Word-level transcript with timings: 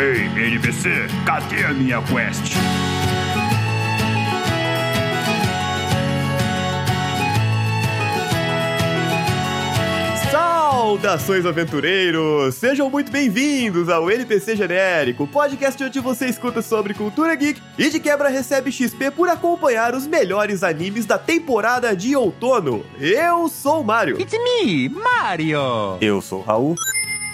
Ei, 0.00 0.26
NPC, 0.26 0.90
cadê 1.26 1.64
a 1.64 1.74
minha 1.74 2.00
quest? 2.02 2.54
Saudações 10.30 11.44
aventureiros! 11.44 12.54
Sejam 12.54 12.88
muito 12.88 13.10
bem-vindos 13.10 13.88
ao 13.88 14.08
NPC 14.08 14.54
Genérico, 14.54 15.26
podcast 15.26 15.82
onde 15.82 15.98
você 15.98 16.26
escuta 16.26 16.62
sobre 16.62 16.94
cultura 16.94 17.34
geek 17.34 17.60
e 17.76 17.90
de 17.90 17.98
quebra 17.98 18.28
recebe 18.28 18.70
XP 18.70 19.10
por 19.10 19.28
acompanhar 19.28 19.96
os 19.96 20.06
melhores 20.06 20.62
animes 20.62 21.06
da 21.06 21.18
temporada 21.18 21.96
de 21.96 22.14
outono. 22.14 22.86
Eu 23.00 23.48
sou 23.48 23.80
o 23.80 23.84
Mario. 23.84 24.20
It's 24.20 24.32
me, 24.32 24.88
Mario! 24.88 25.98
Eu 26.00 26.22
sou 26.22 26.38
o 26.38 26.42
Raul. 26.42 26.76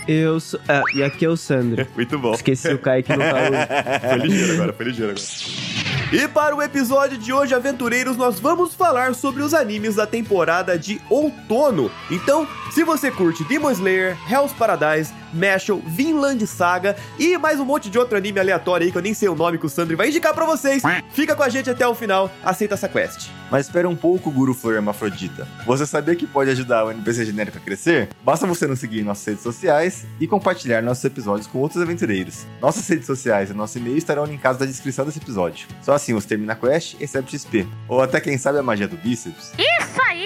Eu 0.07 0.39
sou. 0.41 0.61
Ah, 0.69 0.83
e 0.95 1.03
aqui 1.03 1.25
é 1.25 1.29
o 1.29 1.37
Sandro. 1.37 1.87
Muito 1.95 2.19
bom. 2.19 2.35
Esqueci 2.35 2.69
o 2.69 2.79
Kaique 2.79 3.13
no 3.13 3.23
Raul. 3.23 3.55
Foi 4.09 4.19
ligeiro 4.19 4.53
agora, 4.55 4.73
foi 4.73 4.87
ligeiro 4.87 5.13
agora. 5.13 5.75
E 6.13 6.29
para 6.29 6.55
o 6.55 6.63
episódio 6.63 7.19
de 7.19 7.33
hoje, 7.33 7.55
aventureiros, 7.55 8.17
nós 8.17 8.39
vamos 8.39 8.75
falar 8.75 9.15
sobre 9.15 9.43
os 9.43 9.53
animes 9.55 9.97
da 9.97 10.07
temporada 10.07 10.79
de 10.79 11.01
outono. 11.11 11.91
Então, 12.11 12.47
se 12.75 12.83
você 12.83 13.09
curte 13.09 13.45
Demon 13.45 13.71
Slayer, 13.71 14.17
Hell's 14.29 14.53
Paradise, 14.53 15.13
Mashal, 15.33 15.81
Vinland 15.87 16.45
Saga 16.45 16.97
e 17.17 17.39
mais 17.39 17.61
um 17.61 17.65
monte 17.65 17.89
de 17.89 17.97
outro 17.97 18.19
anime 18.19 18.41
aleatório 18.41 18.85
aí 18.85 18.91
que 18.91 18.99
eu 18.99 19.03
nem 19.03 19.15
sei 19.15 19.29
o 19.29 19.35
nome 19.37 19.59
que 19.59 19.67
o 19.67 19.69
Sandro 19.69 19.97
vai 19.97 20.09
indicar 20.09 20.35
pra 20.35 20.45
vocês, 20.45 20.83
fica 21.11 21.37
com 21.37 21.45
a 21.45 21.49
gente 21.49 21.71
até 21.71 21.87
o 21.87 21.95
final, 21.95 22.29
aceita 22.43 22.75
essa 22.75 22.89
quest. 22.89 23.31
Mas 23.49 23.67
espera 23.67 23.89
um 23.89 23.95
pouco, 23.95 24.29
Guru 24.29 24.53
Flor 24.55 24.75
Hermafrodita. 24.75 25.47
Você 25.65 25.87
sabia 25.87 26.17
que 26.17 26.27
pode 26.27 26.51
ajudar 26.51 26.85
o 26.85 26.91
NPC 26.91 27.25
genérico 27.27 27.59
a 27.59 27.61
crescer? 27.61 28.09
Basta 28.25 28.45
você 28.45 28.67
nos 28.67 28.81
seguir 28.81 29.03
em 29.03 29.05
nossas 29.05 29.25
redes 29.25 29.45
sociais 29.45 30.05
e 30.19 30.27
compartilhar 30.27 30.83
nossos 30.83 31.05
episódios 31.05 31.47
com 31.47 31.61
outros 31.61 31.81
aventureiros. 31.81 32.45
Nossas 32.61 32.89
redes 32.89 33.07
sociais 33.07 33.51
e 33.51 33.55
nosso 33.55 33.79
e-mail 33.79 33.97
estarão 33.97 34.25
linkados 34.25 34.59
na 34.59 34.67
descrição 34.67 35.05
desse 35.05 35.19
episódio. 35.19 35.69
Só 35.81 35.93
assim 35.93 36.13
você 36.13 36.27
termina 36.27 36.55
a 36.55 36.57
quest 36.57 36.95
e 36.95 36.97
recebe 36.99 37.31
XP. 37.31 37.69
Ou 37.87 38.03
até 38.03 38.21
quem 38.21 38.37
sabe 38.37 38.59
a 38.59 38.63
magia 38.65 38.89
do 38.89 38.97
bíceps. 38.97 39.53
Isso 39.57 40.03
aí! 40.09 40.25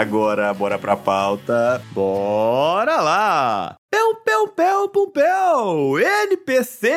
Agora, 0.00 0.54
bora 0.54 0.78
pra 0.78 0.96
pauta. 0.96 1.82
Bora 1.92 3.00
lá! 3.00 3.74
Pel, 3.90 4.14
pel, 4.24 4.48
pel, 4.48 4.88
pum, 4.90 5.10
pel! 5.10 5.98
NPC 5.98 6.88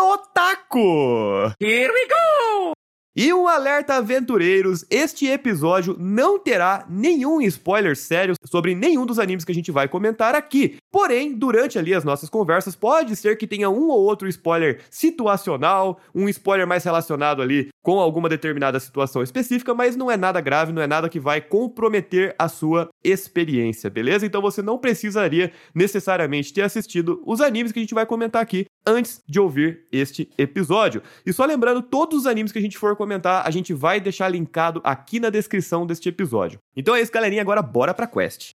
Otaku! 0.00 1.52
Here 1.60 1.92
we 1.92 2.08
go! 2.08 2.72
E 3.14 3.34
um 3.34 3.46
alerta 3.46 3.96
aventureiros, 3.96 4.86
este 4.88 5.26
episódio 5.26 5.94
não 5.98 6.38
terá 6.38 6.86
nenhum 6.88 7.42
spoiler 7.42 7.94
sério 7.94 8.34
sobre 8.46 8.74
nenhum 8.74 9.04
dos 9.04 9.18
animes 9.18 9.44
que 9.44 9.52
a 9.52 9.54
gente 9.54 9.70
vai 9.70 9.88
comentar 9.88 10.34
aqui. 10.34 10.78
Porém, 10.90 11.34
durante 11.34 11.78
ali 11.78 11.92
as 11.92 12.04
nossas 12.04 12.30
conversas, 12.30 12.74
pode 12.74 13.16
ser 13.16 13.36
que 13.36 13.46
tenha 13.46 13.68
um 13.68 13.88
ou 13.88 14.00
outro 14.00 14.26
spoiler 14.28 14.80
situacional, 14.88 16.00
um 16.14 16.28
spoiler 16.30 16.66
mais 16.66 16.82
relacionado 16.84 17.42
ali 17.42 17.68
com 17.82 17.98
alguma 17.98 18.28
determinada 18.28 18.78
situação 18.78 19.22
específica, 19.22 19.74
mas 19.74 19.96
não 19.96 20.10
é 20.10 20.16
nada 20.16 20.40
grave, 20.40 20.72
não 20.72 20.82
é 20.82 20.86
nada 20.86 21.08
que 21.08 21.20
vai 21.20 21.40
comprometer 21.40 22.34
a 22.38 22.48
sua 22.48 22.88
experiência, 23.02 23.88
beleza? 23.88 24.26
Então 24.26 24.42
você 24.42 24.62
não 24.62 24.78
precisaria 24.78 25.52
necessariamente 25.74 26.52
ter 26.52 26.62
assistido 26.62 27.22
os 27.26 27.40
animes 27.40 27.72
que 27.72 27.78
a 27.78 27.82
gente 27.82 27.94
vai 27.94 28.06
comentar 28.06 28.42
aqui 28.42 28.66
antes 28.86 29.22
de 29.28 29.40
ouvir 29.40 29.86
este 29.90 30.30
episódio. 30.36 31.02
E 31.24 31.32
só 31.32 31.44
lembrando, 31.44 31.82
todos 31.82 32.20
os 32.20 32.26
animes 32.26 32.52
que 32.52 32.58
a 32.58 32.62
gente 32.62 32.78
for 32.78 32.96
comentar, 32.96 33.46
a 33.46 33.50
gente 33.50 33.72
vai 33.72 34.00
deixar 34.00 34.28
linkado 34.28 34.80
aqui 34.84 35.20
na 35.20 35.30
descrição 35.30 35.86
deste 35.86 36.08
episódio. 36.08 36.58
Então 36.76 36.94
é 36.94 37.00
isso, 37.00 37.12
galerinha, 37.12 37.42
agora 37.42 37.62
bora 37.62 37.94
pra 37.94 38.06
quest. 38.06 38.50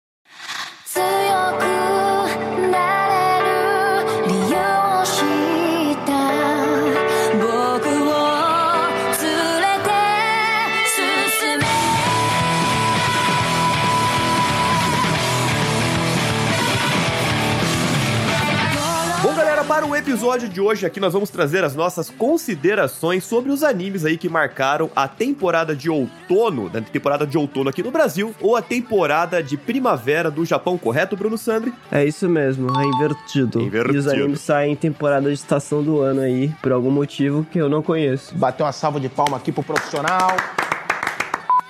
Episódio 20.02 20.48
de 20.48 20.60
hoje 20.60 20.84
aqui 20.84 20.98
nós 20.98 21.12
vamos 21.12 21.30
trazer 21.30 21.62
as 21.62 21.76
nossas 21.76 22.10
considerações 22.10 23.22
sobre 23.22 23.52
os 23.52 23.62
animes 23.62 24.04
aí 24.04 24.18
que 24.18 24.28
marcaram 24.28 24.90
a 24.96 25.06
temporada 25.06 25.76
de 25.76 25.88
outono, 25.88 26.68
da 26.68 26.80
temporada 26.80 27.24
de 27.24 27.38
outono 27.38 27.70
aqui 27.70 27.84
no 27.84 27.92
Brasil, 27.92 28.34
ou 28.40 28.56
a 28.56 28.62
temporada 28.62 29.40
de 29.40 29.56
primavera 29.56 30.28
do 30.28 30.44
Japão, 30.44 30.76
correto, 30.76 31.16
Bruno 31.16 31.38
Sandri? 31.38 31.72
É 31.90 32.04
isso 32.04 32.28
mesmo, 32.28 32.68
é 32.76 32.84
invertido. 32.84 33.60
Invertido. 33.60 33.94
E 33.94 33.98
os 33.98 34.08
animes 34.08 34.40
saem 34.40 34.72
em 34.72 34.76
temporada 34.76 35.28
de 35.28 35.34
estação 35.34 35.84
do 35.84 36.00
ano 36.00 36.20
aí, 36.20 36.52
por 36.60 36.72
algum 36.72 36.90
motivo 36.90 37.46
que 37.48 37.60
eu 37.60 37.68
não 37.68 37.80
conheço. 37.80 38.34
Bater 38.34 38.64
uma 38.64 38.72
salva 38.72 38.98
de 38.98 39.08
palma 39.08 39.36
aqui 39.36 39.52
pro 39.52 39.62
profissional. 39.62 40.36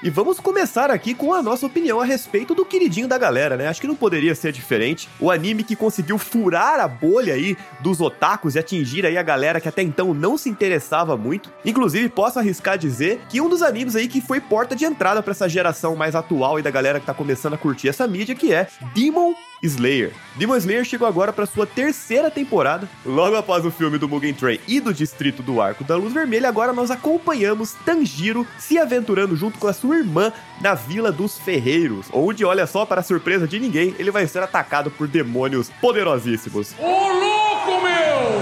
E 0.03 0.11
vamos 0.11 0.41
começar 0.41 0.91
aqui 0.91 1.15
com 1.15 1.33
a 1.33 1.41
nossa 1.41 1.65
opinião 1.65 2.01
a 2.01 2.05
respeito 2.05 2.57
do 2.57 2.65
queridinho 2.65 3.07
da 3.07 3.17
galera, 3.17 3.57
né? 3.57 3.69
Acho 3.69 3.81
que 3.81 3.87
não 3.87 3.95
poderia 3.95 4.35
ser 4.35 4.51
diferente. 4.51 5.09
O 5.21 5.31
anime 5.31 5.63
que 5.63 5.77
conseguiu 5.77 6.19
furar 6.19 6.81
a 6.81 6.89
bolha 6.89 7.35
aí 7.35 7.57
dos 7.79 8.01
otakus 8.01 8.57
e 8.57 8.59
atingir 8.59 9.07
aí 9.07 9.17
a 9.17 9.23
galera 9.23 9.61
que 9.61 9.69
até 9.69 9.81
então 9.81 10.13
não 10.13 10.37
se 10.37 10.49
interessava 10.49 11.17
muito. 11.17 11.53
Inclusive, 11.65 12.09
posso 12.09 12.41
arriscar 12.41 12.77
dizer 12.77 13.21
que 13.29 13.41
um 13.41 13.49
dos 13.49 13.63
animes 13.63 13.95
aí 13.95 14.09
que 14.09 14.21
foi 14.21 14.41
porta 14.41 14.75
de 14.75 14.85
entrada 14.85 15.23
pra 15.23 15.31
essa 15.31 15.49
geração 15.49 15.95
mais 15.95 16.17
atual 16.17 16.59
e 16.59 16.63
da 16.63 16.71
galera 16.71 16.99
que 16.99 17.07
tá 17.07 17.15
começando 17.15 17.55
a 17.55 17.59
curtir 17.59 17.89
essa 17.89 18.05
mídia, 18.09 18.35
que 18.35 18.53
é 18.53 18.67
Demon 18.93 19.35
Slayer. 19.63 20.13
Demon 20.37 20.57
Slayer 20.57 20.85
chegou 20.85 21.07
agora 21.07 21.33
para 21.33 21.47
sua 21.47 21.67
terceira 21.67 22.31
temporada. 22.31 22.89
Logo 23.07 23.37
após 23.37 23.65
o 23.65 23.71
filme 23.71 23.99
do 23.99 24.09
Mugen 24.09 24.35
Train 24.35 24.59
e 24.67 24.81
do 24.81 24.93
Distrito 24.93 25.43
do 25.43 25.61
Arco 25.61 25.85
da 25.85 25.97
Luz 25.97 26.13
Vermelha, 26.13 26.49
agora 26.49 26.73
nós 26.73 26.91
acompanhamos 26.91 27.75
Tanjiro 27.85 28.47
se 28.59 28.79
aventurando 28.79 29.37
junto 29.37 29.59
com 29.59 29.69
a 29.69 29.73
sua 29.73 29.99
irmã 29.99 30.33
na 30.61 30.75
Vila 30.75 31.13
dos 31.13 31.39
Ferreiros, 31.39 32.09
onde, 32.13 32.45
olha 32.45 32.67
só, 32.67 32.85
para 32.85 33.03
surpresa 33.03 33.47
de 33.47 33.61
ninguém, 33.61 33.95
ele 33.99 34.11
vai 34.11 34.27
ser 34.27 34.43
atacado 34.43 34.91
por 34.91 35.07
demônios 35.07 35.71
poderosíssimos. 35.81 36.75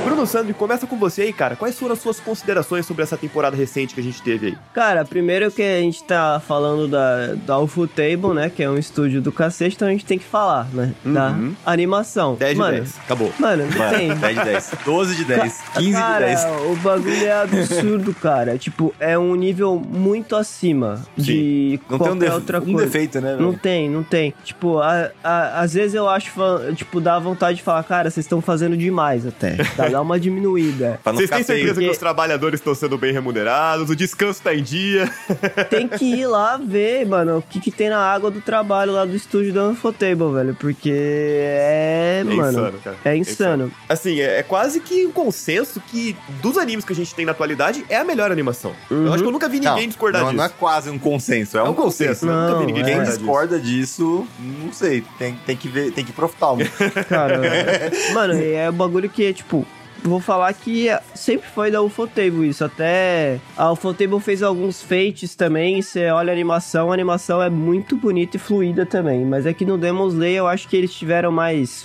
Bruno 0.04 0.26
Sandri, 0.26 0.54
começa 0.54 0.86
com 0.86 0.98
você 0.98 1.22
aí, 1.22 1.32
cara. 1.32 1.56
Quais 1.56 1.78
foram 1.78 1.94
as 1.94 2.00
suas 2.00 2.20
considerações 2.20 2.86
sobre 2.86 3.02
essa 3.02 3.16
temporada 3.16 3.56
recente 3.56 3.94
que 3.94 4.00
a 4.00 4.02
gente 4.02 4.22
teve 4.22 4.48
aí? 4.48 4.58
Cara, 4.72 5.04
primeiro 5.04 5.50
que 5.50 5.62
a 5.62 5.80
gente 5.80 6.02
tá 6.04 6.40
falando 6.46 6.88
da, 6.88 7.34
da 7.34 7.54
Alpha 7.54 7.86
Table, 7.88 8.34
né? 8.34 8.50
Que 8.50 8.62
é 8.62 8.70
um 8.70 8.78
estúdio 8.78 9.20
do 9.20 9.32
cacete, 9.32 9.76
então 9.76 9.88
a 9.88 9.90
gente 9.90 10.04
tem 10.04 10.18
que 10.18 10.24
falar, 10.24 10.68
né? 10.72 10.94
Da 11.14 11.28
Uhum. 11.30 11.54
animação. 11.64 12.34
10 12.34 12.52
de 12.52 12.58
Mano, 12.58 12.76
10. 12.78 12.98
Acabou. 13.04 13.32
Mano, 13.38 13.66
não 13.66 13.78
Mano, 13.78 13.96
tem. 13.96 14.14
10 14.14 14.38
de 14.38 14.44
10. 14.44 14.70
12 14.84 15.14
de 15.16 15.24
10. 15.24 15.60
15 15.76 15.92
cara, 15.92 16.18
de 16.18 16.24
10. 16.36 16.44
o 16.70 16.76
bagulho 16.76 17.24
é 17.26 17.32
absurdo, 17.42 18.14
cara. 18.14 18.58
Tipo, 18.58 18.94
é 19.00 19.18
um 19.18 19.34
nível 19.34 19.76
muito 19.76 20.36
acima 20.36 21.02
de 21.16 21.80
Não 21.88 21.98
tem 21.98 22.06
um, 22.06 22.10
qualquer 22.10 22.18
def- 22.26 22.34
outra 22.34 22.58
um 22.60 22.64
coisa. 22.72 22.84
defeito, 22.86 23.20
né? 23.20 23.36
Não 23.38 23.52
tem, 23.54 23.88
não 23.88 24.02
tem. 24.02 24.34
Tipo, 24.44 24.78
a- 24.78 25.10
a- 25.22 25.60
às 25.60 25.74
vezes 25.74 25.94
eu 25.94 26.08
acho, 26.08 26.30
tipo, 26.76 27.00
dá 27.00 27.18
vontade 27.18 27.58
de 27.58 27.62
falar, 27.62 27.82
cara, 27.84 28.10
vocês 28.10 28.24
estão 28.26 28.40
fazendo 28.40 28.76
demais 28.76 29.26
até. 29.26 29.56
Tá, 29.76 29.88
dá 29.88 30.00
uma 30.02 30.18
diminuída. 30.20 30.98
Pra 31.02 31.12
não 31.12 31.18
Vocês 31.18 31.28
ficar 31.30 31.36
têm 31.36 31.44
certeza 31.44 31.74
feio. 31.74 31.86
que 31.86 31.92
os 31.92 31.98
trabalhadores 31.98 32.60
estão 32.60 32.74
sendo 32.74 32.98
bem 32.98 33.12
remunerados, 33.12 33.88
o 33.88 33.96
descanso 33.96 34.42
tá 34.42 34.54
em 34.54 34.62
dia. 34.62 35.08
Tem 35.70 35.86
que 35.88 36.04
ir 36.04 36.26
lá 36.26 36.56
ver, 36.62 37.06
mano, 37.06 37.38
o 37.38 37.42
que, 37.42 37.60
que 37.60 37.70
tem 37.70 37.88
na 37.88 37.98
água 37.98 38.30
do 38.30 38.40
trabalho 38.40 38.92
lá 38.92 39.04
do 39.04 39.14
estúdio 39.14 39.52
da 39.52 39.64
Unfotable, 39.68 40.32
velho. 40.34 40.56
Porque 40.58 40.90
é, 41.00 42.20
É 42.20 42.24
mano. 42.24 42.50
insano, 42.50 42.78
cara. 42.82 42.96
É 43.04 43.16
insano. 43.16 43.72
Assim, 43.88 44.20
é, 44.20 44.38
é 44.38 44.42
quase 44.42 44.80
que 44.80 45.06
um 45.06 45.12
consenso 45.12 45.80
que 45.88 46.16
dos 46.42 46.56
animes 46.58 46.84
que 46.84 46.92
a 46.92 46.96
gente 46.96 47.14
tem 47.14 47.24
na 47.24 47.32
atualidade 47.32 47.84
é 47.88 47.96
a 47.96 48.04
melhor 48.04 48.30
animação. 48.30 48.74
Eu 48.90 49.08
acho 49.12 49.22
que 49.22 49.28
eu 49.28 49.32
nunca 49.32 49.48
vi 49.48 49.58
ninguém 49.60 49.82
Não, 49.82 49.88
discordar 49.88 50.22
não, 50.22 50.28
disso. 50.30 50.36
não 50.38 50.44
é 50.44 50.48
quase 50.48 50.90
um 50.90 50.98
consenso, 50.98 51.56
é, 51.56 51.60
É 51.60 51.64
um, 51.64 51.70
um 51.70 51.74
consenso, 51.74 52.26
né? 52.26 52.32
Não, 52.32 52.46
nunca 52.50 52.58
vi 52.60 52.66
ninguém 52.66 52.82
é. 52.82 52.86
Quem 52.96 53.04
discordar 53.04 53.08
disso. 53.08 53.18
discorda 53.20 53.60
disso, 53.60 54.26
não 54.64 54.72
sei, 54.72 55.04
tem, 55.18 55.34
tem 55.46 55.56
que 55.56 55.68
ver, 55.68 55.92
tem 55.92 56.04
que 56.04 56.10
ir 56.10 56.14
pro 56.14 56.26
oftalmo. 56.26 56.62
Cara, 57.08 57.40
mano, 58.14 58.34
é 58.34 58.68
um 58.70 58.74
bagulho 58.74 59.08
que, 59.08 59.32
tipo, 59.32 59.66
vou 60.02 60.20
falar 60.20 60.52
que 60.54 60.88
sempre 61.14 61.48
foi 61.48 61.70
da 61.70 61.80
Ufotable 61.82 62.48
isso. 62.48 62.64
Até 62.64 63.38
a 63.56 63.70
Ufotable 63.72 64.20
fez 64.20 64.42
alguns 64.42 64.82
feitos 64.82 65.34
também. 65.34 65.80
Você 65.82 66.10
olha 66.10 66.30
a 66.30 66.34
animação, 66.34 66.90
a 66.90 66.94
animação 66.94 67.42
é 67.42 67.50
muito 67.50 67.96
bonita 67.96 68.36
e 68.36 68.40
fluida 68.40 68.84
também. 68.86 69.24
Mas 69.24 69.46
é 69.46 69.52
que 69.52 69.64
no 69.64 69.76
Demon 69.78 70.08
Slayer 70.08 70.38
eu 70.38 70.48
acho 70.48 70.68
que 70.68 70.76
eles 70.76 70.92
tiveram 70.94 71.30
mais. 71.32 71.84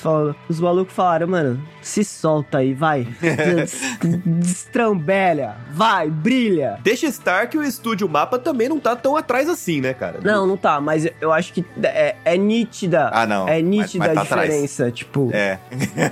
Os 0.49 0.59
malucos 0.59 0.93
falaram, 0.93 1.27
mano, 1.27 1.61
se 1.81 2.03
solta 2.03 2.59
aí, 2.59 2.73
vai. 2.73 3.07
Des- 3.21 3.81
Destrambelha, 4.25 5.55
vai, 5.71 6.09
brilha. 6.09 6.79
Deixa 6.81 7.05
estar 7.07 7.47
que 7.47 7.57
o 7.57 7.63
estúdio 7.63 8.07
Mapa 8.07 8.39
também 8.39 8.69
não 8.69 8.79
tá 8.79 8.95
tão 8.95 9.15
atrás 9.15 9.49
assim, 9.49 9.81
né, 9.81 9.93
cara? 9.93 10.19
Não, 10.23 10.45
não 10.47 10.57
tá, 10.57 10.79
mas 10.79 11.07
eu 11.19 11.31
acho 11.31 11.53
que 11.53 11.63
é, 11.83 12.15
é 12.23 12.37
nítida. 12.37 13.09
Ah, 13.11 13.25
não. 13.25 13.47
É 13.47 13.55
Mas- 13.61 13.63
nítida 13.65 14.05
mas 14.05 14.13
tá 14.13 14.19
a 14.19 14.23
atrás. 14.23 14.49
diferença, 14.49 14.91
tipo. 14.91 15.29
É. 15.33 15.59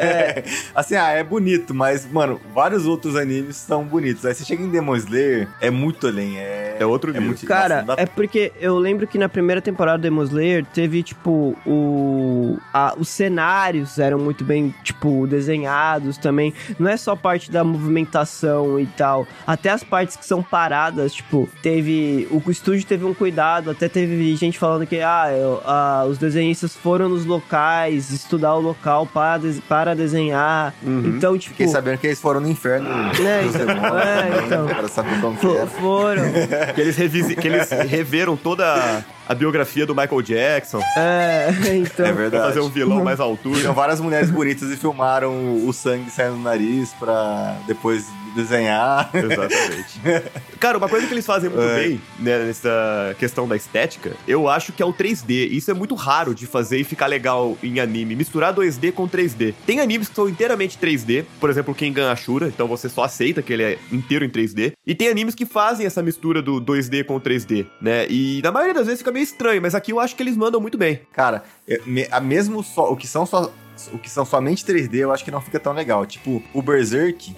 assim, 0.75 0.95
ah, 0.95 1.09
é 1.09 1.23
bonito, 1.23 1.73
mas 1.73 1.92
Mas, 1.93 2.11
mano, 2.11 2.41
vários 2.55 2.87
outros 2.87 3.15
animes 3.15 3.55
são 3.55 3.83
bonitos. 3.83 4.25
Aí 4.25 4.33
você 4.33 4.43
chega 4.43 4.63
em 4.63 4.69
Demon 4.69 4.95
Slayer, 4.95 5.47
é 5.61 5.69
muito 5.69 6.07
além. 6.07 6.39
É, 6.39 6.77
É 6.79 6.85
outro 6.87 7.11
é 7.11 7.13
nível. 7.13 7.27
muito 7.27 7.45
Cara, 7.45 7.83
nossa, 7.83 7.97
dá- 7.97 8.01
é 8.01 8.05
porque 8.07 8.51
eu 8.59 8.79
lembro 8.79 9.05
que 9.05 9.17
na 9.19 9.29
primeira 9.29 9.61
temporada 9.61 9.99
do 9.99 10.01
Demon 10.01 10.23
Slayer 10.23 10.65
teve, 10.73 11.03
tipo, 11.03 11.55
o. 11.67 12.57
a- 12.73 12.95
os 12.97 13.09
cenários 13.09 13.99
eram 13.99 14.17
muito 14.17 14.43
bem, 14.43 14.73
tipo, 14.83 15.27
desenhados 15.27 16.17
também. 16.17 16.51
Não 16.79 16.89
é 16.89 16.97
só 16.97 17.15
parte 17.15 17.51
da 17.51 17.63
movimentação 17.63 18.79
e 18.79 18.85
tal. 18.87 19.27
Até 19.45 19.69
as 19.69 19.83
partes 19.83 20.15
que 20.15 20.25
são 20.25 20.41
paradas, 20.41 21.13
tipo, 21.13 21.47
teve. 21.61 22.27
O 22.31 22.41
estúdio 22.49 22.85
teve 22.85 23.05
um 23.05 23.13
cuidado, 23.13 23.69
até 23.69 23.87
teve 23.87 24.35
gente 24.35 24.57
falando 24.57 24.87
que 24.87 24.99
ah, 24.99 25.31
eu- 25.31 25.61
ah, 25.65 26.05
os 26.09 26.17
desenhistas 26.17 26.75
foram 26.75 27.07
nos 27.09 27.23
locais, 27.25 28.09
estudar 28.11 28.55
o 28.55 28.61
local 28.61 29.05
para, 29.05 29.37
des- 29.37 29.59
para 29.59 29.95
desenhar. 29.95 30.73
Então, 30.83 31.37
tipo. 31.37 31.53
Fiquei 31.53 31.67
sabendo 31.83 31.97
que 31.99 32.07
eles 32.07 32.21
foram 32.21 32.39
no 32.39 32.47
inferno. 32.49 32.89
É, 32.89 33.43
dos 33.43 33.55
então, 33.55 33.65
demônios 33.67 34.05
é, 34.05 34.41
então. 34.45 34.65
Pra 34.67 34.87
saber 34.87 35.21
como 35.21 35.37
que 35.37 35.47
era. 35.47 35.67
foram. 35.67 36.23
Que 36.73 36.81
eles, 36.81 36.95
revisi- 36.95 37.35
que 37.35 37.47
eles 37.47 37.69
reveram 37.69 38.35
toda 38.37 39.03
a, 39.27 39.33
biografia 39.35 39.85
do 39.85 39.95
Michael 39.95 40.21
Jackson 40.21 40.81
É, 40.97 41.47
então. 41.75 42.05
É 42.05 42.09
pra 42.11 42.21
verdade. 42.21 42.43
fazer 42.47 42.59
um 42.61 42.69
vilão 42.69 43.03
mais 43.03 43.19
à 43.19 43.23
altura. 43.23 43.59
Tinham 43.59 43.73
várias 43.73 43.99
mulheres 43.99 44.29
bonitas 44.29 44.69
e 44.71 44.77
filmaram 44.77 45.65
o 45.67 45.73
sangue 45.73 46.09
saindo 46.09 46.35
do 46.37 46.41
nariz 46.41 46.91
pra 46.99 47.57
depois 47.67 48.05
desenhar. 48.35 49.09
Exatamente. 49.13 50.01
Cara, 50.59 50.77
uma 50.79 50.89
coisa 50.89 51.05
que 51.05 51.13
eles 51.13 51.25
fazem 51.25 51.49
muito 51.51 51.63
É. 51.63 51.75
bem, 51.75 52.01
né, 52.19 52.39
nessa 52.45 53.15
questão 53.19 53.47
da 53.47 53.55
estética, 53.55 54.13
eu 54.27 54.47
acho 54.49 54.71
que 54.73 54.81
é 54.81 54.85
o 54.85 54.91
3D. 54.93 55.49
Isso 55.51 55.69
é 55.69 55.73
muito 55.73 55.93
raro 55.93 56.33
de 56.33 56.47
fazer 56.47 56.79
e 56.79 56.83
ficar 56.83 57.05
legal 57.07 57.55
em 57.61 57.79
anime. 57.79 58.15
Misturar 58.15 58.53
2D 58.53 58.91
com 58.91 59.07
3D. 59.07 59.53
Tem 59.67 59.79
animes 59.79 60.09
que 60.09 60.15
são 60.15 60.27
inteiramente 60.27 60.77
3D, 60.79 61.25
por 61.39 61.49
exemplo, 61.49 61.75
Kengan 61.75 62.11
Ashura, 62.11 62.47
então 62.47 62.67
você 62.67 62.89
só 62.89 63.03
aceita 63.03 63.41
que 63.43 63.53
ele 63.53 63.63
é 63.63 63.77
inteiro 63.91 64.25
em 64.25 64.29
3D. 64.29 64.71
E 64.87 64.95
tem 64.95 65.09
animes 65.09 65.35
que 65.35 65.45
fazem 65.45 65.85
essa 65.85 66.01
mistura 66.01 66.41
do 66.41 66.59
2D 66.59 67.03
com 67.05 67.19
3D, 67.19 67.67
né? 67.79 68.07
E 68.09 68.41
na 68.43 68.51
maioria 68.51 68.73
das 68.73 68.85
vezes 68.87 68.99
fica 69.01 69.11
meio 69.13 69.23
estranho, 69.23 69.61
mas 69.61 69.73
aqui 69.75 69.91
eu 69.91 69.99
acho 69.99 70.15
que 70.15 70.23
eles 70.23 70.35
mandam 70.35 70.59
muito 70.59 70.77
bem. 70.77 70.99
Cara, 71.13 71.43
é, 71.67 71.79
a 72.11 72.19
mesmo 72.19 72.63
só, 72.63 72.91
o 72.91 72.97
que 72.97 73.07
são 73.07 73.25
só 73.25 73.51
o 73.91 73.97
que 73.97 74.09
são 74.09 74.23
somente 74.23 74.63
3D, 74.65 74.95
eu 74.95 75.11
acho 75.11 75.25
que 75.25 75.31
não 75.31 75.41
fica 75.41 75.59
tão 75.59 75.73
legal. 75.73 76.05
Tipo, 76.05 76.43
o 76.53 76.61
Berserk, 76.61 77.33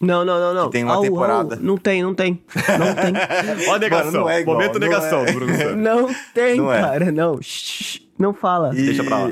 Não, 0.00 0.24
não, 0.24 0.40
não, 0.40 0.54
não. 0.54 0.70
tem 0.70 0.82
uma 0.84 0.94
Au, 0.94 0.98
au. 0.98 1.02
temporada. 1.04 1.56
Não 1.60 1.76
tem, 1.76 2.02
não 2.02 2.14
tem. 2.14 2.42
Não 2.78 2.94
tem. 2.94 3.12
Ó 3.68 3.74
a 3.74 3.78
negação. 3.78 4.12
não 4.12 4.28
é 4.30 4.40
igual, 4.40 4.56
Momento 4.56 4.78
não 4.78 4.88
negação 4.88 5.24
é. 5.24 5.32
Bruno 5.32 5.76
não 5.76 6.14
tem, 6.34 6.56
Não 6.56 6.72
é. 6.72 6.80
cara. 6.80 7.12
Não. 7.12 7.38
Shh, 7.40 8.00
não 8.18 8.32
fala. 8.34 8.70
E 8.74 8.82
Deixa 8.86 9.04
pra 9.04 9.18
lá. 9.18 9.30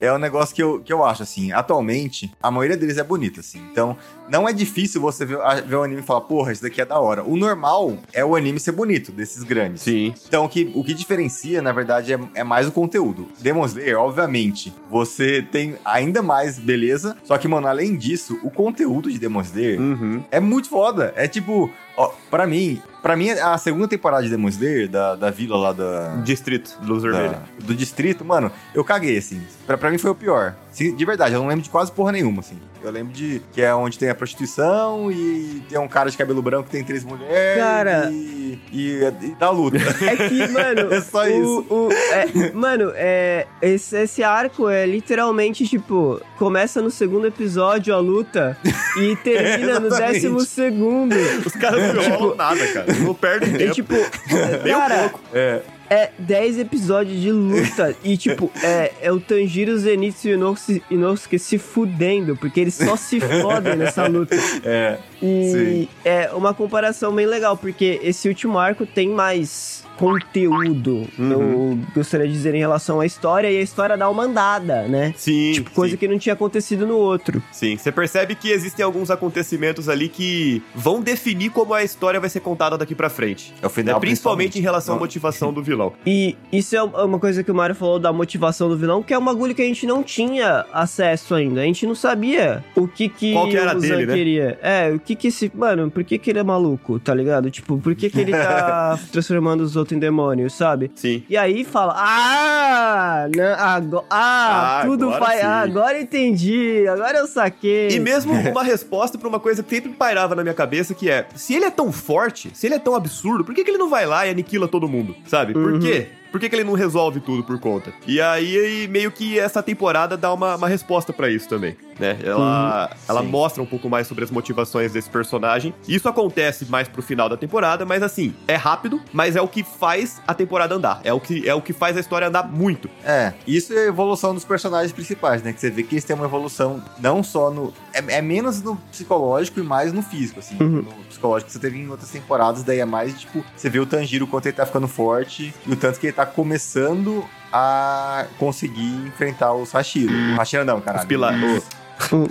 É 0.00 0.12
um 0.12 0.18
negócio 0.18 0.54
que 0.54 0.62
eu, 0.62 0.80
que 0.80 0.92
eu 0.92 1.04
acho, 1.04 1.22
assim, 1.22 1.52
atualmente, 1.52 2.32
a 2.42 2.50
maioria 2.50 2.76
deles 2.76 2.98
é 2.98 3.04
bonita, 3.04 3.40
assim. 3.40 3.60
Então, 3.70 3.96
não 4.28 4.48
é 4.48 4.52
difícil 4.52 5.00
você 5.00 5.24
ver, 5.24 5.38
ver 5.66 5.76
o 5.76 5.82
anime 5.82 6.00
e 6.00 6.04
falar, 6.04 6.22
porra, 6.22 6.52
isso 6.52 6.62
daqui 6.62 6.80
é 6.80 6.84
da 6.84 6.98
hora. 6.98 7.22
O 7.24 7.36
normal 7.36 7.96
é 8.12 8.24
o 8.24 8.34
anime 8.36 8.58
ser 8.60 8.72
bonito, 8.72 9.12
desses 9.12 9.42
grandes. 9.42 9.82
Sim. 9.82 10.14
Então, 10.26 10.44
o 10.44 10.48
que, 10.48 10.70
o 10.74 10.82
que 10.84 10.94
diferencia, 10.94 11.60
na 11.62 11.72
verdade, 11.72 12.12
é, 12.12 12.18
é 12.34 12.44
mais 12.44 12.66
o 12.66 12.72
conteúdo. 12.72 13.28
Demon 13.40 13.64
Slayer, 13.66 13.98
obviamente, 13.98 14.72
você 14.90 15.42
tem 15.42 15.76
ainda 15.84 16.22
mais 16.22 16.58
beleza. 16.58 17.16
Só 17.24 17.38
que, 17.38 17.48
mano, 17.48 17.66
além 17.66 17.96
disso, 17.96 18.38
o 18.42 18.50
conteúdo 18.50 19.10
de 19.10 19.18
Demon 19.18 19.40
Slayer 19.42 19.80
Uhum. 19.80 20.22
é 20.30 20.40
muito 20.40 20.68
foda. 20.68 21.12
É 21.16 21.26
tipo, 21.28 21.70
ó, 21.96 22.10
pra 22.30 22.46
mim, 22.46 22.80
pra 23.04 23.14
mim, 23.16 23.28
a 23.30 23.56
segunda 23.58 23.86
temporada 23.86 24.22
de 24.24 24.30
Demon 24.30 24.48
Slayer, 24.48 24.88
da, 24.88 25.14
da 25.14 25.30
vila 25.30 25.56
lá 25.58 25.72
da, 25.74 26.16
Distrito, 26.24 26.76
Luz 26.82 27.02
da- 27.02 27.10
Vermelha. 27.10 27.42
do 27.62 27.74
distrito, 27.74 28.24
mano, 28.24 28.50
eu 28.74 28.82
caguei, 28.82 29.16
assim. 29.18 29.40
Pra, 29.66 29.76
pra 29.76 29.90
mim 29.90 29.98
foi 29.98 30.10
o 30.10 30.14
pior. 30.14 30.54
De 30.76 31.04
verdade, 31.04 31.34
eu 31.34 31.40
não 31.40 31.46
lembro 31.46 31.62
de 31.62 31.68
quase 31.70 31.92
porra 31.92 32.10
nenhuma, 32.12 32.40
assim. 32.40 32.58
Eu 32.84 32.90
lembro 32.90 33.12
de 33.14 33.40
que 33.52 33.62
é 33.62 33.74
onde 33.74 33.98
tem 33.98 34.10
a 34.10 34.14
prostituição 34.14 35.10
e 35.10 35.62
tem 35.68 35.78
um 35.78 35.88
cara 35.88 36.10
de 36.10 36.16
cabelo 36.18 36.42
branco 36.42 36.64
que 36.64 36.70
tem 36.72 36.84
três 36.84 37.02
mulheres. 37.02 37.56
Cara. 37.62 38.10
E, 38.12 38.58
e, 38.70 39.00
e 39.22 39.34
dá 39.40 39.48
luta. 39.50 39.78
É 39.78 40.28
que, 40.28 40.46
mano. 40.48 40.92
É 40.94 41.00
só 41.00 41.22
o- 41.24 41.26
isso. 41.26 41.66
o- 41.70 41.88
é- 41.92 42.52
mano, 42.52 42.92
é, 42.94 43.46
esse, 43.62 43.96
esse 43.96 44.22
arco 44.22 44.68
é 44.68 44.84
literalmente 44.86 45.66
tipo: 45.66 46.20
começa 46.38 46.82
no 46.82 46.90
segundo 46.90 47.26
episódio 47.26 47.94
a 47.94 47.98
luta 47.98 48.56
e 49.00 49.16
termina 49.24 49.80
no 49.80 49.86
exatamente. 49.86 50.12
décimo 50.14 50.40
segundo. 50.40 51.14
Os 51.46 51.52
caras 51.54 51.94
não 51.94 52.02
enrolam 52.02 52.36
nada, 52.36 52.66
cara. 52.68 52.92
Não 53.00 53.14
perdem 53.14 53.54
É 53.54 53.58
tempo. 53.58 53.74
tipo, 53.74 53.94
Nem 54.62 54.74
um 54.74 54.78
cara, 54.78 54.98
pouco. 55.08 55.20
É. 55.32 55.62
é 55.88 56.10
10 56.18 56.58
episódios 56.58 57.20
de 57.20 57.30
luta 57.30 57.94
e, 58.02 58.16
tipo, 58.16 58.50
é, 58.62 58.92
é 59.02 59.12
o 59.12 59.20
Tanjiro, 59.20 59.76
Zenitsu 59.78 60.28
e 60.28 60.34
o 60.34 60.60
Inosuke, 60.90 61.38
se 61.38 61.58
fudendo, 61.58 62.36
porque 62.36 62.60
eles 62.60 62.74
só 62.74 62.96
se 62.96 63.20
fodem 63.20 63.76
nessa 63.76 64.06
luta. 64.06 64.34
É. 64.64 64.98
E 65.26 65.50
Sim. 65.50 65.88
é 66.04 66.30
uma 66.32 66.52
comparação 66.52 67.14
bem 67.14 67.24
legal, 67.26 67.56
porque 67.56 67.98
esse 68.02 68.28
último 68.28 68.58
arco 68.58 68.84
tem 68.84 69.08
mais 69.08 69.82
conteúdo, 69.96 71.06
eu 71.18 71.78
gostaria 71.94 72.26
de 72.26 72.32
dizer, 72.32 72.52
em 72.54 72.58
relação 72.58 72.98
à 73.00 73.06
história, 73.06 73.50
e 73.50 73.56
a 73.58 73.62
história 73.62 73.96
dá 73.96 74.10
uma 74.10 74.24
andada, 74.24 74.82
né? 74.88 75.14
Sim, 75.16 75.52
Tipo, 75.52 75.70
coisa 75.70 75.92
sim, 75.92 75.98
que 75.98 76.08
não 76.08 76.18
tinha 76.18 76.32
acontecido 76.32 76.86
no 76.86 76.96
outro. 76.96 77.40
sim. 77.52 77.76
Você 77.76 77.92
percebe 77.92 78.34
que 78.34 78.50
existem 78.50 78.84
alguns 78.84 79.10
acontecimentos 79.10 79.88
ali 79.88 80.08
que 80.08 80.62
vão 80.74 81.00
definir 81.00 81.50
como 81.50 81.72
a 81.74 81.82
história 81.84 82.18
vai 82.18 82.28
ser 82.28 82.40
contada 82.40 82.76
daqui 82.76 82.94
pra 82.94 83.08
frente. 83.08 83.54
É 83.62 83.66
o 83.66 83.70
final, 83.70 83.94
Né? 83.94 84.00
Principalmente 84.00 84.58
em 84.58 84.62
relação 84.62 84.96
à 84.96 84.98
motivação 84.98 85.52
do 85.52 85.62
vilão. 85.62 85.92
E 86.06 86.36
isso 86.52 86.74
é 86.76 86.82
uma 86.82 87.18
coisa 87.18 87.42
que 87.44 87.50
o 87.50 87.54
Mario 87.54 87.76
falou 87.76 87.98
da 87.98 88.12
motivação 88.12 88.68
do 88.68 88.76
vilão, 88.76 89.02
que 89.02 89.14
é 89.14 89.18
um 89.18 89.24
bagulho 89.24 89.54
que 89.54 89.62
a 89.62 89.64
gente 89.66 89.86
não 89.86 90.02
tinha 90.02 90.64
acesso 90.72 91.34
ainda. 91.34 91.60
A 91.60 91.64
gente 91.64 91.86
não 91.86 91.94
sabia 91.94 92.64
o 92.74 92.86
que 92.88 93.08
que 93.08 93.32
Qual 93.32 93.48
que 93.48 93.56
era 93.56 93.76
o 93.76 93.80
Zan 93.80 93.88
dele, 93.88 94.06
né? 94.06 94.14
queria. 94.14 94.58
É, 94.62 94.90
o 94.90 94.98
que 94.98 95.13
que 95.14 95.28
esse... 95.28 95.50
Mano, 95.54 95.90
por 95.90 96.02
que 96.04 96.18
que 96.18 96.30
ele 96.30 96.38
é 96.38 96.42
maluco, 96.42 96.98
tá 96.98 97.14
ligado? 97.14 97.50
Tipo, 97.50 97.78
por 97.78 97.94
que 97.94 98.08
que 98.10 98.20
ele 98.20 98.32
tá 98.32 98.98
transformando 99.12 99.60
os 99.62 99.76
outros 99.76 99.96
em 99.96 100.00
demônios, 100.00 100.52
sabe? 100.54 100.90
Sim. 100.94 101.22
E 101.28 101.36
aí 101.36 101.64
fala, 101.64 101.94
ah, 101.96 103.28
não, 103.34 103.54
ago- 103.54 104.04
ah, 104.10 104.80
Ah, 104.80 104.86
tudo 104.86 105.06
agora 105.06 105.24
faz, 105.24 105.40
ah, 105.44 105.60
agora 105.60 106.00
entendi, 106.00 106.86
agora 106.88 107.18
eu 107.18 107.26
saquei. 107.26 107.88
E 107.90 108.00
mesmo 108.00 108.32
uma 108.50 108.62
resposta 108.62 109.18
pra 109.18 109.28
uma 109.28 109.40
coisa 109.40 109.62
que 109.62 109.70
sempre 109.74 109.92
pairava 109.92 110.34
na 110.34 110.42
minha 110.42 110.54
cabeça, 110.54 110.94
que 110.94 111.10
é, 111.10 111.26
se 111.34 111.54
ele 111.54 111.64
é 111.66 111.70
tão 111.70 111.92
forte, 111.92 112.50
se 112.54 112.66
ele 112.66 112.74
é 112.74 112.78
tão 112.78 112.94
absurdo, 112.94 113.44
por 113.44 113.54
que, 113.54 113.64
que 113.64 113.70
ele 113.70 113.78
não 113.78 113.88
vai 113.90 114.06
lá 114.06 114.26
e 114.26 114.30
aniquila 114.30 114.66
todo 114.68 114.88
mundo? 114.88 115.14
Sabe? 115.26 115.52
Por 115.52 115.72
Uhum. 115.74 115.80
quê? 115.80 116.08
Por 116.34 116.40
que, 116.40 116.48
que 116.48 116.56
ele 116.56 116.64
não 116.64 116.72
resolve 116.72 117.20
tudo 117.20 117.44
por 117.44 117.60
conta? 117.60 117.92
E 118.08 118.20
aí, 118.20 118.88
meio 118.88 119.12
que 119.12 119.38
essa 119.38 119.62
temporada 119.62 120.16
dá 120.16 120.32
uma, 120.32 120.56
uma 120.56 120.66
resposta 120.66 121.12
pra 121.12 121.30
isso 121.30 121.48
também, 121.48 121.76
né? 121.96 122.18
Ela, 122.24 122.90
ela 123.08 123.20
sim. 123.20 123.28
mostra 123.28 123.62
um 123.62 123.66
pouco 123.66 123.88
mais 123.88 124.08
sobre 124.08 124.24
as 124.24 124.32
motivações 124.32 124.90
desse 124.90 125.08
personagem. 125.08 125.72
Isso 125.86 126.08
acontece 126.08 126.64
mais 126.64 126.88
pro 126.88 127.00
final 127.02 127.28
da 127.28 127.36
temporada, 127.36 127.86
mas 127.86 128.02
assim, 128.02 128.34
é 128.48 128.56
rápido, 128.56 129.00
mas 129.12 129.36
é 129.36 129.40
o 129.40 129.46
que 129.46 129.62
faz 129.62 130.20
a 130.26 130.34
temporada 130.34 130.74
andar. 130.74 131.00
É 131.04 131.12
o 131.12 131.20
que, 131.20 131.48
é 131.48 131.54
o 131.54 131.62
que 131.62 131.72
faz 131.72 131.96
a 131.96 132.00
história 132.00 132.26
andar 132.26 132.50
muito. 132.50 132.90
É, 133.04 133.32
isso 133.46 133.72
é 133.72 133.84
a 133.84 133.86
evolução 133.86 134.34
dos 134.34 134.44
personagens 134.44 134.90
principais, 134.90 135.40
né? 135.40 135.52
Que 135.52 135.60
você 135.60 135.70
vê 135.70 135.84
que 135.84 135.94
eles 135.94 136.02
têm 136.02 136.16
uma 136.16 136.24
evolução 136.24 136.82
não 136.98 137.22
só 137.22 137.48
no. 137.48 137.72
É, 137.92 138.16
é 138.16 138.20
menos 138.20 138.60
no 138.60 138.74
psicológico 138.90 139.60
e 139.60 139.62
mais 139.62 139.92
no 139.92 140.02
físico, 140.02 140.40
assim. 140.40 140.56
Uhum. 140.60 140.82
No 140.82 141.04
psicológico 141.08 141.52
você 141.52 141.60
teve 141.60 141.78
em 141.78 141.88
outras 141.88 142.10
temporadas, 142.10 142.64
daí 142.64 142.80
é 142.80 142.84
mais, 142.84 143.20
tipo, 143.20 143.44
você 143.54 143.70
vê 143.70 143.78
o 143.78 143.86
Tanjiro 143.86 144.26
quanto 144.26 144.46
ele 144.46 144.56
tá 144.56 144.66
ficando 144.66 144.88
forte 144.88 145.54
e 145.64 145.72
o 145.72 145.76
tanto 145.76 146.00
que 146.00 146.08
ele 146.08 146.12
tá 146.12 146.23
começando 146.26 147.24
a 147.52 148.26
conseguir 148.38 149.06
enfrentar 149.06 149.54
os 149.54 149.72
Hashiro. 149.72 150.12
O 150.12 150.36
Hashiro 150.36 150.64
não, 150.64 150.80
caralho. 150.80 151.02
Os 151.02 151.08
pilares. 151.08 151.68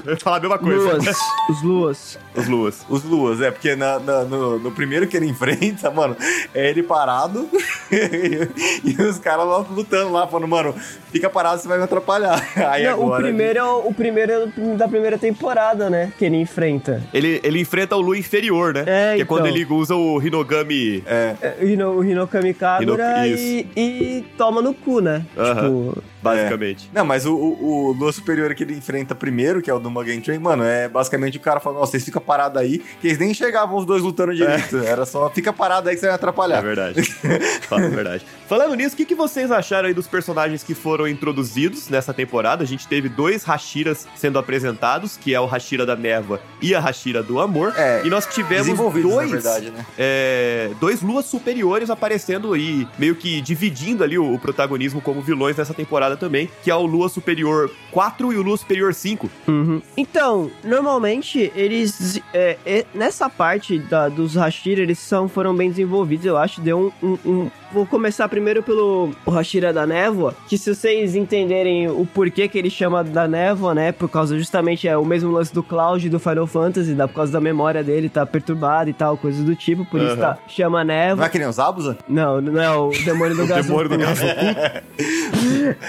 Eu 0.06 0.12
ia 0.14 0.18
falar 0.18 0.38
a 0.38 0.40
mesma 0.40 0.58
coisa. 0.60 0.94
Luas, 0.94 1.18
os 1.50 1.64
luas. 1.64 2.20
Os 2.36 2.48
luas. 2.48 2.86
Os 2.90 3.04
Luas, 3.04 3.42
é, 3.42 3.52
porque 3.52 3.76
na- 3.76 4.00
na- 4.00 4.24
no, 4.24 4.60
no 4.60 4.72
primeiro 4.72 5.08
que 5.08 5.16
ele 5.18 5.28
enfrenta, 5.28 5.90
mano, 5.92 6.16
é 6.54 6.70
ele 6.70 6.84
parado 6.84 7.48
e, 8.84 9.02
os 9.02 9.20
caras 9.20 9.46
lá 9.46 9.58
lutando 9.70 10.12
lá, 10.12 10.28
falando, 10.28 10.48
mano, 10.48 10.76
fica 11.12 11.30
parado, 11.30 11.62
você 11.62 11.68
vai 11.68 11.78
me 11.78 11.84
atrapalhar. 11.84 12.42
Aí 12.70 12.84
Não, 12.86 13.00
o 13.00 13.04
agora. 13.06 13.24
primeiro 13.24 13.60
é 13.60 13.64
o, 13.64 13.78
o 13.88 13.94
primeiro 13.94 14.32
é 14.32 14.38
o 14.58 14.76
da 14.78 14.88
primeira 14.88 15.18
temporada, 15.18 15.90
né? 15.90 16.12
Que 16.18 16.26
ele 16.26 16.38
enfrenta. 16.38 17.02
Ele, 17.14 17.40
ele 17.44 17.60
enfrenta 17.60 17.96
o 17.96 18.02
Lu 18.02 18.16
inferior, 18.16 18.74
né? 18.74 18.82
É, 18.82 18.84
que 18.84 18.92
é 18.92 19.16
então. 19.24 19.28
quando 19.28 19.46
ele 19.48 19.66
usa 19.66 19.96
o 19.96 20.22
Hinogami. 20.22 21.04
É, 21.06 21.36
É, 21.42 21.58
O 21.62 21.68
Hino- 21.68 21.92
o 21.98 22.04
Hinokami 22.04 22.54
Kagura 22.54 23.28
Hino- 23.28 23.38
e, 23.38 23.68
e 23.76 24.26
toma 24.38 24.62
no 24.62 24.74
cu, 24.74 25.00
né? 25.00 25.26
Aham. 25.38 25.54
Tipo, 25.94 26.04
basicamente. 26.22 26.90
Não, 26.94 27.06
mas 27.06 27.26
o, 27.26 27.34
o, 27.36 27.90
o 27.90 27.92
Lua 27.94 28.12
superior 28.12 28.54
que 28.56 28.64
ele 28.64 28.74
enfrenta 28.76 29.14
primeiro, 29.14 29.53
que 29.62 29.70
é 29.70 29.74
o 29.74 29.80
do 29.80 29.90
Mugen 29.92 30.20
Train, 30.22 30.40
mano, 30.40 30.64
é 30.64 30.88
basicamente 30.88 31.38
o 31.38 31.42
cara 31.42 31.60
falando, 31.60 31.80
ó, 31.82 31.86
vocês 31.86 32.04
ficam 32.04 32.22
parados 32.22 32.62
aí, 32.62 32.80
que 33.02 33.08
eles 33.08 33.18
nem 33.20 33.32
enxergavam 33.32 33.78
os 33.78 33.86
dois 33.86 34.02
lutando 34.02 34.34
direito. 34.34 34.78
Era 34.78 35.06
só, 35.06 35.30
fica 35.30 35.52
parado 35.54 35.90
aí 35.90 35.96
que 35.96 36.00
você 36.02 36.08
vai 36.08 36.14
É, 36.14 36.16
atrapalhar. 36.16 36.62
verdade. 36.62 37.02
Fato. 37.68 37.90
verdade. 37.90 38.26
Falando 38.54 38.76
nisso, 38.76 38.94
o 38.94 38.98
que, 38.98 39.06
que 39.06 39.16
vocês 39.16 39.50
acharam 39.52 39.88
aí 39.88 39.96
dos 39.96 40.06
personagens 40.06 40.62
que 40.62 40.76
foram 40.76 41.08
introduzidos 41.08 41.90
nessa 41.90 42.14
temporada? 42.14 42.64
A 42.64 42.68
gente 42.68 42.88
teve 42.88 43.10
dois 43.10 43.44
Hashiras 43.44 44.08
sendo 44.16 44.38
apresentados, 44.38 45.18
que 45.18 45.34
é 45.34 45.40
o 45.40 45.48
Hashira 45.48 45.88
da 45.88 45.96
Névoa 45.96 46.40
e 46.62 46.76
a 46.76 46.80
Hashira 46.80 47.24
do 47.24 47.40
Amor. 47.40 47.74
É, 47.76 48.04
e 48.06 48.12
nós 48.12 48.28
tivemos 48.28 48.78
dois, 48.78 49.32
na 49.32 49.38
verdade, 49.38 49.72
né? 49.72 49.84
é, 49.98 50.70
dois 50.80 51.02
luas 51.02 51.26
superiores 51.26 51.90
aparecendo 51.90 52.54
aí, 52.54 52.88
meio 53.00 53.16
que 53.16 53.42
dividindo 53.42 54.04
ali 54.04 54.20
o, 54.20 54.34
o 54.36 54.38
protagonismo 54.38 55.02
como 55.02 55.20
vilões 55.20 55.58
nessa 55.58 55.74
temporada 55.74 56.16
também, 56.16 56.48
que 56.64 56.70
é 56.70 56.76
o 56.76 56.86
Lua 56.86 57.10
Superior 57.10 57.72
4 57.90 58.34
e 58.34 58.38
o 58.38 58.44
Lua 58.44 58.56
Superior 58.58 58.94
5. 58.94 59.32
Uhum. 59.48 59.82
Então, 59.98 60.52
normalmente, 60.64 61.52
eles. 61.56 62.22
é, 62.32 62.58
é, 62.64 62.86
nessa 62.94 63.28
parte 63.32 63.80
da- 63.80 64.10
dos 64.10 64.36
Hashira, 64.36 64.80
eles 64.84 65.00
são, 65.00 65.28
foram 65.28 65.56
bem 65.56 65.72
desenvolvidos, 65.72 66.28
eu 66.28 66.38
acho. 66.38 66.62
Deu 66.62 66.94
um. 67.02 67.08
um- 67.08 67.18
um- 67.26 67.52
Vou 67.74 67.88
começar 67.88 68.30
primeiro 68.30 68.62
pelo 68.62 69.12
Hashira 69.28 69.74
da 69.74 69.88
Névoa, 69.88 70.36
que 70.48 70.60
se 70.60 70.76
vocês 70.76 71.16
entenderem 71.16 71.90
o 71.90 72.06
porquê 72.06 72.48
que 72.48 72.56
ele 72.56 72.70
chama 72.70 73.04
da 73.04 73.28
Névoa, 73.28 73.74
né? 73.74 73.92
Por 73.92 74.08
causa 74.08 74.38
justamente 74.38 74.88
é 74.88 74.96
o 74.96 75.04
mesmo 75.04 75.32
lance 75.32 75.52
do 75.52 75.64
Cloud 75.64 76.08
do 76.08 76.20
Final 76.20 76.46
Fantasy, 76.46 76.94
da, 76.94 77.08
por 77.08 77.16
causa 77.16 77.32
da 77.32 77.42
memória 77.42 77.84
dele, 77.84 78.10
tá 78.10 78.28
perturbada 78.28 78.92
e 78.92 78.94
tal, 78.94 79.18
coisa 79.18 79.44
do 79.44 79.56
tipo, 79.56 79.84
por 79.86 80.00
isso 80.00 80.12
Aham. 80.14 80.22
tá, 80.22 80.38
chama 80.48 80.84
Névoa. 80.84 81.16
Não 81.16 81.24
é 81.24 81.30
que 81.30 81.40
nem 81.40 81.48
os 81.48 81.58
Abusa? 81.58 81.98
Não, 82.08 82.40
não 82.40 82.62
é 82.62 82.70
o 82.78 82.90
demônio 83.04 83.36
do 83.36 83.42
O 83.44 83.48
gás. 83.48 83.66
demônio 83.66 83.90
do 83.90 83.98
gás 83.98 84.20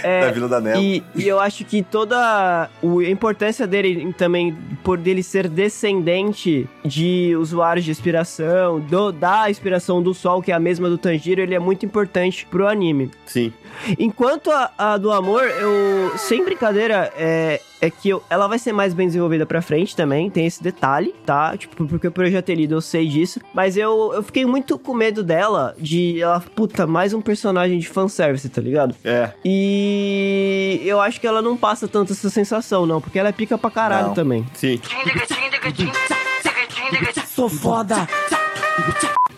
É, 0.02 0.26
da 0.26 0.30
Vila 0.32 0.48
da 0.48 0.60
Neva. 0.60 0.78
E, 0.80 1.02
e 1.14 1.28
eu 1.28 1.38
acho 1.38 1.64
que 1.64 1.82
toda 1.82 2.70
o- 2.80 3.00
a 3.00 3.08
importância 3.10 3.66
dele 3.66 4.12
também, 4.16 4.56
por 4.82 4.96
dele 4.96 5.22
ser 5.22 5.48
descendente 5.48 6.66
de 6.84 7.34
usuários 7.36 7.84
de 7.84 7.90
inspiração, 7.90 8.80
do- 8.80 9.12
da 9.12 9.50
inspiração 9.50 10.02
do 10.02 10.14
Sol, 10.14 10.40
que 10.42 10.50
é 10.50 10.54
a 10.54 10.60
mesma 10.60 10.88
do 10.88 10.96
Tanjiro, 10.96 11.40
ele 11.40 11.54
é 11.54 11.58
muito 11.58 11.73
importante 11.82 12.46
pro 12.50 12.68
anime. 12.68 13.10
Sim. 13.24 13.50
Enquanto 13.98 14.50
a, 14.50 14.70
a 14.76 14.98
do 14.98 15.10
amor, 15.10 15.44
eu. 15.44 16.12
Sem 16.18 16.44
brincadeira, 16.44 17.10
é. 17.16 17.58
É 17.80 17.90
que 17.90 18.08
eu- 18.08 18.22
ela 18.30 18.46
vai 18.46 18.58
ser 18.58 18.72
mais 18.72 18.94
bem 18.94 19.06
desenvolvida 19.06 19.44
pra 19.44 19.60
frente 19.60 19.94
também, 19.94 20.30
tem 20.30 20.46
esse 20.46 20.62
detalhe, 20.62 21.14
tá? 21.26 21.54
Tipo, 21.54 21.86
porque 21.86 22.08
por 22.08 22.24
eu 22.24 22.30
já 22.30 22.40
ter 22.40 22.54
lido, 22.54 22.74
eu 22.74 22.80
sei 22.80 23.06
disso. 23.06 23.40
Mas 23.52 23.76
eu, 23.76 24.12
eu 24.14 24.22
fiquei 24.22 24.46
muito 24.46 24.78
com 24.78 24.94
medo 24.94 25.22
dela, 25.22 25.74
de 25.78 26.22
ela, 26.22 26.40
puta, 26.40 26.86
mais 26.86 27.12
um 27.12 27.20
personagem 27.20 27.78
de 27.78 27.86
fanservice, 27.86 28.48
tá 28.48 28.62
ligado? 28.62 28.94
É. 29.04 29.32
E 29.44 30.80
eu 30.84 30.98
acho 30.98 31.20
que 31.20 31.26
ela 31.26 31.42
não 31.42 31.58
passa 31.58 31.86
tanto 31.86 32.14
essa 32.14 32.30
sensação, 32.30 32.86
não, 32.86 33.02
porque 33.02 33.18
ela 33.18 33.28
é 33.28 33.32
pica 33.32 33.58
pra 33.58 33.70
caralho 33.70 34.06
Não. 34.08 34.14
também. 34.14 34.46
Sim. 34.54 34.80
Sou 37.34 37.50
foda! 37.50 38.08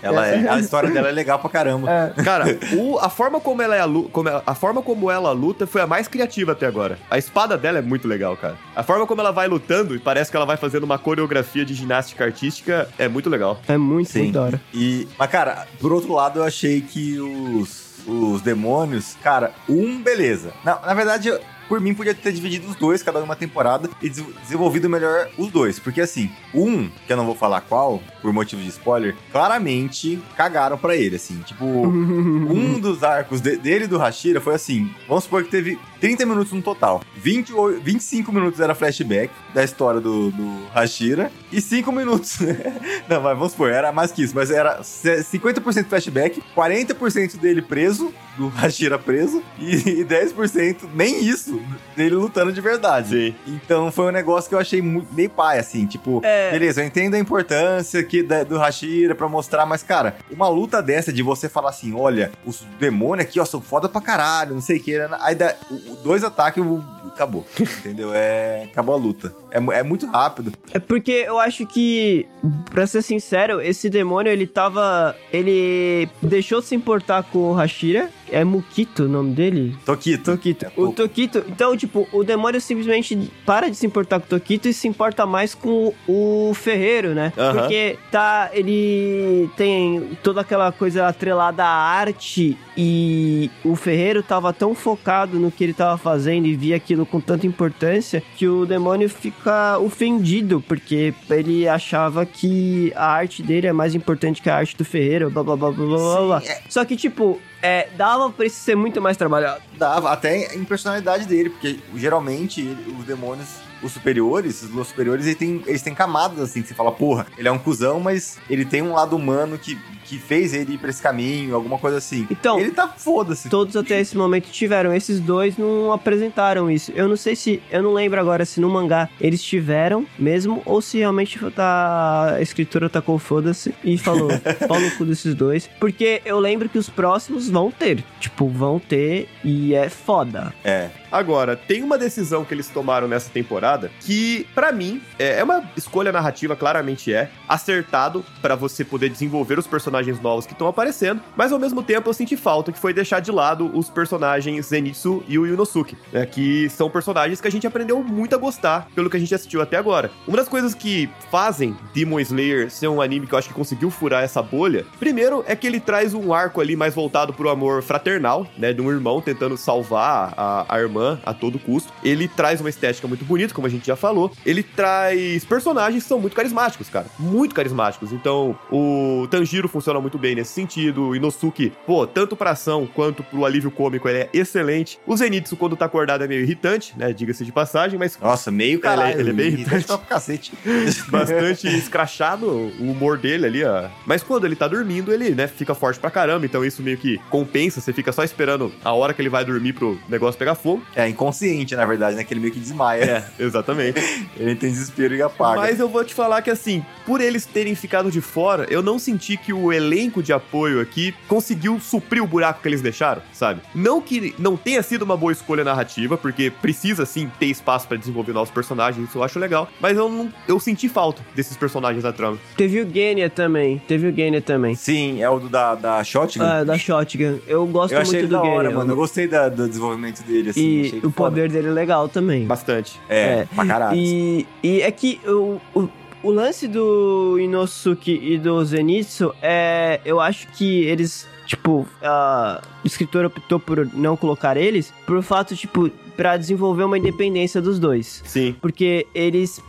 Ela 0.03 0.27
é, 0.27 0.49
a 0.49 0.59
história 0.59 0.91
dela 0.91 1.09
é 1.09 1.13
legal 1.13 1.39
pra 1.39 1.49
caramba. 1.51 2.13
Cara, 2.25 2.45
o- 2.77 2.99
a 2.99 3.09
forma 3.09 3.41
como 3.41 3.63
ela 3.63 3.75
é 3.77 3.81
a, 3.81 3.85
lu- 3.85 4.09
como 4.11 4.29
ela- 4.29 4.43
a 4.47 4.55
forma 4.55 4.83
como 4.83 5.11
ela 5.11 5.33
luta 5.33 5.67
foi 5.67 5.81
a 5.81 5.87
mais 5.87 6.07
criativa 6.09 6.53
até 6.53 6.67
agora. 6.67 6.99
A 7.11 7.19
espada 7.19 7.57
dela 7.57 7.79
é 7.79 7.83
muito 7.83 8.07
legal, 8.07 8.37
cara. 8.37 8.57
A 8.75 8.83
forma 8.83 9.07
como 9.07 9.21
ela 9.21 9.31
vai 9.33 9.49
lutando 9.49 9.95
e 9.95 9.99
parece 9.99 10.31
que 10.31 10.37
ela 10.37 10.47
vai 10.47 10.57
fazendo 10.57 10.85
uma 10.85 10.99
coreografia 10.99 11.65
de 11.65 11.75
ginástica 11.75 12.25
artística 12.25 12.89
é 12.99 13.09
muito 13.09 13.29
legal. 13.31 13.59
É 13.69 13.77
muito, 13.77 14.11
Sim. 14.11 14.23
muito 14.25 14.35
da 14.35 14.43
hora. 14.43 14.61
E, 14.73 15.09
mas, 15.19 15.31
cara, 15.31 15.67
por 15.81 15.93
outro 15.93 16.13
lado, 16.13 16.41
eu 16.41 16.45
achei 16.45 16.81
que 16.81 17.19
os, 17.19 17.99
os 18.07 18.41
demônios, 18.43 19.17
cara, 19.23 19.53
um, 19.69 20.03
beleza. 20.03 20.51
Na, 20.65 20.79
na 20.81 20.95
verdade, 20.95 21.33
por 21.69 21.81
mim, 21.81 21.95
podia 21.95 22.15
ter 22.15 22.33
dividido 22.33 22.69
os 22.69 22.77
dois, 22.77 23.03
cada 23.03 23.23
uma 23.23 23.35
temporada, 23.37 23.89
e 24.03 24.09
des- 24.09 24.25
desenvolvido 24.43 24.89
melhor 24.89 25.29
os 25.37 25.51
dois. 25.51 25.79
Porque, 25.79 26.01
assim, 26.01 26.31
um, 26.55 26.89
que 27.07 27.13
eu 27.13 27.17
não 27.17 27.27
vou 27.27 27.35
falar 27.35 27.61
qual, 27.63 28.03
por 28.23 28.33
motivo 28.33 28.63
de 28.63 28.69
spoiler, 28.69 29.15
claramente 29.33 30.19
cagaram 30.37 30.77
pra 30.79 30.97
ele, 30.97 31.17
assim. 31.17 31.39
Tipo, 31.47 31.65
um 31.65 32.79
dos 32.81 33.03
arcos 33.03 33.41
de- 33.41 33.57
dele 33.57 33.85
e 33.85 33.89
do 33.89 33.99
Hashira 33.99 34.41
foi 34.41 34.55
assim: 34.55 34.91
vamos 35.09 35.25
supor 35.25 35.45
que 35.45 35.51
teve 35.51 35.79
30 36.01 36.27
minutos 36.27 36.53
no 36.53 36.63
total. 36.63 37.01
28, 37.17 37.81
25 37.83 38.33
minutos 38.33 38.61
era 38.61 38.75
flashback 38.75 39.31
da 39.55 39.65
história 39.65 40.01
do, 40.01 40.31
do 40.31 40.67
Hashira 40.75 41.31
e 41.51 41.61
5 41.61 41.91
minutos. 41.93 42.39
Não, 43.09 43.21
mas 43.21 43.37
vamos 43.39 43.53
supor, 43.53 43.71
era 43.71 43.91
mais 43.93 44.13
que 44.13 44.23
isso, 44.23 44.35
mas 44.35 44.51
era 44.51 44.83
se- 44.83 45.25
50% 45.25 45.87
flashback, 45.87 46.43
40% 46.57 47.39
dele 47.39 47.63
preso, 47.63 48.13
do 48.37 48.49
Hashira 48.49 48.99
preso, 48.99 49.43
e, 49.59 50.01
e 50.01 50.05
10% 50.05 50.89
nem 50.95 51.25
isso, 51.25 51.59
dele 51.97 52.15
lutando 52.17 52.53
de 52.53 52.61
verdade. 52.61 53.09
Sim. 53.09 53.35
Então 53.47 53.91
foi 53.91 54.07
um 54.07 54.11
negócio 54.13 54.49
que 54.49 54.55
eu 54.55 54.59
achei 54.59 54.83
meio 54.83 55.31
pai, 55.31 55.59
assim, 55.59 55.87
tipo, 55.87 56.21
É. 56.23 56.51
beleza, 56.51 56.83
eu 56.83 56.87
entendo 56.87 57.15
a 57.15 57.19
importância 57.19 58.03
que 58.03 58.23
da- 58.23 58.45
do 58.45 58.59
Hashira 58.59 59.15
pra 59.15 59.29
mostrar, 59.29 59.65
mas, 59.65 59.83
cara, 59.83 60.17
uma 60.31 60.49
luta 60.49 60.83
dessa 60.83 61.13
de 61.13 61.23
você 61.23 61.49
falar 61.49 61.71
assim, 61.71 61.95
olha, 61.95 62.31
os 62.45 62.61
demônios 62.79 63.27
aqui, 63.27 63.41
ó, 63.41 63.45
são 63.45 63.61
foda 63.63 63.89
pra 63.89 64.01
caralho, 64.03 64.55
não 64.55 64.61
sei 64.61 64.77
o 64.79 64.83
que, 64.83 64.95
aí 65.21 65.37
o- 65.71 65.86
dois 66.03 66.25
ataques, 66.25 66.63
acabou, 67.07 67.47
entendeu? 67.59 68.13
É, 68.15 68.65
acabou 68.65 68.95
a 68.95 68.99
luta. 68.99 69.35
É, 69.51 69.79
é 69.79 69.83
muito 69.83 70.07
rápido. 70.07 70.53
É 70.73 70.79
porque 70.79 71.25
eu 71.27 71.39
acho 71.39 71.67
que, 71.67 72.27
pra 72.71 72.87
ser 72.87 73.03
sincero, 73.03 73.61
esse 73.61 73.89
demônio 73.89 74.31
ele 74.31 74.47
tava. 74.47 75.17
Ele 75.33 76.09
deixou 76.23 76.61
de 76.61 76.67
se 76.67 76.75
importar 76.75 77.23
com 77.25 77.51
o 77.51 77.55
Hashira. 77.55 78.11
É 78.31 78.45
Mukito 78.45 79.05
o 79.05 79.09
nome 79.09 79.33
dele? 79.35 79.77
Tokito. 79.85 80.33
Tokito. 80.33 80.65
É, 80.67 80.69
O 80.77 80.87
Toki- 80.93 80.97
Tokito. 81.29 81.45
Então, 81.49 81.77
tipo, 81.77 82.09
o 82.13 82.25
demônio 82.25 82.61
simplesmente 82.61 83.31
para 83.45 83.69
de 83.71 83.77
se 83.77 83.87
importar 83.87 84.19
com 84.21 84.27
o 84.27 84.29
Tokito 84.29 84.69
e 84.69 84.73
se 84.73 84.89
importa 84.89 85.25
mais 85.27 85.55
com 85.55 85.93
o 86.09 86.53
ferreiro, 86.55 87.15
né? 87.15 87.33
Aham. 87.37 87.61
Porque 87.61 87.99
tá. 88.11 88.51
Ele 88.53 89.49
tem 89.57 90.17
toda 90.23 90.41
aquela 90.41 90.73
coisa 90.73 91.07
atrelada 91.07 91.65
à 91.65 91.69
arte 91.69 92.57
e 92.77 93.51
o 93.65 93.75
ferreiro 93.77 94.23
tava 94.23 94.53
tão 94.53 94.75
focado 94.75 95.39
no 95.39 95.51
que 95.51 95.65
ele 95.65 95.73
tava 95.73 95.97
fazendo 95.97 96.47
e 96.47 96.55
via 96.55 96.77
aquilo 96.77 97.07
com 97.07 97.21
tanta 97.21 97.47
importância 97.47 98.23
que 98.37 98.47
o 98.47 98.67
demônio 98.67 99.09
fica 99.09 99.79
ofendido 99.79 100.63
porque 100.67 101.15
ele 101.31 101.67
achava 101.69 102.27
que 102.27 102.93
a 102.95 103.07
arte 103.07 103.43
dele 103.43 103.67
é 103.67 103.73
mais 103.73 103.95
importante 103.95 104.43
que 104.43 104.51
a 104.51 104.57
arte 104.57 104.77
do 104.77 104.85
ferreiro, 104.85 105.31
blá 105.31 105.43
blá 105.43 105.57
blá 105.57 105.71
blá 105.71 105.87
blá 105.87 105.99
blá. 105.99 106.27
blá. 106.41 106.43
Só 106.69 106.85
que, 106.85 106.97
tipo, 106.97 107.41
é, 107.67 107.89
dava 107.97 108.31
pra 108.31 108.47
isso 108.47 108.61
ser 108.61 108.77
muito 108.77 109.03
mais 109.03 109.17
trabalhado. 109.17 109.61
Dava, 109.77 110.13
até 110.13 110.55
em 110.55 110.65
personalidade 110.65 111.27
dele, 111.27 111.51
porque 111.51 111.81
geralmente 111.97 112.63
os 112.97 113.05
demônios, 113.05 113.49
os 113.83 113.91
superiores, 113.91 114.63
os 114.63 114.71
lua 114.71 114.85
superiores, 114.85 115.27
eles 115.27 115.37
têm, 115.37 115.63
eles 115.67 115.83
têm 115.83 115.93
camadas 115.93 116.39
assim, 116.39 116.63
que 116.63 116.69
você 116.69 116.75
fala, 116.75 116.93
porra, 116.93 117.27
ele 117.37 117.49
é 117.49 117.51
um 117.51 117.59
cuzão, 117.59 117.99
mas 117.99 118.39
ele 118.49 118.65
tem 118.65 118.83
um 118.83 118.93
lado 118.93 119.17
humano 119.17 119.59
que, 119.59 119.77
que 120.07 120.19
fez 120.19 120.55
ele 120.55 120.75
ir 120.75 120.79
pra 120.79 120.91
esse 120.91 121.03
caminho, 121.03 121.55
alguma 121.55 121.79
coisa 121.79 121.99
assim. 121.99 122.27
Então- 122.31 122.59
ele 122.61 122.71
tá 122.71 122.89
foda-se. 122.89 123.49
Todos 123.49 123.77
até 123.77 124.01
esse 124.01 124.17
momento 124.17 124.49
tiveram. 124.51 124.95
Esses 124.95 125.21
dois 125.21 125.57
não 125.59 125.93
apresentaram 125.93 126.71
isso. 126.71 126.93
Eu 126.95 127.09
não 127.09 127.17
sei 127.17 127.35
se. 127.37 127.63
Eu 127.71 127.83
não 127.83 127.93
lembro 127.93 128.21
agora 128.21 128.45
se 128.45 128.61
no 128.61 128.69
mangá 128.71 129.09
eles 129.21 129.43
tiveram 129.43 130.07
mesmo 130.19 130.63
ou 130.65 130.81
se 130.81 130.99
realmente 130.99 131.39
tá, 131.51 132.35
a 132.37 132.41
escritura 132.43 132.89
tacou 132.89 133.19
foda-se 133.19 133.75
e 133.83 133.99
falou 133.99 134.29
pau 134.69 134.81
no 134.81 134.91
cu 134.93 135.05
desses 135.05 135.35
dois. 135.35 135.69
Porque 135.81 136.23
eu 136.25 136.39
lembro 136.39 136.69
que 136.69 136.79
os 136.79 136.89
próximos 136.89 137.49
vão 137.49 137.71
ter. 137.71 138.05
Tipo, 138.21 138.49
vão 138.49 138.79
ter 138.79 139.29
e 139.45 139.75
é 139.75 139.89
foda. 139.89 140.53
É. 140.65 140.91
Agora, 141.11 141.57
tem 141.57 141.83
uma 141.83 141.97
decisão 141.97 142.45
que 142.45 142.53
eles 142.53 142.69
tomaram 142.69 143.09
nessa 143.09 143.31
temporada 143.31 143.91
que, 144.01 144.47
pra 144.55 144.71
mim, 144.73 145.01
é 145.19 145.37
é 145.39 145.45
uma 145.45 145.63
escolha 145.77 146.11
narrativa, 146.13 146.55
claramente 146.57 147.13
é, 147.13 147.29
acertado 147.49 148.25
pra 148.41 148.55
você 148.55 148.85
poder 148.85 149.09
desenvolver 149.09 149.59
os 149.59 149.67
personagens 149.67 149.96
novos 150.21 150.47
que 150.47 150.53
estão 150.53 150.67
aparecendo, 150.67 151.21
mas 151.37 151.53
ao 151.53 151.59
mesmo 151.59 151.83
tempo 151.83 152.09
eu 152.09 152.15
senti 152.15 152.37
falta 152.37 152.73
que 152.73 152.79
foi 152.79 152.93
deixar 152.93 153.21
de 153.21 153.31
lado 153.31 153.71
os 153.75 153.89
personagens 153.89 154.67
Zenitsu 154.67 155.23
e 155.29 155.39
o 155.39 155.47
Yunosuke, 155.47 155.97
né, 156.13 156.27
que 156.27 156.69
são 156.71 156.91
personagens 156.91 157.41
que 157.41 157.49
a 157.49 157.51
gente 157.51 157.67
aprendeu 157.67 158.03
muito 158.03 158.35
a 158.35 158.39
gostar 158.39 158.89
pelo 158.95 159.09
que 159.09 159.17
a 159.17 159.21
gente 159.21 159.35
assistiu 159.35 159.61
até 159.61 159.77
agora. 159.77 160.11
Uma 160.27 160.37
das 160.37 160.49
coisas 160.49 160.75
que 160.75 161.09
fazem 161.31 161.77
Demon 161.95 162.21
Slayer 162.21 162.71
ser 162.71 162.89
um 162.89 163.01
anime 163.01 163.27
que 163.27 163.35
eu 163.35 163.39
acho 163.39 163.49
que 163.49 163.55
conseguiu 163.55 163.91
furar 163.91 164.23
essa 164.23 164.43
bolha, 164.43 164.85
primeiro 164.99 165.45
é 165.47 165.55
que 165.55 165.67
ele 165.67 165.81
traz 165.81 166.15
um 166.15 166.33
arco 166.33 166.61
ali 166.61 166.77
mais 166.77 166.95
voltado 166.95 167.33
pro 167.33 167.49
amor 167.49 167.83
fraternal, 167.83 168.47
né, 168.57 168.73
de 168.73 168.81
um 168.81 168.91
irmão 168.91 169.21
tentando 169.21 169.57
salvar 169.57 170.35
a, 170.37 170.67
a 170.69 170.81
irmã 170.81 171.19
a 171.25 171.33
todo 171.33 171.59
custo. 171.59 171.93
Ele 172.03 172.29
traz 172.29 172.61
uma 172.61 172.69
estética 172.69 173.07
muito 173.07 173.25
bonita, 173.25 173.55
como 173.55 173.67
a 173.67 173.71
gente 173.71 173.87
já 173.87 173.97
falou. 173.97 174.31
Ele 174.45 174.63
traz 174.63 175.45
personagens 175.45 176.03
que 176.03 176.09
são 176.09 176.19
muito 176.19 176.35
carismáticos, 176.35 176.89
cara, 176.89 177.07
muito 177.19 177.55
carismáticos. 177.55 178.13
Então, 178.13 178.59
o 178.71 179.27
Tanjiro 179.31 179.69
funciona 179.69 179.86
muito 180.01 180.19
bem 180.19 180.35
nesse 180.35 180.53
sentido, 180.53 181.09
o 181.09 181.17
Inosuke, 181.17 181.73
pô, 181.87 182.07
tanto 182.07 182.37
pra 182.37 182.51
ação 182.51 182.87
quanto 182.87 183.23
pro 183.23 183.45
alívio 183.45 183.71
cômico, 183.71 184.09
ele 184.09 184.19
é 184.21 184.31
excelente. 184.33 184.99
O 185.07 185.17
Zenitsu, 185.17 185.57
quando 185.57 185.77
tá 185.77 185.85
acordado, 185.87 186.25
é 186.25 186.29
meio 186.29 186.43
irritante, 186.43 186.95
né, 186.97 187.13
diga-se 187.13 187.45
de 187.45 187.53
passagem, 187.53 187.99
mas 187.99 188.19
Nossa, 188.21 188.51
meio 188.51 188.81
caralho. 188.81 189.21
ele 189.21 189.31
é 189.31 189.33
bem 189.33 189.47
irritante 189.49 189.87
pra 189.87 189.99
cacete. 189.99 190.53
bastante 191.09 191.67
escrachado 191.69 192.47
o 192.47 192.91
humor 192.91 193.19
dele 193.19 193.47
ali, 193.47 193.65
ó. 193.65 193.89
Mas 194.05 194.23
quando 194.23 194.45
ele 194.45 194.57
tá 194.57 194.69
dormindo, 194.69 195.13
ele, 195.13 195.31
né, 195.31 195.47
fica 195.47 195.75
forte 195.75 195.99
pra 195.99 196.11
caramba. 196.11 196.47
Então 196.47 196.65
isso 196.65 196.83
meio 196.83 196.99
que 196.99 197.19
compensa. 197.31 197.81
Você 197.81 197.93
fica 197.93 198.13
só 198.13 198.25
esperando 198.25 198.73
a 198.85 198.93
hora 198.93 199.13
que 199.15 199.23
ele 199.23 199.29
vai 199.29 199.45
dormir 199.45 199.73
pro 199.73 199.99
negócio 200.09 200.39
pegar 200.39 200.55
fogo. 200.55 200.83
É 200.95 201.09
inconsciente, 201.09 201.75
na 201.75 201.85
verdade, 201.85 202.17
né? 202.17 202.25
Que 202.25 202.33
ele 202.35 202.41
meio 202.41 202.53
que 202.53 202.61
desmaia. 202.61 203.05
É, 203.39 203.43
Exatamente. 203.43 204.01
Ele 204.37 204.55
tem 204.55 204.71
desespero 204.71 205.15
e 205.15 205.23
apaga. 205.23 205.61
Mas 205.61 205.81
eu 205.81 205.89
vou 205.89 206.05
te 206.05 206.15
falar 206.15 206.43
que, 206.43 206.51
assim, 206.51 206.85
por 207.05 207.21
eles 207.21 207.47
terem 207.47 207.75
ficado 207.75 208.11
de 208.11 208.21
fora, 208.21 208.67
eu 208.69 208.83
não 208.83 208.99
senti 208.99 209.37
que 209.37 209.53
o 209.53 209.73
elenco 209.77 210.23
de 210.23 210.33
apoio 210.33 210.81
aqui 210.81 211.15
conseguiu 211.29 211.79
suprir 211.81 212.23
o 212.23 212.27
buraco 212.27 212.61
que 212.63 212.69
eles 212.69 212.81
deixaram, 212.83 213.23
sabe? 213.33 213.61
Não 213.75 214.01
que 214.01 214.35
não 214.39 214.57
tenha 214.57 214.83
sido 214.83 215.03
uma 215.03 215.17
boa 215.17 215.33
escolha 215.33 215.63
narrativa, 215.65 216.17
porque 216.17 216.51
precisa, 216.51 217.05
sim, 217.07 217.31
ter 217.39 217.47
espaço 217.47 217.87
pra 217.87 217.97
desenvolver 217.97 218.33
novos 218.33 218.51
personagens, 218.51 219.09
isso 219.09 219.19
eu 219.19 219.23
acho 219.23 219.39
legal, 219.39 219.69
mas 219.81 219.97
eu 219.97 220.09
não, 220.09 220.33
eu 220.49 220.59
senti 220.59 220.89
falta 220.89 221.23
desses 221.35 221.57
personagens 221.57 222.03
da 222.03 222.13
trama. 222.13 222.39
Teve 222.57 222.81
o 222.81 222.91
Genya 222.91 223.29
também. 223.31 223.79
Teve 223.87 224.09
o 224.09 224.15
Genya 224.15 224.41
também. 224.41 224.75
Sim, 224.75 225.23
é 225.23 225.29
o 225.31 225.39
do 225.39 225.49
da, 225.49 225.75
da 225.75 226.03
Shotgun. 226.05 226.43
Ah, 226.45 226.65
da 226.65 226.79
Shotgun. 226.79 227.39
Eu 227.47 227.67
gosto 227.67 227.93
eu 227.95 228.01
achei 228.01 228.21
muito 228.21 228.29
do 228.31 228.37
da 228.37 228.43
hora, 228.43 228.65
Genya. 228.69 228.77
mano. 228.79 228.93
Eu 228.93 228.97
gostei 228.97 229.27
da- 229.29 229.49
do 229.49 229.69
desenvolvimento 229.69 230.23
dele, 230.23 230.51
assim. 230.51 230.61
E 230.83 230.87
achei 230.87 230.99
o 230.99 231.03
foda. 231.03 231.13
poder 231.15 231.51
dele 231.51 231.69
é 231.69 231.71
legal 231.73 232.09
também. 232.09 232.47
Bastante. 232.47 233.01
É, 233.09 233.17
É. 233.41 233.49
pra 233.55 233.67
caralho. 233.67 233.97
E, 233.97 234.47
e 234.63 234.81
é 234.81 234.91
que 234.91 235.21
o, 235.27 235.61
o, 235.75 235.89
o 236.27 236.31
lance 236.33 236.67
do 236.67 237.39
Inosuke 237.39 238.19
e 238.23 238.37
do 238.37 238.65
Zenitsu 238.65 239.33
é. 239.41 240.01
Eu 240.05 240.21
acho 240.21 240.49
que 240.49 240.85
eles. 240.85 241.27
Tipo, 241.47 241.87
a, 242.03 242.61
o 242.83 242.87
escritor 242.87 243.25
optou 243.25 243.61
por 243.61 243.89
não 243.95 244.17
colocar 244.17 244.57
eles 244.57 244.93
por 245.07 245.23
fato, 245.23 245.55
tipo, 245.55 245.89
pra 246.17 246.37
desenvolver 246.37 246.83
uma 246.83 246.99
independência 246.99 247.63
dos 247.63 247.79
dois. 247.79 248.21
Sim. 248.27 248.57
Porque 248.61 249.07
eles. 249.15 249.63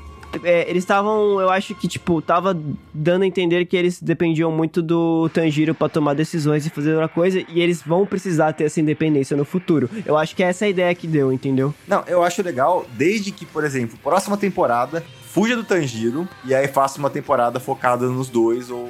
é, 0.44 0.68
eles 0.68 0.84
estavam, 0.84 1.40
eu 1.40 1.50
acho 1.52 1.76
que, 1.76 1.88
tipo, 1.88 2.20
tava 2.20 2.60
dando 2.92 3.22
a 3.22 3.28
entender 3.28 3.64
que 3.66 3.78
eles 3.78 4.02
dependiam 4.02 4.52
muito 4.52 4.82
do 4.82 5.30
Tanjiro 5.30 5.76
pra 5.76 5.88
tomar 5.88 6.16
decisões 6.16 6.66
e 6.66 6.72
fazer 6.72 6.94
outra 6.94 7.08
coisa, 7.08 7.46
e 7.48 7.62
eles 7.62 7.82
vão 7.84 8.06
precisar 8.06 8.54
ter 8.54 8.64
essa 8.66 8.82
independência 8.82 9.38
no 9.38 9.46
futuro. 9.46 9.88
Eu 10.06 10.18
acho 10.18 10.36
que 10.36 10.42
essa 10.42 10.66
é 10.66 10.68
a 10.68 10.70
ideia 10.70 10.96
que 10.96 11.06
deu, 11.08 11.32
entendeu? 11.32 11.74
Não, 11.88 12.04
eu 12.08 12.24
acho 12.24 12.42
legal, 12.42 12.86
desde 12.94 13.32
que, 13.32 13.46
por 13.46 13.64
exemplo, 13.64 13.98
próxima 14.04 14.36
temporada, 14.36 15.04
fuja 15.38 15.56
do 15.56 15.64
Tanjiro 15.64 16.28
e 16.44 16.56
aí 16.56 16.68
faça 16.68 16.98
uma 16.98 17.12
temporada 17.12 17.60
focada 17.60 18.08
nos 18.08 18.28
dois 18.28 18.72
ou, 18.72 18.90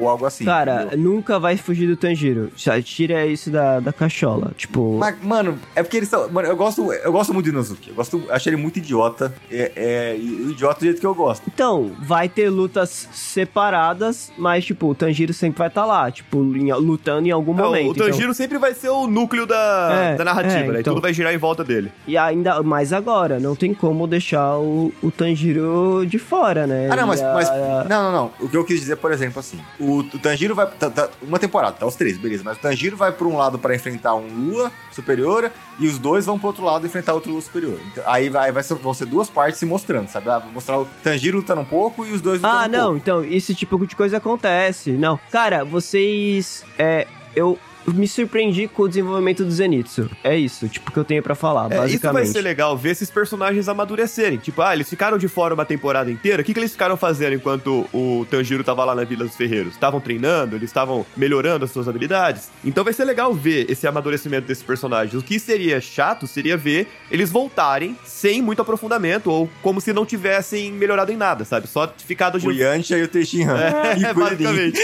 ou 0.00 0.08
algo 0.08 0.24
assim. 0.26 0.44
Cara, 0.44 0.84
entendeu? 0.86 0.98
nunca 1.12 1.38
vai 1.38 1.56
fugir 1.56 1.86
do 1.86 1.96
Tanjiro. 1.96 2.50
Já 2.56 2.80
Tira 2.82 3.26
isso 3.26 3.50
da, 3.50 3.80
da 3.80 3.92
cachola. 3.92 4.52
Tipo. 4.56 4.96
Mas, 4.98 5.16
mano, 5.22 5.58
é 5.74 5.82
porque 5.82 5.96
eles 5.96 6.08
são. 6.08 6.28
Mano, 6.30 6.48
eu 6.48 6.56
gosto, 6.56 6.92
eu 6.92 7.10
gosto 7.12 7.32
muito 7.34 7.46
do 7.46 7.50
Inosuke. 7.50 7.90
Eu 7.90 7.94
gosto, 7.94 8.22
acho 8.30 8.48
ele 8.48 8.56
muito 8.56 8.78
idiota. 8.78 9.34
É, 9.50 9.72
é, 9.76 10.16
e 10.16 10.30
o 10.46 10.50
idiota 10.50 10.80
do 10.80 10.84
jeito 10.84 11.00
que 11.00 11.06
eu 11.06 11.14
gosto. 11.14 11.42
Então, 11.52 11.92
vai 12.00 12.28
ter 12.28 12.48
lutas 12.48 13.08
separadas, 13.12 14.32
mas, 14.36 14.64
tipo, 14.64 14.86
o 14.88 14.94
Tanjiro 14.94 15.32
sempre 15.32 15.58
vai 15.58 15.68
estar 15.68 15.84
lá, 15.84 16.10
tipo, 16.10 16.38
em- 16.56 16.72
lutando 16.74 17.26
em 17.28 17.30
algum 17.30 17.54
Não, 17.54 17.66
momento. 17.66 17.90
o 17.90 17.94
Tanjiro 17.94 18.32
sempre 18.34 18.58
vai 18.58 18.74
ser 18.74 18.88
o 18.88 19.06
núcleo 19.06 19.46
da, 19.46 19.90
É, 20.12 20.14
da 20.16 20.24
narrativa, 20.24 20.58
é, 20.58 20.72
né? 20.72 20.80
Então. 20.80 20.94
tudo 20.94 21.02
vai 21.02 21.12
girar 21.12 21.32
em 21.34 21.38
volta 21.38 21.62
dele. 21.64 21.90
Então, 22.02 22.12
e 22.12 22.16
ainda 22.18 22.62
mais 22.62 22.92
agora, 22.92 23.38
não 23.38 23.54
tem 23.54 23.72
como 23.74 24.06
deixar 24.06 24.56
o, 24.58 24.92
o 25.02 25.10
Tanjiro 25.10 26.04
de 26.06 26.18
fora, 26.18 26.66
né? 26.66 26.88
Ah, 26.90 26.96
não, 26.96 27.06
mas, 27.06 27.22
a- 27.22 27.32
mas- 27.34 27.48
a- 27.50 27.86
Não, 27.88 28.02
não, 28.04 28.12
não. 28.12 28.30
O 28.40 28.48
que 28.48 28.56
eu 28.56 28.64
quis 28.64 28.80
dizer, 28.80 28.96
por 28.96 29.12
exemplo, 29.12 29.40
assim. 29.40 29.58
O, 29.78 29.85
o 29.94 30.02
Tanjiro 30.18 30.54
vai. 30.54 30.66
tá- 30.70 30.90
tá- 30.90 31.08
uma 31.22 31.38
temporada, 31.38 31.76
tá 31.76 31.86
os 31.86 31.94
três, 31.94 32.16
beleza. 32.18 32.42
Mas 32.44 32.56
o 32.56 32.60
Tanjiro 32.60 32.96
vai 32.96 33.12
pra 33.12 33.26
um 33.26 33.36
lado 33.36 33.58
pra 33.58 33.74
enfrentar 33.74 34.14
um 34.14 34.26
Lua 34.28 34.72
superior 34.92 35.50
e 35.78 35.86
os 35.86 35.98
dois 35.98 36.26
vão 36.26 36.38
pro 36.38 36.48
outro 36.48 36.64
lado 36.64 36.86
enfrentar 36.86 37.14
outro 37.14 37.30
Lua 37.32 37.40
superior. 37.40 37.78
Então, 37.92 38.04
aí 38.06 38.28
vai, 38.28 38.50
vai 38.52 38.62
ser, 38.62 38.74
vão 38.74 38.94
ser 38.94 39.06
duas 39.06 39.28
partes 39.28 39.58
se 39.58 39.66
mostrando, 39.66 40.08
sabe? 40.08 40.28
Ah, 40.30 40.42
mostrar 40.52 40.78
o 40.80 40.86
Tanjiro 41.02 41.38
lutando 41.38 41.60
um 41.60 41.64
pouco 41.64 42.04
e 42.04 42.12
os 42.12 42.20
dois 42.20 42.40
lutando 42.40 42.56
Ah, 42.62 42.66
um 42.66 42.68
não, 42.70 42.80
pouco. 42.84 42.96
então, 42.98 43.24
esse 43.24 43.54
tipo 43.54 43.86
de 43.86 43.94
coisa 43.96 44.16
acontece. 44.16 44.92
Não. 44.92 45.18
Cara, 45.30 45.64
vocês. 45.64 46.64
É. 46.78 47.06
Eu 47.34 47.58
me 47.94 48.06
surpreendi 48.08 48.68
com 48.68 48.82
o 48.82 48.88
desenvolvimento 48.88 49.44
do 49.44 49.50
Zenitsu. 49.50 50.10
É 50.24 50.36
isso, 50.36 50.68
tipo, 50.68 50.90
que 50.90 50.98
eu 50.98 51.04
tenho 51.04 51.22
pra 51.22 51.34
falar, 51.34 51.64
É, 51.64 51.66
isso 51.66 51.76
vai 51.76 51.82
basicamente. 51.88 52.28
ser 52.32 52.40
legal, 52.42 52.76
ver 52.76 52.90
esses 52.90 53.10
personagens 53.10 53.68
amadurecerem. 53.68 54.38
Tipo, 54.38 54.62
ah, 54.62 54.74
eles 54.74 54.88
ficaram 54.88 55.16
de 55.18 55.28
fora 55.28 55.54
uma 55.54 55.64
temporada 55.64 56.10
inteira. 56.10 56.42
O 56.42 56.44
que, 56.44 56.52
que 56.52 56.58
eles 56.60 56.72
ficaram 56.72 56.96
fazendo 56.96 57.34
enquanto 57.34 57.86
o 57.92 58.26
Tanjiro 58.30 58.64
tava 58.64 58.84
lá 58.84 58.94
na 58.94 59.04
Vila 59.04 59.24
dos 59.24 59.36
Ferreiros? 59.36 59.74
Estavam 59.74 60.00
treinando, 60.00 60.56
eles 60.56 60.70
estavam 60.70 61.06
melhorando 61.16 61.64
as 61.64 61.70
suas 61.70 61.88
habilidades. 61.88 62.50
Então 62.64 62.82
vai 62.84 62.92
ser 62.92 63.04
legal 63.04 63.32
ver 63.32 63.70
esse 63.70 63.86
amadurecimento 63.86 64.46
desses 64.46 64.62
personagens. 64.64 65.14
O 65.14 65.24
que 65.24 65.38
seria 65.38 65.80
chato 65.80 66.26
seria 66.26 66.56
ver 66.56 66.88
eles 67.10 67.30
voltarem 67.30 67.96
sem 68.04 68.42
muito 68.42 68.60
aprofundamento 68.62 69.30
ou 69.30 69.48
como 69.62 69.80
se 69.80 69.92
não 69.92 70.04
tivessem 70.06 70.72
melhorado 70.72 71.12
em 71.12 71.16
nada, 71.16 71.44
sabe? 71.44 71.66
Só 71.68 71.92
ficado 72.04 72.38
de 72.38 72.46
O 72.48 72.52
Yantia 72.52 72.98
e 72.98 73.02
o 73.02 73.08
Teixeira. 73.08 73.52
É, 73.58 74.12
basicamente. 74.14 74.78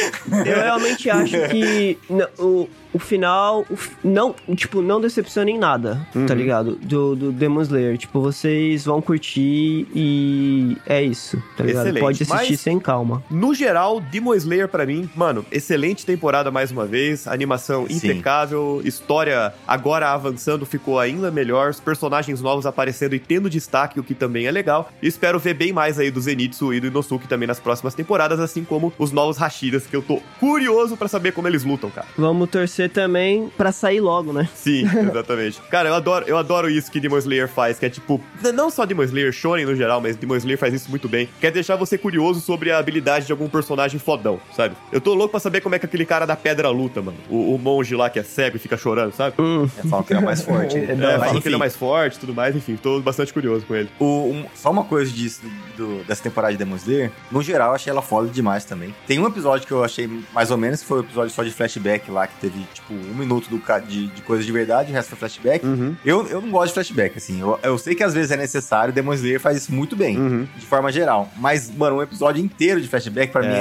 Eu 0.46 0.56
realmente 0.62 1.10
acho 1.10 1.48
que 1.50 1.98
n- 2.08 2.26
o, 2.38 2.68
o 2.92 2.98
final, 2.98 3.64
o 3.70 3.74
f- 3.74 3.92
não, 4.04 4.34
tipo, 4.54 4.82
não 4.82 5.00
decepciona 5.00 5.50
em 5.50 5.58
nada, 5.58 6.06
Uhum. 6.14 6.26
tá 6.26 6.34
ligado? 6.34 6.76
Do, 6.82 7.16
do 7.16 7.32
Demon 7.32 7.62
Slayer. 7.62 7.96
Tipo, 7.96 8.20
vocês 8.20 8.84
vão 8.84 9.00
curtir 9.00 9.86
e 9.94 10.76
é 10.86 11.02
isso, 11.02 11.42
tá 11.56 11.64
ligado? 11.64 11.84
Excelente, 11.86 12.00
Pode 12.02 12.22
assistir 12.22 12.52
mas- 12.52 12.60
sem 12.60 12.78
calma. 12.78 13.22
No 13.30 13.54
geral, 13.54 14.00
Demon 14.00 14.34
Slayer 14.34 14.68
pra 14.68 14.84
mim, 14.84 15.08
mano, 15.16 15.44
excelente 15.50 16.04
temporada 16.04 16.50
mais 16.50 16.70
uma 16.70 16.84
vez, 16.86 17.26
animação 17.26 17.86
Sim. 17.88 17.96
impecável, 17.96 18.80
história 18.84 19.52
agora 19.66 20.10
avançando 20.12 20.66
ficou 20.66 20.98
ainda 20.98 21.30
melhor, 21.30 21.70
os 21.70 21.80
personagens 21.80 22.40
novos 22.40 22.66
aparecendo 22.66 23.14
e 23.14 23.18
tendo 23.18 23.48
destaque, 23.48 23.98
o 24.00 24.04
que 24.04 24.14
também 24.14 24.46
é 24.46 24.50
legal. 24.50 24.90
E 25.02 25.06
espero 25.06 25.38
ver 25.38 25.54
bem 25.54 25.72
mais 25.72 25.98
aí 25.98 26.10
do 26.10 26.20
Zenitsu 26.20 26.72
e 26.74 26.80
do 26.80 26.86
Inosuke 26.88 27.26
também 27.28 27.46
nas 27.46 27.60
próximas 27.60 27.94
temporadas, 27.94 28.38
assim 28.40 28.64
como 28.64 28.92
os 28.98 29.12
novos 29.12 29.36
Hashiras, 29.38 29.86
que 29.86 29.96
eu 29.96 30.02
tô 30.02 30.20
curioso 30.38 30.96
pra 30.96 31.08
saber 31.08 31.32
como 31.32 31.48
eles 31.48 31.64
lutam, 31.64 31.90
cara. 31.90 32.06
Vamos 32.16 32.50
torcer 32.50 32.81
também 32.88 33.50
pra 33.56 33.72
sair 33.72 34.00
logo, 34.00 34.32
né? 34.32 34.48
Sim, 34.54 34.82
exatamente. 34.86 35.60
Cara, 35.70 35.88
eu 35.88 35.94
adoro, 35.94 36.24
eu 36.28 36.36
adoro 36.36 36.68
isso 36.70 36.90
que 36.90 37.00
Demon 37.00 37.18
Slayer 37.18 37.48
faz, 37.48 37.78
que 37.78 37.86
é 37.86 37.90
tipo, 37.90 38.20
não 38.54 38.70
só 38.70 38.84
Demon 38.86 39.02
Slayer, 39.04 39.32
Shonen 39.32 39.64
no 39.66 39.74
geral, 39.76 40.00
mas 40.00 40.16
Demon 40.16 40.36
Slayer 40.36 40.58
faz 40.58 40.74
isso 40.74 40.90
muito 40.90 41.08
bem, 41.08 41.28
que 41.40 41.46
é 41.46 41.50
deixar 41.50 41.76
você 41.76 41.96
curioso 41.98 42.40
sobre 42.40 42.70
a 42.70 42.78
habilidade 42.78 43.26
de 43.26 43.32
algum 43.32 43.48
personagem 43.48 43.98
fodão, 44.00 44.40
sabe? 44.56 44.74
Eu 44.90 45.00
tô 45.00 45.14
louco 45.14 45.30
pra 45.32 45.40
saber 45.40 45.60
como 45.60 45.74
é 45.74 45.78
que 45.78 45.86
aquele 45.86 46.04
cara 46.04 46.26
da 46.26 46.36
pedra 46.36 46.68
luta, 46.70 47.00
mano. 47.02 47.16
O, 47.28 47.54
o 47.54 47.58
monge 47.58 47.94
lá 47.94 48.08
que 48.10 48.18
é 48.18 48.22
cego 48.22 48.56
e 48.56 48.58
fica 48.60 48.76
chorando, 48.76 49.12
sabe? 49.12 49.34
Hum, 49.38 49.68
É, 49.78 49.88
falam 49.88 50.04
que 50.04 50.12
ele 50.12 50.20
é 50.20 50.24
mais 50.24 50.42
forte. 50.42 50.76
É, 50.92 50.94
Mas, 50.94 50.98
falam 50.98 51.32
que 51.32 51.38
enfim, 51.38 51.48
ele 51.48 51.54
é 51.54 51.58
mais 51.58 51.76
forte 51.76 52.16
e 52.16 52.20
tudo 52.20 52.34
mais, 52.34 52.54
enfim, 52.56 52.76
tô 52.76 53.00
bastante 53.00 53.32
curioso 53.32 53.64
com 53.66 53.74
ele. 53.74 53.88
O- 53.98 54.04
um- 54.30 54.44
só 54.54 54.70
uma 54.70 54.84
coisa 54.84 55.10
disso, 55.10 55.40
do- 55.76 56.02
dessa 56.04 56.22
temporada 56.22 56.52
de 56.52 56.58
Demon 56.58 56.76
Slayer, 56.76 57.10
no 57.30 57.42
geral, 57.42 57.70
eu 57.70 57.74
achei 57.74 57.90
ela 57.90 58.02
foda 58.02 58.28
demais 58.28 58.64
também. 58.64 58.94
Tem 59.06 59.18
um 59.18 59.26
episódio 59.26 59.66
que 59.66 59.72
eu 59.72 59.82
achei 59.82 60.08
mais 60.32 60.50
ou 60.50 60.56
menos, 60.56 60.80
que 60.80 60.86
foi 60.86 60.98
o 60.98 61.00
episódio 61.02 61.30
só 61.32 61.42
de 61.42 61.50
flashback 61.50 62.10
lá, 62.10 62.26
que 62.26 62.34
teve, 62.40 62.60
tipo, 62.72 62.92
um 62.94 63.14
minuto 63.14 63.48
do, 63.48 63.60
de, 63.86 64.06
de 64.08 64.22
coisa 64.22 64.42
de 64.42 64.52
verdade, 64.52 64.90
o 64.90 64.94
resto 64.94 65.10
foi 65.10 65.18
flashback. 65.18 65.64
Uhum. 65.66 65.94
Eu, 66.04 66.26
eu 66.26 66.40
não 66.40 66.50
gosto 66.50 66.68
de 66.68 66.74
flashback, 66.74 67.18
assim. 67.18 67.40
Eu, 67.40 67.58
eu 67.62 67.78
sei 67.78 67.94
que 67.94 68.02
às 68.02 68.14
vezes 68.14 68.30
é 68.30 68.36
necessário, 68.36 68.92
Demon 68.92 69.14
Slayer 69.14 69.40
faz 69.40 69.56
isso 69.56 69.72
muito 69.72 69.94
bem, 69.96 70.18
Uhum. 70.18 70.48
de 70.56 70.66
forma 70.66 70.90
geral. 70.92 71.30
Mas, 71.36 71.70
mano, 71.70 71.96
um 71.96 72.02
episódio 72.02 72.42
inteiro 72.44 72.80
de 72.80 72.88
flashback 72.88 73.32
pra 73.32 73.44
É, 73.44 73.48
mim 73.48 73.54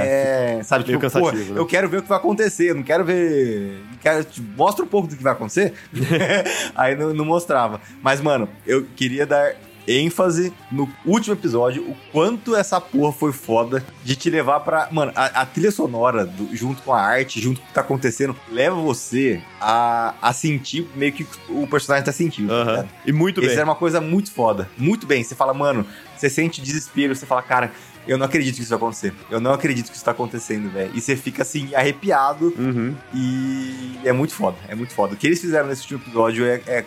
é. 0.60 0.64
Sabe, 0.64 0.84
tipo, 0.86 1.10
pô, 1.10 1.32
né? 1.32 1.46
eu 1.56 1.66
quero 1.66 1.88
ver 1.90 1.98
o 1.98 2.02
que 2.04 2.10
vai 2.10 2.18
acontecer, 2.18 2.72
eu 2.72 2.76
não 2.76 2.84
quero 2.84 3.04
ver. 3.04 3.82
Quero, 4.02 4.24
tipo, 4.24 4.48
mostra 4.58 4.84
um 4.84 4.88
pouco 4.88 5.08
do 5.08 5.16
que 5.16 5.24
vai 5.24 5.34
acontecer. 5.34 5.74
Aí 6.76 6.96
não, 6.96 7.14
não 7.14 7.26
mostrava. 7.26 7.82
Mas, 8.02 8.22
mano, 8.22 8.48
eu 8.66 8.86
queria 8.96 9.26
dar 9.26 9.54
ênfase 9.88 10.54
no 10.72 10.88
último 11.06 11.34
episódio 11.36 11.84
o 11.84 11.96
quanto 12.12 12.56
essa 12.56 12.80
porra 12.80 13.12
foi 13.12 13.32
foda 13.32 13.84
de 14.04 14.16
te 14.16 14.30
levar 14.30 14.60
pra. 14.62 14.88
Mano, 14.92 15.12
a, 15.16 15.42
a 15.42 15.46
trilha 15.46 15.72
sonora, 15.72 16.26
do- 16.26 16.56
junto 16.56 16.82
com 16.84 16.94
a 16.94 17.02
arte, 17.02 17.40
junto 17.42 17.60
com 17.60 17.66
o 17.66 17.68
que 17.68 17.74
tá 17.74 17.82
acontecendo, 17.82 18.36
leva 18.52 18.76
você 18.76 19.42
a, 19.60 20.14
a 20.22 20.34
sentir 20.34 20.88
meio 20.96 21.12
que 21.14 21.26
o 21.50 21.66
personagem 21.68 22.06
tá 22.06 22.12
sentindo. 22.12 22.50
tá 22.50 22.54
Aham. 22.56 22.72
ligado? 22.72 22.90
E 23.06 23.12
muito 23.12 23.40
Isso 23.40 23.50
bem. 23.50 23.58
era 23.58 23.66
uma 23.66 23.76
coisa 23.76 24.00
muito 24.02 24.32
foda. 24.32 24.70
Muito 24.78 25.06
bem. 25.06 25.24
Você 25.24 25.36
fala, 25.36 25.54
mano, 25.54 25.86
você 26.18 26.30
sente 26.30 26.62
desespero, 26.62 27.16
você 27.16 27.26
fala, 27.26 27.42
cara, 27.42 27.72
eu 28.08 28.18
não 28.18 28.26
acredito 28.26 28.56
que 28.56 28.62
isso 28.62 28.70
vai 28.70 28.78
acontecer. 28.78 29.14
Eu 29.30 29.40
não 29.40 29.52
acredito 29.54 29.90
que 29.90 29.96
isso 29.96 30.04
tá 30.06 30.12
acontecendo, 30.12 30.70
velho. 30.72 30.92
E 30.94 31.02
você 31.02 31.16
fica 31.16 31.42
assim, 31.44 31.74
arrepiado. 31.76 32.54
Uhum. 32.58 32.96
E 33.14 34.00
é 34.04 34.12
muito 34.12 34.34
foda, 34.34 34.58
é 34.68 34.76
muito 34.76 34.94
foda. 34.94 35.14
O 35.14 35.18
que 35.18 35.28
eles 35.28 35.40
fizeram 35.40 35.68
nesse 35.68 35.82
último 35.84 36.02
episódio 36.02 36.46
é, 36.46 36.62
é 36.68 36.86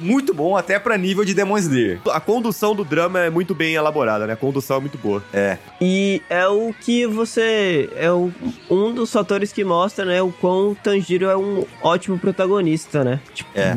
muito 0.00 0.34
bom, 0.34 0.56
até 0.56 0.78
pra 0.78 0.96
nível 0.98 1.24
de 1.24 1.32
Demon 1.34 1.56
Slayer. 1.58 2.00
A 2.10 2.20
condução 2.20 2.74
do 2.74 2.84
drama 2.84 3.20
é 3.20 3.30
muito 3.30 3.54
bem 3.54 3.74
elaborada, 3.74 4.26
né? 4.26 4.34
A 4.34 4.36
condução 4.36 4.76
é 4.76 4.80
muito 4.80 4.98
boa. 4.98 5.22
É. 5.32 5.56
E 5.80 6.20
é 6.28 6.46
o 6.46 6.74
que 6.78 7.06
você. 7.06 7.88
É 7.96 8.10
o, 8.10 8.30
um 8.70 8.92
dos 8.92 9.10
fatores 9.12 9.52
que 9.52 9.64
mostra, 9.64 10.04
né, 10.04 10.20
o 10.20 10.30
quão 10.30 10.72
o 10.72 10.74
Tanjiro 10.74 11.26
é 11.26 11.36
um 11.36 11.64
ótimo 11.82 12.18
protagonista, 12.18 13.02
né? 13.02 13.20
Tipo, 13.34 13.50
É. 13.54 13.74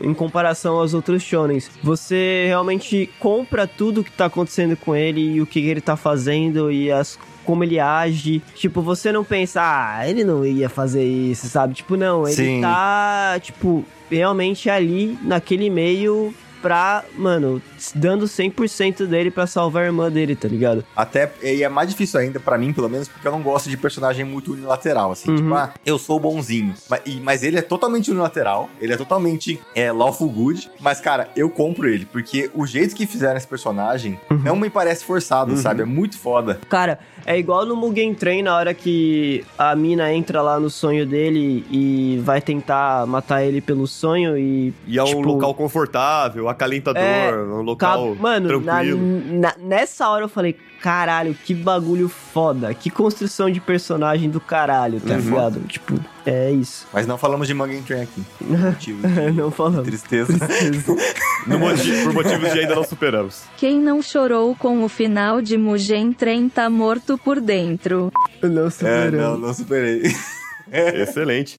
em 0.00 0.12
comparação 0.14 0.76
aos 0.76 0.94
outros 0.94 1.22
shonens. 1.22 1.70
Você 1.82 2.44
realmente 2.48 3.08
compra 3.20 3.66
tudo 3.66 4.02
que 4.02 4.10
tá 4.10 4.26
acontecendo 4.26 4.76
com 4.76 4.94
ele 4.96 5.34
e 5.34 5.40
o 5.40 5.46
que 5.46 5.60
ele 5.68 5.80
tá 5.80 5.96
fazendo 5.96 6.23
e 6.70 6.90
as. 6.90 7.18
Como 7.44 7.62
ele 7.62 7.78
age. 7.78 8.42
Tipo, 8.54 8.80
você 8.80 9.12
não 9.12 9.22
pensa, 9.22 9.60
ah, 9.62 10.08
ele 10.08 10.24
não 10.24 10.46
ia 10.46 10.70
fazer 10.70 11.04
isso, 11.04 11.46
sabe? 11.46 11.74
Tipo, 11.74 11.94
não, 11.94 12.26
ele 12.26 12.34
Sim. 12.34 12.60
tá, 12.62 13.38
tipo, 13.38 13.84
realmente 14.10 14.70
ali 14.70 15.18
naquele 15.20 15.68
meio 15.68 16.34
pra, 16.64 17.04
mano, 17.18 17.60
dando 17.94 18.24
100% 18.24 19.04
dele 19.06 19.30
pra 19.30 19.46
salvar 19.46 19.82
a 19.82 19.86
irmã 19.86 20.10
dele, 20.10 20.34
tá 20.34 20.48
ligado? 20.48 20.82
Até, 20.96 21.30
e 21.42 21.62
é 21.62 21.68
mais 21.68 21.90
difícil 21.90 22.18
ainda, 22.18 22.40
pra 22.40 22.56
mim, 22.56 22.72
pelo 22.72 22.88
menos, 22.88 23.06
porque 23.06 23.28
eu 23.28 23.32
não 23.32 23.42
gosto 23.42 23.68
de 23.68 23.76
personagem 23.76 24.24
muito 24.24 24.54
unilateral, 24.54 25.12
assim. 25.12 25.28
Uhum. 25.28 25.36
Tipo, 25.36 25.54
ah, 25.54 25.74
eu 25.84 25.98
sou 25.98 26.16
o 26.16 26.20
bonzinho. 26.20 26.72
Mas, 26.88 27.00
e- 27.04 27.20
mas 27.20 27.42
ele 27.42 27.58
é 27.58 27.62
totalmente 27.62 28.10
unilateral, 28.10 28.70
ele 28.80 28.94
é 28.94 28.96
totalmente 28.96 29.60
é, 29.74 29.92
lawful 29.92 30.30
good. 30.30 30.70
Mas, 30.80 31.02
cara, 31.02 31.28
eu 31.36 31.50
compro 31.50 31.86
ele, 31.86 32.06
porque 32.06 32.50
o 32.54 32.66
jeito 32.66 32.94
que 32.96 33.06
fizeram 33.06 33.36
esse 33.36 33.46
personagem 33.46 34.18
Uhum. 34.30 34.38
não 34.38 34.56
me 34.56 34.70
parece 34.70 35.04
forçado, 35.04 35.54
sabe? 35.58 35.82
É 35.82 35.84
muito 35.84 36.16
foda. 36.16 36.58
Cara, 36.70 36.98
é 37.26 37.38
igual 37.38 37.66
no 37.66 37.76
Mugen 37.76 38.14
Train, 38.14 38.42
na 38.42 38.56
hora 38.56 38.72
que 38.72 39.44
a 39.58 39.76
mina 39.76 40.10
entra 40.14 40.40
lá 40.40 40.58
no 40.58 40.70
sonho 40.70 41.04
dele 41.04 41.66
e 41.70 42.22
vai 42.24 42.40
tentar 42.40 43.06
matar 43.06 43.42
ele 43.44 43.60
pelo 43.60 43.86
sonho 43.86 44.38
e. 44.38 44.72
E 44.86 44.98
é 44.98 45.02
um 45.02 45.06
tipo, 45.06 45.20
local 45.20 45.52
confortável, 45.54 46.48
acalentador, 46.54 47.02
É, 47.02 47.30
um 47.36 47.56
Ca- 47.76 47.94
local 47.96 48.14
Mano, 48.16 48.60
na- 48.60 48.72
tranquilo. 48.72 49.00
na- 49.40 49.54
nessa 49.58 50.08
hora 50.08 50.24
eu 50.24 50.28
falei, 50.28 50.56
caralho, 50.80 51.34
que 51.34 51.54
bagulho 51.54 52.08
foda. 52.08 52.72
Que 52.74 52.90
construção 52.90 53.50
de 53.50 53.60
personagem 53.60 54.28
do 54.30 54.40
caralho, 54.40 55.00
tá 55.00 55.14
Uhum. 55.14 55.20
ligado? 55.20 55.60
Tipo, 55.68 55.98
é 56.26 56.50
isso. 56.50 56.86
Mas 56.92 57.06
não 57.06 57.16
falamos 57.18 57.46
de 57.48 57.54
Mugen 57.54 57.82
Train 57.82 58.02
aqui. 58.02 58.22
Por 58.38 58.58
motivos 58.58 59.12
de 59.14 59.30
Não 59.32 59.50
falamos. 59.50 59.84
tristeza. 59.84 60.32
No 61.46 61.58
motivo- 61.58 62.04
por 62.04 62.14
motivos 62.14 62.52
de 62.54 62.60
ainda 62.60 62.74
não 62.74 62.84
superamos. 62.84 63.42
Quem 63.58 63.78
não 63.78 64.00
chorou 64.00 64.56
com 64.56 64.82
o 64.82 64.88
final 64.88 65.42
de 65.42 65.58
Mugen 65.58 66.10
Train 66.14 66.48
tá 66.48 66.70
morto 66.70 67.18
por 67.18 67.38
dentro. 67.38 68.10
Não 68.42 68.66
é, 68.66 68.70
superamos. 68.70 69.12
não, 69.20 69.38
não 69.38 69.52
superei. 69.52 70.02
Excelente. 70.72 71.56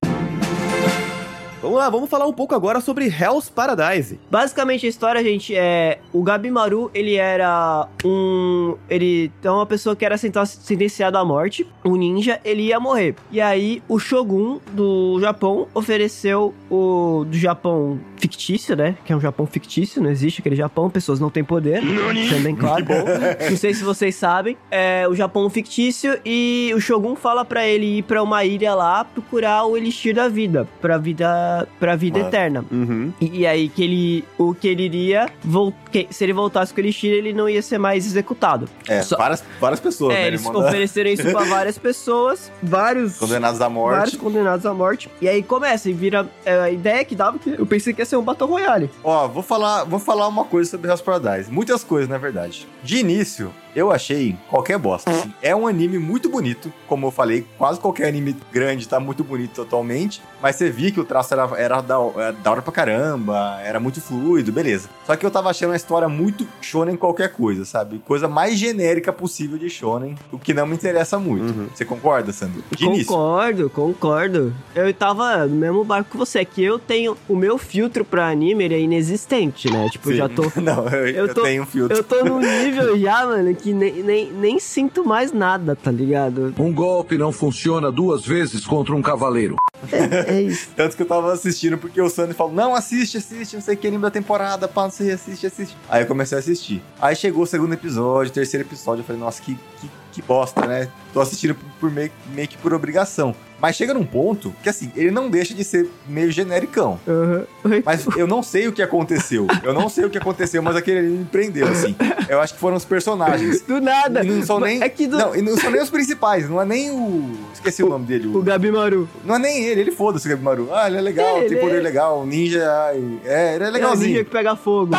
Vamos 1.66 1.80
lá, 1.80 1.90
vamos 1.90 2.08
falar 2.08 2.28
um 2.28 2.32
pouco 2.34 2.54
agora 2.54 2.80
sobre 2.80 3.06
Hell's 3.08 3.50
Paradise. 3.50 4.20
Basicamente 4.30 4.86
a 4.86 4.90
história, 4.90 5.24
gente, 5.24 5.56
é. 5.56 5.98
O 6.14 6.22
Gabimaru, 6.22 6.92
ele 6.94 7.16
era 7.16 7.88
um. 8.06 8.76
Ele 8.88 9.32
é 9.44 9.50
uma 9.50 9.66
pessoa 9.66 9.96
que 9.96 10.06
era 10.06 10.16
senten- 10.16 10.46
sentenciado 10.46 11.18
à 11.18 11.26
morte. 11.26 11.66
Um 11.84 11.96
ninja, 11.96 12.40
ele 12.46 12.64
ia 12.68 12.80
morrer. 12.80 13.16
E 13.32 13.42
aí, 13.42 13.82
o 13.90 13.98
Shogun 13.98 14.60
do 14.74 15.18
Japão 15.20 15.68
ofereceu 15.74 16.54
o. 16.70 17.26
Do 17.28 17.36
Japão 17.36 18.00
fictício, 18.18 18.76
né? 18.76 18.96
Que 19.04 19.12
é 19.12 19.16
um 19.16 19.20
Japão 19.20 19.48
fictício, 19.48 20.02
não 20.02 20.10
existe 20.12 20.42
aquele 20.42 20.56
Japão, 20.56 20.88
pessoas 20.90 21.20
não 21.20 21.32
têm 21.32 21.44
poder. 21.44 21.82
Também, 22.30 22.56
claro. 22.56 22.86
Não 23.50 23.58
sei 23.58 23.74
se 23.74 23.84
vocês 23.84 24.14
sabem. 24.16 24.56
É 24.70 25.08
o 25.08 25.16
Japão 25.16 25.50
fictício 25.50 26.20
e 26.26 26.72
o 26.76 26.80
Shogun 26.80 27.16
fala 27.16 27.44
pra 27.46 27.66
ele 27.66 27.98
ir 28.00 28.04
pra 28.04 28.22
uma 28.22 28.44
ilha 28.44 28.74
lá 28.76 29.04
procurar 29.04 29.66
o 29.66 29.76
Elixir 29.78 30.14
da 30.14 30.28
vida. 30.28 30.68
Pra 30.82 30.98
vida. 30.98 31.55
Pra 31.80 31.96
vida 31.96 32.18
Mano. 32.20 32.30
eterna. 32.30 32.66
Uhum. 32.72 33.14
E, 33.22 33.40
e 33.42 33.48
aí 33.48 33.70
que 33.70 33.84
ele. 33.84 34.26
O 34.38 34.54
que 34.54 34.68
ele 34.68 34.84
iria. 34.84 35.30
vol- 35.44 35.74
que- 35.92 36.08
se 36.12 36.24
ele 36.24 36.34
voltasse 36.34 36.74
com 36.74 36.80
o 36.80 36.84
Elixir, 36.84 37.12
ele 37.12 37.32
não 37.34 37.48
ia 37.48 37.62
ser 37.62 37.78
mais 37.78 38.06
executado. 38.06 38.68
É, 38.88 39.02
Só- 39.02 39.18
várias, 39.18 39.44
várias 39.60 39.80
pessoas, 39.80 40.14
é, 40.14 40.18
né? 40.18 40.22
Ele 40.28 40.36
eles 40.36 40.44
manda 40.44 40.60
ofereceram 40.60 41.10
isso 41.10 41.24
pra 41.32 41.44
várias 41.46 41.78
pessoas, 41.78 42.52
vários. 42.62 43.18
condenados 43.18 43.62
à 43.62 43.70
morte. 43.70 43.98
Vários 43.98 44.16
condenados 44.16 44.66
à 44.66 44.74
morte. 44.74 45.10
E 45.22 45.28
aí 45.30 45.42
começa 45.44 45.90
e 45.90 45.94
vira. 45.94 46.28
é, 46.46 46.60
a 46.60 46.70
ideia 46.72 47.04
que 47.06 47.16
dava 47.16 47.38
que 47.40 47.50
eu 47.58 47.66
pensei 47.66 47.94
que 47.94 48.02
ia 48.02 48.06
ser 48.06 48.18
um 48.18 48.22
Battle 48.24 48.50
Royale. 48.50 48.90
Ó, 49.04 49.28
vou 49.28 49.44
falar, 49.44 49.84
vou 49.84 50.00
falar 50.00 50.28
uma 50.28 50.44
coisa 50.46 50.70
sobre 50.72 50.90
Hell's 50.90 51.02
Paradise. 51.02 51.52
Muitas 51.52 51.84
coisas, 51.84 52.10
na 52.10 52.18
verdade. 52.18 52.68
De 52.84 52.98
início, 52.98 53.52
eu 53.76 53.92
achei 53.92 54.36
qualquer 54.50 54.78
bosta. 54.78 55.12
assim. 55.12 55.34
É 55.42 55.56
um 55.56 55.68
anime 55.68 55.98
muito 56.00 56.30
bonito, 56.30 56.72
como 56.88 57.08
eu 57.08 57.12
falei, 57.12 57.46
quase 57.58 57.80
qualquer 57.80 58.08
anime 58.08 58.36
grande 58.52 58.88
tá 58.88 59.00
muito 59.00 59.24
bonito 59.24 59.62
atualmente. 59.62 60.22
Mas 60.42 60.56
você 60.56 60.70
via 60.70 60.92
que 60.92 61.00
o 61.00 61.04
traço 61.04 61.34
era, 61.34 61.50
era, 61.58 61.82
da, 61.82 61.96
era 62.16 62.32
da 62.32 62.52
hora 62.52 62.62
pra 62.62 62.72
caramba, 62.72 63.60
era 63.64 63.80
muito 63.80 64.00
fluido, 64.02 64.52
beleza. 64.52 64.90
Só 65.06 65.16
que 65.16 65.26
eu 65.26 65.32
tava 65.32 65.50
achando 65.50 65.74
a 65.74 65.76
história 65.76 66.08
muito 66.08 66.48
shonen 66.62 66.96
qualquer 66.96 67.32
coisa, 67.34 67.66
sabe? 67.66 68.00
Coisa 68.06 68.28
mais 68.28 68.58
genérica 68.58 69.12
possível 69.12 69.58
de 69.58 69.70
shonen, 69.70 70.16
o 70.32 70.38
que 70.40 70.54
não 70.54 70.66
me 70.66 70.76
interessa 70.76 71.18
muito. 71.20 71.54
Uhum. 71.54 71.68
Você 71.74 71.84
concorda, 71.86 72.32
Sandro? 72.32 72.64
De 72.76 72.86
início. 72.86 73.08
Concordo, 73.08 73.70
concordo. 73.70 74.54
Eu 74.76 74.94
tava 74.94 75.46
no 75.48 75.56
mesmo 75.56 75.84
barco 75.84 76.12
que 76.12 76.18
você, 76.18 76.46
que 76.46 76.64
eu 76.64 76.78
tenho. 76.80 77.18
O 77.28 77.36
meu 77.36 77.58
filtro 77.58 78.06
pra 78.06 78.28
anime 78.30 78.64
ele 78.66 78.76
é 78.76 78.80
inexistente, 78.80 79.72
né? 79.72 79.88
Tipo, 79.90 80.10
eu 80.10 80.14
Sim. 80.14 80.18
já 80.18 80.30
tô. 80.30 80.44
Não, 80.62 80.88
eu, 80.90 81.08
Eu 81.08 81.28
eu 81.28 81.34
tô- 81.34 81.44
tenho 81.44 81.64
um 81.64 81.66
filtro. 81.66 81.98
Eu 81.98 82.04
tô 82.04 82.24
num 82.24 82.40
nível 82.40 82.98
já, 83.00 83.26
mano, 83.26 83.54
que 83.56 83.65
nem, 83.74 84.04
nem, 84.04 84.32
nem 84.32 84.60
sinto 84.60 85.06
mais 85.06 85.32
nada, 85.32 85.76
tá 85.76 85.92
ligado? 85.92 86.54
Um 86.58 86.74
golpe 86.74 87.18
não 87.18 87.32
funciona 87.32 87.92
duas 87.92 88.26
vezes 88.26 88.66
contra 88.66 88.96
um 88.96 89.02
cavaleiro. 89.02 89.56
É 89.92 90.42
isso. 90.42 90.70
Tanto 90.76 90.96
que 90.96 91.04
eu 91.04 91.08
tava 91.08 91.32
assistindo 91.34 91.78
porque 91.78 92.02
o 92.02 92.10
Sandy 92.10 92.34
falou: 92.34 92.54
Não, 92.54 92.76
assiste, 92.76 93.18
assiste, 93.18 93.56
não 93.56 93.62
sei 93.62 93.76
o 93.76 93.78
que, 93.78 93.88
anime 93.88 94.02
da 94.02 94.12
temporada, 94.12 94.68
pá, 94.68 94.84
não 94.84 94.92
sei, 94.92 95.12
assiste, 95.12 95.46
assiste. 95.46 95.76
Aí 95.90 96.04
eu 96.04 96.08
comecei 96.08 96.38
a 96.38 96.40
assistir. 96.40 96.82
Aí 97.02 97.16
chegou 97.16 97.44
o 97.44 97.48
segundo 97.48 97.74
episódio, 97.74 98.32
terceiro 98.32 98.66
episódio, 98.66 99.02
eu 99.02 99.06
falei: 99.06 99.22
Nossa, 99.22 99.42
que, 99.42 99.58
que, 99.80 99.90
que 100.14 100.22
bosta, 100.22 100.66
né? 100.66 100.90
Tô 101.14 101.20
assistindo 101.22 101.56
por, 101.56 101.70
por 101.80 101.92
meio, 101.92 102.12
meio 102.34 102.48
que 102.48 102.58
por 102.58 102.74
obrigação. 102.74 103.36
Mas 103.60 103.76
chega 103.76 103.94
num 103.94 104.06
ponto 104.06 104.54
que, 104.62 104.70
assim, 104.70 104.92
ele 104.96 105.12
não 105.12 105.30
deixa 105.30 105.54
de 105.54 105.64
ser 105.64 105.90
meio 106.08 106.32
genericão. 106.32 107.00
Aham. 107.08 107.46
Mas 107.86 108.06
eu 108.18 108.28
não 108.28 108.42
sei 108.44 108.68
o 108.68 108.72
que 108.74 108.82
aconteceu. 108.82 109.48
Eu 109.64 109.74
não 109.74 109.90
sei 109.90 110.06
o 110.06 110.10
que 110.10 110.18
aconteceu, 110.18 110.62
mas 110.62 110.76
aquele 110.76 111.00
ali 111.00 111.08
me 111.10 111.26
prendeu, 111.26 111.68
assim. 111.68 111.96
Eu 112.30 112.40
acho 112.42 112.54
que 112.54 112.60
foram 112.60 112.78
os 112.78 112.86
personagens. 112.86 113.62
Do 113.62 113.80
nada. 113.82 114.24
E 114.24 114.28
não 114.30 114.44
são 114.46 114.60
nem. 114.60 114.82
É 114.82 114.90
que 114.90 115.08
do... 115.08 115.18
Não, 115.18 115.36
e 115.36 115.42
não 115.42 115.58
são 115.58 115.72
nem 115.72 115.82
os 115.82 115.90
principais, 115.90 116.50
não 116.50 116.62
é 116.62 116.66
nem 116.66 116.92
o. 116.92 117.32
Esqueci 117.54 117.84
o, 117.84 117.90
nome 117.90 118.06
dele. 118.06 118.28
O 118.36 118.42
Gabimaru. 118.42 119.08
Não 119.24 119.36
é 119.36 119.40
nem 119.40 119.64
ele, 119.64 119.82
ele 119.82 119.92
foda-se 119.92 120.28
o 120.28 120.30
Gabimaru. 120.30 120.70
Ah, 120.74 120.88
ele 120.88 120.98
é 120.98 121.02
legal, 121.02 121.38
É, 121.38 121.42
tem 121.42 121.52
ele 121.52 121.56
poder 121.58 121.78
é- 121.80 121.82
legal, 121.82 122.26
ninja, 122.26 122.64
ai, 122.88 123.20
é, 123.26 123.56
ele 123.56 123.64
é 123.64 123.68
É 123.68 123.70
o 123.70 123.72
ninja 123.72 123.72
legalzinho. 123.72 124.26
que 124.26 124.32
pega 124.32 124.56
fogo. 124.56 124.92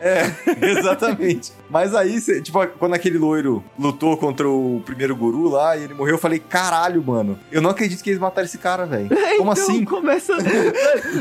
É, 0.00 0.30
exatamente. 0.60 1.52
Mas 1.70 1.94
aí, 1.94 2.20
cê- 2.20 2.40
tipo, 2.40 2.64
quando 2.78 2.94
aquele 2.94 3.16
loiro 3.18 3.64
lutou 3.78 4.16
contra 4.16 4.48
o 4.48 4.82
primeiro 4.84 5.16
guru 5.16 5.48
lá 5.48 5.76
e 5.76 5.84
ele 5.84 5.94
morreu, 5.94 6.14
eu 6.14 6.18
falei, 6.18 6.38
caralho, 6.38 7.02
mano, 7.02 7.38
eu 7.50 7.60
não 7.62 7.70
acredito 7.70 8.02
que 8.02 8.10
eles 8.10 8.20
mataram 8.20 8.44
esse 8.46 8.58
cara, 8.58 8.84
velho. 8.86 9.08
Como 9.38 9.50
Então, 9.52 9.52
assim? 9.52 9.84
começa. 9.84 10.34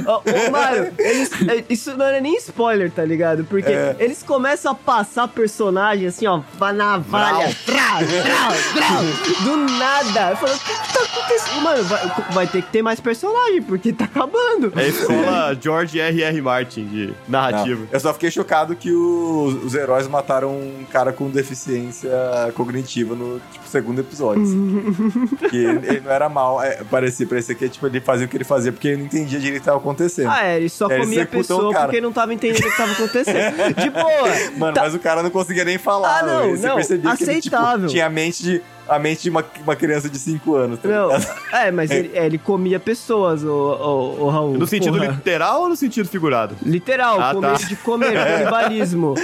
Ô, 0.06 0.52
Mário, 0.52 0.94
eles- 0.98 1.32
é, 1.48 1.64
isso 1.70 1.96
não 1.98 2.06
é 2.06 2.20
nem 2.22 2.36
spoiler, 2.38 2.92
tá 2.92 3.04
ligado? 3.04 3.44
Porque 3.46 3.72
É. 3.72 3.96
eles 4.00 4.24
começam 4.24 4.72
a 4.72 4.76
passar 4.76 5.28
personagem 5.28 6.08
assim, 6.08 6.26
ó, 6.28 6.42
va- 6.58 6.74
navalha, 6.74 7.56
trau, 7.66 8.00
trau, 8.00 8.52
trau, 8.74 9.04
do 9.44 9.58
nada. 9.78 10.32
Eu 10.32 10.38
falo, 10.38 10.54
o 10.54 10.60
que, 10.60 10.94
tá 10.94 11.04
acontecendo? 11.04 11.62
Mano, 11.62 11.84
vai, 11.84 12.12
vai 12.32 12.48
ter 12.48 12.62
que 12.62 12.72
ter 12.72 12.82
mais 12.82 13.00
personagem, 13.00 13.62
porque 13.62 13.94
tá 13.94 14.06
acabando. 14.06 14.72
É 14.76 14.84
a 14.84 14.88
escola 14.88 15.58
George 15.62 16.00
R.R. 16.00 16.42
Martin 16.42 16.86
de 16.86 17.14
narrativa. 17.28 17.82
Não, 17.82 17.88
eu 17.92 18.00
só 18.00 18.14
fiquei 18.14 18.32
chocado 18.32 18.76
que 18.76 18.92
os, 18.92 19.64
os 19.66 19.76
heróis 19.76 20.08
mataram 20.08 20.52
um 20.52 20.86
cara 20.92 21.12
com 21.14 21.30
deficiência 21.30 22.10
cognitiva 22.56 23.16
no 23.16 23.40
tipo, 23.52 23.68
segundo 23.68 24.00
episódio. 24.02 24.44
assim. 24.44 25.28
que 25.50 25.58
ele, 25.58 25.88
ele 25.88 26.02
não 26.02 26.12
era 26.12 26.30
mal. 26.30 26.62
é, 26.62 26.84
parecia, 26.84 27.26
parecia 27.28 27.56
que 27.56 27.70
tipo, 27.70 27.86
ele 27.88 28.00
fazia 28.02 28.26
o 28.26 28.30
que 28.30 28.38
ele 28.38 28.44
fazia 28.44 28.72
porque 28.72 28.88
ele 28.90 28.98
não 28.98 29.06
entendia 29.06 29.40
direito 29.40 29.68
estava 29.74 29.82
acontecendo. 29.82 30.30
Ah, 30.30 30.44
é, 30.46 30.58
ele 30.58 30.70
só 30.70 30.90
Eles 30.90 31.06
comia 31.06 31.24
a 31.24 31.28
pessoa 31.28 31.74
porque 31.74 32.02
não 32.02 32.12
tava 32.12 32.34
entendendo 32.34 32.62
o 32.66 32.72
que 32.72 32.78
tava 32.78 32.92
acontecendo. 32.92 33.76
De 33.82 33.90
boa. 33.90 34.30
Mano, 34.58 34.74
Tá- 34.74 34.82
mas 34.82 34.96
o 34.96 35.00
cara 35.00 35.24
não 35.24 35.30
conseguia 35.30 35.66
nem 35.66 35.78
falar. 35.78 36.20
Ah, 36.20 36.24
não, 36.24 36.56
não, 36.56 36.76
que 36.78 36.94
ele 36.94 36.98
tipo, 36.98 37.08
aceitável. 37.10 37.88
tinha 37.88 38.06
a 38.06 38.10
mente 38.10 38.44
de, 38.44 38.62
a 38.88 39.00
mente 39.00 39.24
de 39.24 39.30
uma, 39.30 39.44
uma 39.64 39.76
criança 39.76 40.10
de 40.10 40.18
5 40.20 40.56
anos. 40.56 40.80
Tá 40.80 40.88
Não, 40.90 41.10
é, 41.58 41.72
mas 41.72 41.90
ele, 41.92 42.12
é, 42.14 42.26
ele 42.26 42.38
comia 42.38 42.80
pessoas, 42.80 43.44
o, 43.44 43.48
o, 43.50 44.24
o 44.26 44.30
Raul. 44.30 44.58
No 44.58 44.68
sentido 44.68 44.98
porra. 44.98 45.12
literal 45.12 45.62
ou 45.64 45.70
no 45.70 45.76
sentido 45.76 46.08
figurado? 46.08 46.56
Literal, 46.62 47.20
Ah, 47.20 47.34
comer 47.34 47.58
tá. 47.60 47.68
de 47.68 47.76
comer, 47.78 48.14
canibalismo. 48.24 49.16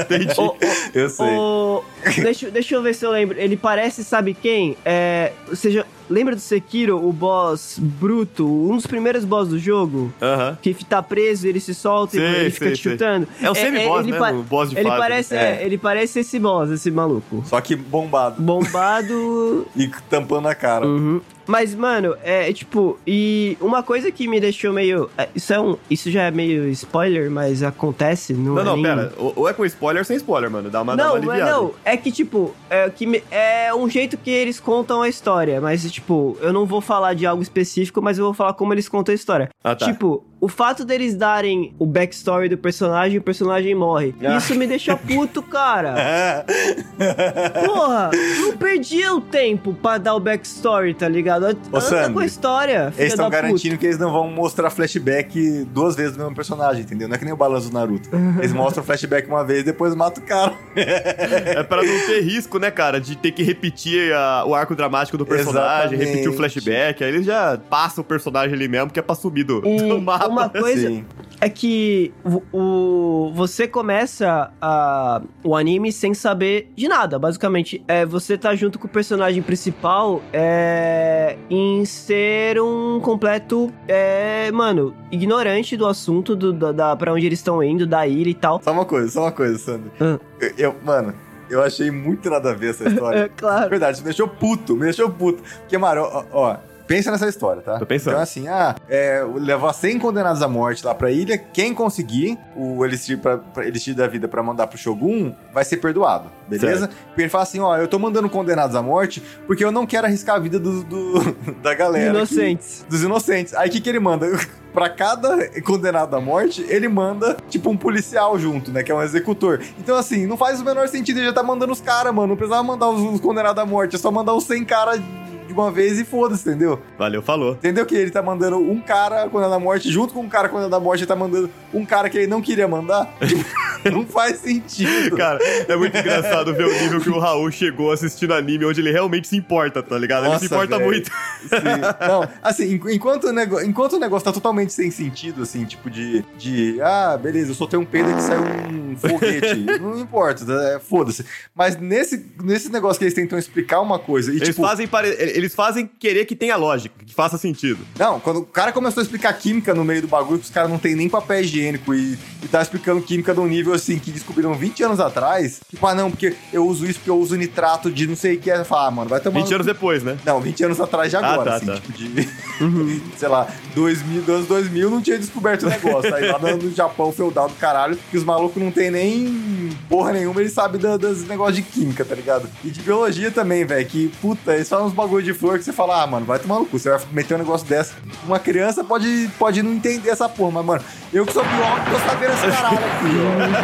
Entendi. 0.00 0.28
O- 0.38 0.46
o- 0.48 0.56
Eu 0.94 1.08
sei. 1.08 1.26
o- 1.26 1.84
deixa, 2.22 2.50
deixa 2.50 2.74
eu 2.74 2.82
ver 2.82 2.94
se 2.94 3.04
eu 3.04 3.10
lembro. 3.10 3.38
Ele 3.38 3.56
parece, 3.56 4.04
sabe 4.04 4.34
quem? 4.34 4.76
É, 4.84 5.32
ou 5.48 5.56
seja, 5.56 5.84
lembra 6.08 6.34
do 6.34 6.40
Sekiro, 6.40 6.96
o 7.06 7.12
boss 7.12 7.78
bruto, 7.78 8.46
um 8.46 8.76
dos 8.76 8.86
primeiros 8.86 9.24
boss 9.24 9.48
do 9.48 9.58
jogo? 9.58 10.12
Aham. 10.22 10.58
Que 10.62 10.74
tá 10.84 11.02
preso, 11.02 11.46
ele 11.46 11.60
se 11.60 11.74
solta 11.74 12.16
e 12.16 12.20
Sei, 12.20 12.28
ele 12.40 12.50
fica 12.50 12.66
sei, 12.66 12.74
te 12.74 12.82
sei. 12.82 12.92
chutando. 12.92 13.28
É 13.42 13.50
o 13.50 13.54
semi-boss, 13.54 14.06
ele 14.06 14.18
né? 14.18 14.30
O 14.32 14.42
boss 14.42 14.70
de 14.70 14.76
ele 14.78 14.88
fase. 14.88 15.00
parece, 15.00 15.34
É. 15.34 15.38
é, 15.62 15.64
ele 15.66 15.78
parece 15.78 16.20
esse 16.20 16.38
boss, 16.38 16.70
esse 16.70 16.90
maluco. 16.90 17.42
Só 17.46 17.60
que 17.60 17.76
bombado. 17.76 18.40
Bombado. 18.62 19.66
E 19.76 19.88
tampando 20.08 20.48
a 20.48 20.54
cara. 20.54 20.86
Uhum. 20.86 21.20
Mas, 21.46 21.74
mano, 21.74 22.14
é, 22.22 22.50
é 22.50 22.52
tipo, 22.52 22.98
e 23.06 23.56
uma 23.58 23.82
coisa 23.82 24.10
que 24.10 24.28
me 24.28 24.38
deixou 24.38 24.70
meio. 24.70 25.08
é, 25.16 25.28
Isso 25.34 25.50
é 25.54 25.58
um. 25.58 25.76
Isso 25.88 26.10
já 26.10 26.24
é 26.24 26.30
meio 26.30 26.68
spoiler, 26.68 27.30
mas 27.30 27.62
acontece, 27.62 28.34
não, 28.34 28.54
Não, 28.54 28.60
é 28.60 28.64
não, 28.64 28.74
nem- 28.76 28.82
pera. 28.84 29.12
Ou 29.16 29.48
é 29.48 29.54
com 29.54 29.64
spoiler 29.64 30.02
ou 30.02 30.04
sem 30.04 30.16
spoiler, 30.18 30.50
mano. 30.50 30.68
Dá 30.68 30.82
uma, 30.82 30.94
dá 30.94 31.04
Não, 31.04 31.12
uma 31.14 31.20
mas 31.20 31.28
aliviada. 31.30 31.52
não, 31.56 31.74
é 31.86 31.96
que 31.96 32.12
tipo, 32.12 32.54
é, 32.68 32.90
que 32.90 33.06
me- 33.06 33.22
é 33.30 33.74
um 33.74 33.88
jeito 33.88 34.18
que 34.18 34.30
eles 34.30 34.60
contam 34.60 35.00
a 35.00 35.08
história, 35.08 35.58
mas 35.58 35.90
tipo, 35.90 36.36
eu 36.42 36.52
não 36.52 36.66
vou 36.66 36.82
falar 36.82 37.14
de 37.14 37.24
algo 37.24 37.42
específico, 37.42 38.02
mas 38.02 38.18
eu 38.18 38.26
vou 38.26 38.34
falar 38.34 38.52
como 38.52 38.74
eles 38.74 38.86
contam 38.86 39.12
a 39.12 39.16
história. 39.16 39.48
Ah, 39.64 39.74
tá. 39.74 39.86
Tipo, 39.86 40.22
o 40.40 40.48
fato 40.48 40.84
deles 40.84 41.14
darem 41.16 41.74
o 41.78 41.84
backstory 41.86 42.48
do 42.48 42.56
personagem, 42.56 43.18
o 43.18 43.22
personagem 43.22 43.74
morre. 43.74 44.14
Ah. 44.22 44.36
Isso 44.36 44.54
me 44.54 44.66
deixa 44.66 44.96
puto, 44.96 45.42
cara. 45.42 46.44
Porra, 47.64 48.10
não 48.40 48.56
perdia 48.56 49.14
o 49.14 49.20
tempo 49.20 49.74
pra 49.74 49.98
dar 49.98 50.14
o 50.14 50.20
backstory, 50.20 50.94
tá 50.94 51.08
ligado? 51.08 51.44
Anda 51.46 51.80
Sandro, 51.80 52.12
com 52.14 52.18
a 52.20 52.26
história, 52.26 52.90
filha 52.92 53.02
Eles 53.02 53.12
estão 53.12 53.24
da 53.28 53.36
puta. 53.36 53.42
garantindo 53.42 53.78
que 53.78 53.86
eles 53.86 53.98
não 53.98 54.12
vão 54.12 54.28
mostrar 54.30 54.70
flashback 54.70 55.64
duas 55.72 55.96
vezes 55.96 56.12
do 56.16 56.18
mesmo 56.20 56.34
personagem, 56.34 56.82
entendeu? 56.82 57.08
Não 57.08 57.14
é 57.14 57.18
que 57.18 57.24
nem 57.24 57.34
o 57.34 57.36
balanço 57.36 57.68
do 57.70 57.74
Naruto. 57.74 58.08
Eles 58.38 58.52
mostram 58.52 58.84
flashback 58.84 59.28
uma 59.28 59.44
vez 59.44 59.60
e 59.60 59.64
depois 59.64 59.94
matam 59.94 60.22
o 60.22 60.26
cara. 60.26 60.52
É 60.76 61.62
pra 61.62 61.82
não 61.82 62.06
ter 62.06 62.20
risco, 62.22 62.58
né, 62.58 62.70
cara, 62.70 63.00
de 63.00 63.16
ter 63.16 63.32
que 63.32 63.42
repetir 63.42 64.12
a- 64.12 64.44
o 64.46 64.54
arco 64.54 64.74
dramático 64.74 65.16
do 65.18 65.26
personagem, 65.26 65.94
Exatamente. 65.94 66.04
repetir 66.10 66.28
o 66.30 66.32
flashback. 66.34 67.02
Aí 67.04 67.10
eles 67.10 67.26
já 67.26 67.58
passam 67.68 68.02
o 68.02 68.04
personagem 68.06 68.54
ali 68.54 68.68
mesmo, 68.68 68.90
que 68.90 68.98
é 68.98 69.02
pra 69.02 69.14
subir 69.14 69.44
do, 69.44 69.66
E 69.66 69.76
do 69.88 70.00
mapa. 70.00 70.27
Uma 70.28 70.48
coisa 70.50 70.88
Sim. 70.88 71.04
é 71.40 71.48
que 71.48 72.12
o, 72.24 72.42
o- 72.56 73.32
você 73.34 73.66
começa 73.68 74.50
a, 74.60 75.20
o 75.44 75.54
anime 75.56 75.92
sem 75.92 76.14
saber 76.14 76.70
de 76.76 76.88
nada, 76.88 77.18
basicamente. 77.18 77.82
É, 77.88 78.04
você 78.06 78.36
tá 78.38 78.54
junto 78.54 78.78
com 78.78 78.86
o 78.86 78.90
personagem 78.90 79.42
principal 79.42 80.22
é, 80.32 81.36
em 81.50 81.84
ser 81.84 82.60
um 82.60 83.00
completo, 83.00 83.72
é, 83.86 84.50
mano, 84.52 84.94
ignorante 85.10 85.76
do 85.76 85.86
assunto, 85.86 86.34
do, 86.36 86.52
da, 86.52 86.72
da, 86.72 86.96
pra 86.96 87.12
onde 87.12 87.26
eles 87.26 87.38
estão 87.38 87.62
indo, 87.62 87.86
da 87.86 88.06
ilha 88.06 88.30
e 88.30 88.34
tal. 88.34 88.60
Só 88.62 88.72
uma 88.72 88.84
coisa, 88.84 89.08
só 89.10 89.20
uma 89.22 89.32
coisa, 89.32 89.58
Sandro. 89.58 89.90
Ah. 90.00 90.18
Eu, 90.40 90.52
eu- 90.58 90.74
mano, 90.84 91.14
eu 91.50 91.62
achei 91.62 91.90
muito 91.90 92.28
nada 92.28 92.50
a 92.50 92.54
ver 92.54 92.70
essa 92.70 92.88
história. 92.88 93.18
É, 93.24 93.28
claro. 93.28 93.70
Verdade, 93.70 93.98
me 93.98 94.04
deixou 94.04 94.28
puto, 94.28 94.74
me 94.74 94.82
deixou 94.82 95.08
puto. 95.10 95.42
Porque, 95.60 95.76
mano, 95.78 96.02
ó, 96.02 96.24
ó, 96.32 96.56
pensa 96.88 97.10
nessa 97.12 97.28
história, 97.28 97.62
tá? 97.62 97.78
Tô 97.78 97.86
pensando. 97.86 98.14
Então, 98.14 98.22
assim, 98.22 98.48
ah, 98.48 98.74
é, 98.88 99.24
levar 99.36 99.72
100 99.72 99.98
condenados 100.00 100.42
à 100.42 100.48
morte 100.48 100.84
lá 100.84 100.92
pra 100.94 101.10
ilha, 101.12 101.38
quem 101.38 101.72
conseguir 101.74 102.36
o 102.56 102.84
Elixir, 102.84 103.18
pra, 103.18 103.38
pra- 103.38 103.64
Elixir 103.66 103.94
da 103.94 104.08
vida 104.08 104.26
pra 104.26 104.42
mandar 104.42 104.66
pro 104.66 104.76
Shogun, 104.78 105.32
vai 105.54 105.64
ser 105.64 105.76
perdoado, 105.76 106.28
beleza? 106.48 106.88
Porque 106.88 107.22
ele 107.22 107.28
fala 107.28 107.44
assim, 107.44 107.60
ó, 107.60 107.76
eu 107.76 107.86
tô 107.86 107.98
mandando 107.98 108.28
condenados 108.28 108.74
à 108.74 108.82
morte 108.82 109.22
porque 109.46 109.64
eu 109.64 109.70
não 109.70 109.86
quero 109.86 110.06
arriscar 110.08 110.34
a 110.36 110.38
vida 110.40 110.58
do, 110.58 110.82
do- 110.82 111.32
da 111.62 111.74
galera. 111.74 112.10
aqui, 112.10 112.16
Inocentes. 112.34 112.84
dos 112.88 113.02
inocentes. 113.02 113.54
Aí 113.54 113.68
o 113.68 113.72
que, 113.72 113.80
que 113.80 113.88
ele 113.88 114.00
manda? 114.00 114.26
Pra 114.72 114.88
cada 114.90 115.48
condenado 115.62 116.14
à 116.14 116.20
morte, 116.20 116.64
ele 116.68 116.88
manda, 116.88 117.36
tipo, 117.48 117.68
um 117.70 117.76
policial 117.76 118.38
junto, 118.38 118.70
né? 118.70 118.82
Que 118.82 118.92
é 118.92 118.94
um 118.94 119.02
executor. 119.02 119.60
Então, 119.78 119.96
assim, 119.96 120.26
não 120.26 120.36
faz 120.36 120.60
o 120.60 120.64
menor 120.64 120.86
sentido 120.88 121.18
ele 121.18 121.26
já 121.26 121.32
tá 121.32 121.42
mandando 121.42 121.72
os 121.72 121.80
caras, 121.80 122.14
mano. 122.14 122.28
Não 122.28 122.36
precisava 122.36 122.62
mandar 122.62 122.88
os, 122.90 123.14
os 123.14 123.20
condenados 123.20 123.60
à 123.60 123.66
morte, 123.66 123.96
é 123.96 123.98
só 123.98 124.10
mandar 124.10 124.34
os 124.34 124.44
100 124.44 124.64
caras 124.66 125.00
de 125.48 125.54
uma 125.54 125.70
vez 125.70 125.98
e 125.98 126.04
foda-se, 126.04 126.48
entendeu? 126.48 126.80
Valeu, 126.96 127.22
falou. 127.22 127.52
Entendeu 127.54 127.84
que 127.84 127.94
ele 127.94 128.10
tá 128.10 128.22
mandando 128.22 128.58
um 128.58 128.80
cara 128.80 129.28
condenado 129.28 129.54
à 129.54 129.58
morte, 129.58 129.90
junto 129.90 130.14
com 130.14 130.20
um 130.20 130.28
cara 130.28 130.48
condenado 130.48 130.74
à 130.74 130.80
morte, 130.80 131.00
ele 131.00 131.08
tá 131.08 131.16
mandando 131.16 131.50
um 131.72 131.84
cara 131.84 132.08
que 132.08 132.18
ele 132.18 132.26
não 132.26 132.40
queria 132.40 132.68
mandar? 132.68 133.08
Não 133.90 134.06
faz 134.06 134.38
sentido. 134.38 135.16
Cara, 135.16 135.38
é 135.42 135.76
muito 135.76 135.96
engraçado 135.96 136.54
ver 136.54 136.64
o 136.66 136.72
nível 136.82 137.00
que 137.00 137.10
o 137.10 137.18
Raul 137.18 137.50
chegou 137.50 137.92
assistindo 137.92 138.34
anime, 138.34 138.64
onde 138.64 138.80
ele 138.80 138.90
realmente 138.92 139.28
se 139.28 139.36
importa, 139.36 139.82
tá 139.82 139.96
ligado? 139.98 140.24
ele 140.26 140.38
se 140.38 140.44
Nossa, 140.44 140.46
importa 140.46 140.78
velho. 140.78 140.90
muito. 140.90 141.10
Sim. 141.10 141.80
Não, 142.08 142.28
assim, 142.42 142.74
en- 142.74 142.94
enquanto 142.94 143.24
o, 143.28 143.32
nego... 143.32 143.60
enquanto 143.60 143.94
o 143.94 143.98
negócio 143.98 144.24
tá 144.24 144.32
totalmente 144.32 144.72
sem 144.72 144.90
sentido, 144.90 145.42
assim, 145.42 145.64
tipo 145.64 145.90
de, 145.90 146.24
de 146.38 146.80
ah, 146.80 147.18
beleza, 147.20 147.50
eu 147.50 147.54
soltei 147.54 147.78
um 147.78 147.84
peido 147.84 148.12
que 148.14 148.22
saiu 148.22 148.42
um 148.42 148.96
foguete. 148.96 149.54
não 149.80 149.98
importa, 150.00 150.44
é, 150.74 150.78
foda-se. 150.78 151.24
Mas 151.54 151.76
nesse, 151.78 152.24
nesse 152.42 152.70
negócio 152.70 152.98
que 152.98 153.04
eles 153.04 153.14
tentam 153.14 153.38
explicar 153.38 153.80
uma 153.80 153.98
coisa 153.98 154.32
e, 154.32 154.36
Eles, 154.36 154.48
tipo, 154.48 154.62
fazem 154.62 154.86
pare- 154.86 155.16
eles 155.18 155.54
fazem 155.54 155.88
querer 155.98 156.24
que 156.24 156.34
tenha 156.36 156.56
lógica, 156.56 156.94
que 157.04 157.14
faça 157.14 157.38
sentido. 157.38 157.78
Não, 157.98 158.20
quando 158.20 158.40
o 158.40 158.46
cara 158.46 158.72
começou 158.72 159.00
a 159.00 159.04
explicar 159.04 159.32
química 159.34 159.74
no 159.74 159.84
meio 159.84 160.02
do 160.02 160.08
bagulho, 160.08 160.40
os 160.40 160.50
caras 160.50 160.70
não 160.70 160.78
tem 160.78 160.94
nem 160.94 161.08
papel 161.08 161.40
higiênico 161.40 161.94
e, 161.94 162.18
e 162.42 162.48
tá 162.48 162.60
explicando 162.62 163.00
química 163.02 163.32
de 163.34 163.40
um 163.40 163.46
nível 163.46 163.67
assim 163.72 163.98
que 163.98 164.10
descobriram 164.10 164.54
20 164.54 164.82
anos 164.84 165.00
atrás. 165.00 165.60
Tipo, 165.70 165.86
ah, 165.86 165.94
não, 165.94 166.10
porque 166.10 166.34
eu 166.52 166.66
uso 166.66 166.84
isso 166.86 166.98
porque 166.98 167.10
eu 167.10 167.18
uso 167.18 167.36
nitrato 167.36 167.90
de 167.90 168.06
não 168.06 168.16
sei 168.16 168.36
o 168.36 168.40
que. 168.40 168.50
É 168.50 168.64
falar, 168.64 168.86
ah, 168.88 168.90
mano, 168.90 169.08
vai 169.10 169.20
tomar. 169.20 169.40
20 169.40 169.48
no 169.50 169.54
anos 169.56 169.66
depois, 169.66 170.02
né? 170.02 170.16
Não, 170.24 170.40
20 170.40 170.64
anos 170.64 170.80
atrás 170.80 171.10
de 171.10 171.16
Ah, 171.16 171.20
agora, 171.32 171.50
tá, 171.50 171.56
assim, 171.56 171.66
tá. 171.66 171.74
tipo 171.74 171.92
de... 171.92 172.28
sei 173.18 173.28
lá, 173.28 173.46
2000, 173.74 174.22
dos 174.22 174.34
anos 174.34 174.46
2000 174.48 174.90
não 174.90 175.00
tinha 175.00 175.18
descoberto 175.18 175.64
o 175.64 175.68
negócio. 175.68 176.14
Aí 176.14 176.26
lá 176.30 176.38
no, 176.38 176.70
Japão 176.74 177.12
feudal 177.12 177.48
do 177.48 177.54
caralho, 177.54 177.98
que 178.10 178.16
os 178.16 178.24
malucos 178.24 178.62
não 178.62 178.70
tem 178.70 178.90
nem 178.90 179.70
porra 179.88 180.12
nenhuma, 180.12 180.40
eles 180.40 180.52
sabem 180.52 180.80
da- 180.80 180.96
dos 180.96 181.26
negócios 181.26 181.56
de 181.56 181.62
química, 181.62 182.04
tá 182.04 182.14
ligado? 182.14 182.48
E 182.64 182.70
de 182.70 182.80
biologia 182.80 183.30
também, 183.30 183.64
velho, 183.64 183.86
que, 183.86 184.08
puta, 184.20 184.54
eles 184.54 184.68
falam 184.68 184.86
uns 184.86 184.92
bagulho 184.92 185.24
de 185.24 185.32
flor 185.34 185.58
que 185.58 185.64
você 185.64 185.72
fala, 185.72 186.02
ah, 186.02 186.06
mano, 186.06 186.26
vai 186.26 186.38
tomar 186.38 186.58
no 186.58 186.66
cu, 186.66 186.78
você 186.78 186.90
vai 186.90 187.00
meter 187.12 187.34
um 187.34 187.38
negócio 187.38 187.66
dessa. 187.66 187.94
Uma 188.24 188.38
criança 188.38 188.84
pode, 188.84 189.30
pode 189.38 189.62
não 189.62 189.72
entender 189.72 190.10
essa 190.10 190.28
porra, 190.28 190.50
mas, 190.52 190.64
mano, 190.66 190.84
eu 191.12 191.24
que 191.26 191.32
sou 191.32 191.42
biólogo, 191.44 191.90
tô 191.90 191.98
sabendo 192.08 192.32
esse 192.34 192.46
caralho 192.46 192.78
aqui, 192.78 192.84
ó. 193.24 193.57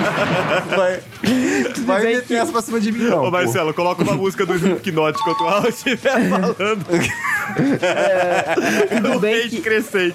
Vai, 0.76 1.00
vai 1.85 2.02
bem 2.02 2.16
meter 2.16 2.35
essa 2.38 2.52
pra 2.52 2.62
cima 2.62 2.80
de 2.80 2.90
mim, 2.92 3.04
não, 3.04 3.18
Ô, 3.20 3.24
pô. 3.24 3.30
Marcelo, 3.30 3.72
coloca 3.74 4.02
uma 4.02 4.14
música 4.14 4.44
do 4.46 4.54
Slipknot 4.54 5.18
enquanto 5.20 5.40
o 5.40 5.46
Raul 5.48 5.68
estiver 5.68 5.98
falando. 6.28 6.57
Tudo 8.88 9.09
No 9.09 9.20
bem 9.20 9.48
que- 9.48 9.61
crescente. 9.61 10.14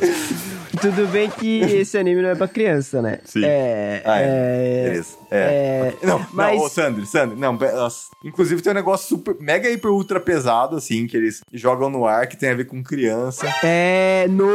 Tudo 0.81 1.07
bem 1.07 1.29
que 1.29 1.59
esse 1.61 1.97
anime 1.97 2.21
não 2.21 2.29
é 2.29 2.35
pra 2.35 2.47
criança, 2.47 3.01
né? 3.01 3.19
Sim. 3.25 3.41
É. 3.43 4.01
Ah, 4.05 4.21
é. 4.21 4.23
é- 4.25 4.83
Beleza. 4.89 5.17
É. 5.31 5.93
é- 6.01 6.05
Não, 6.05 6.25
Mas- 6.33 6.57
não, 6.57 6.65
ô, 6.65 6.69
Sandro, 6.69 7.05
Sandro, 7.05 7.37
não, 7.37 7.57
inclusive 8.23 8.61
tem 8.61 8.71
um 8.71 8.75
negócio 8.75 9.07
super, 9.07 9.35
mega 9.39 9.69
hiper 9.69 9.91
ultra 9.91 10.19
pesado, 10.19 10.75
assim, 10.77 11.05
que 11.07 11.15
eles 11.17 11.41
jogam 11.53 11.89
no 11.89 12.05
ar, 12.05 12.27
que 12.27 12.37
tem 12.37 12.49
a 12.49 12.55
ver 12.55 12.65
com 12.65 12.81
criança. 12.83 13.45
É. 13.63 14.25
No. 14.29 14.49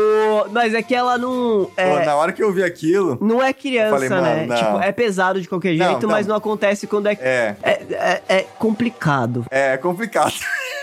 Mas 0.51 0.75
é 0.75 0.83
que 0.83 0.95
ela 0.95 1.17
não. 1.19 1.67
Pô, 1.67 1.71
É, 1.77 2.05
na 2.05 2.17
hora 2.17 2.33
que 2.33 2.43
eu 2.43 2.53
vi 2.53 2.63
aquilo, 2.63 3.19
não 3.21 3.43
é 3.43 3.53
criança, 3.53 3.91
falei, 3.91 4.09
né? 4.09 4.47
não. 4.47 4.57
Tipo, 4.57 4.79
é 4.81 4.93
pesado 4.93 5.41
de 5.41 5.49
qualquer 5.49 5.77
jeito, 5.77 6.03
não. 6.03 6.09
mas 6.11 6.27
não 6.27 6.37
acontece 6.37 6.87
quando 6.87 7.07
é. 7.09 7.13
é, 7.21 7.57
É, 7.63 7.83
é, 7.93 8.23
é 8.29 8.43
complicado. 8.59 9.45
é 9.51 9.77
complicado. 9.77 10.35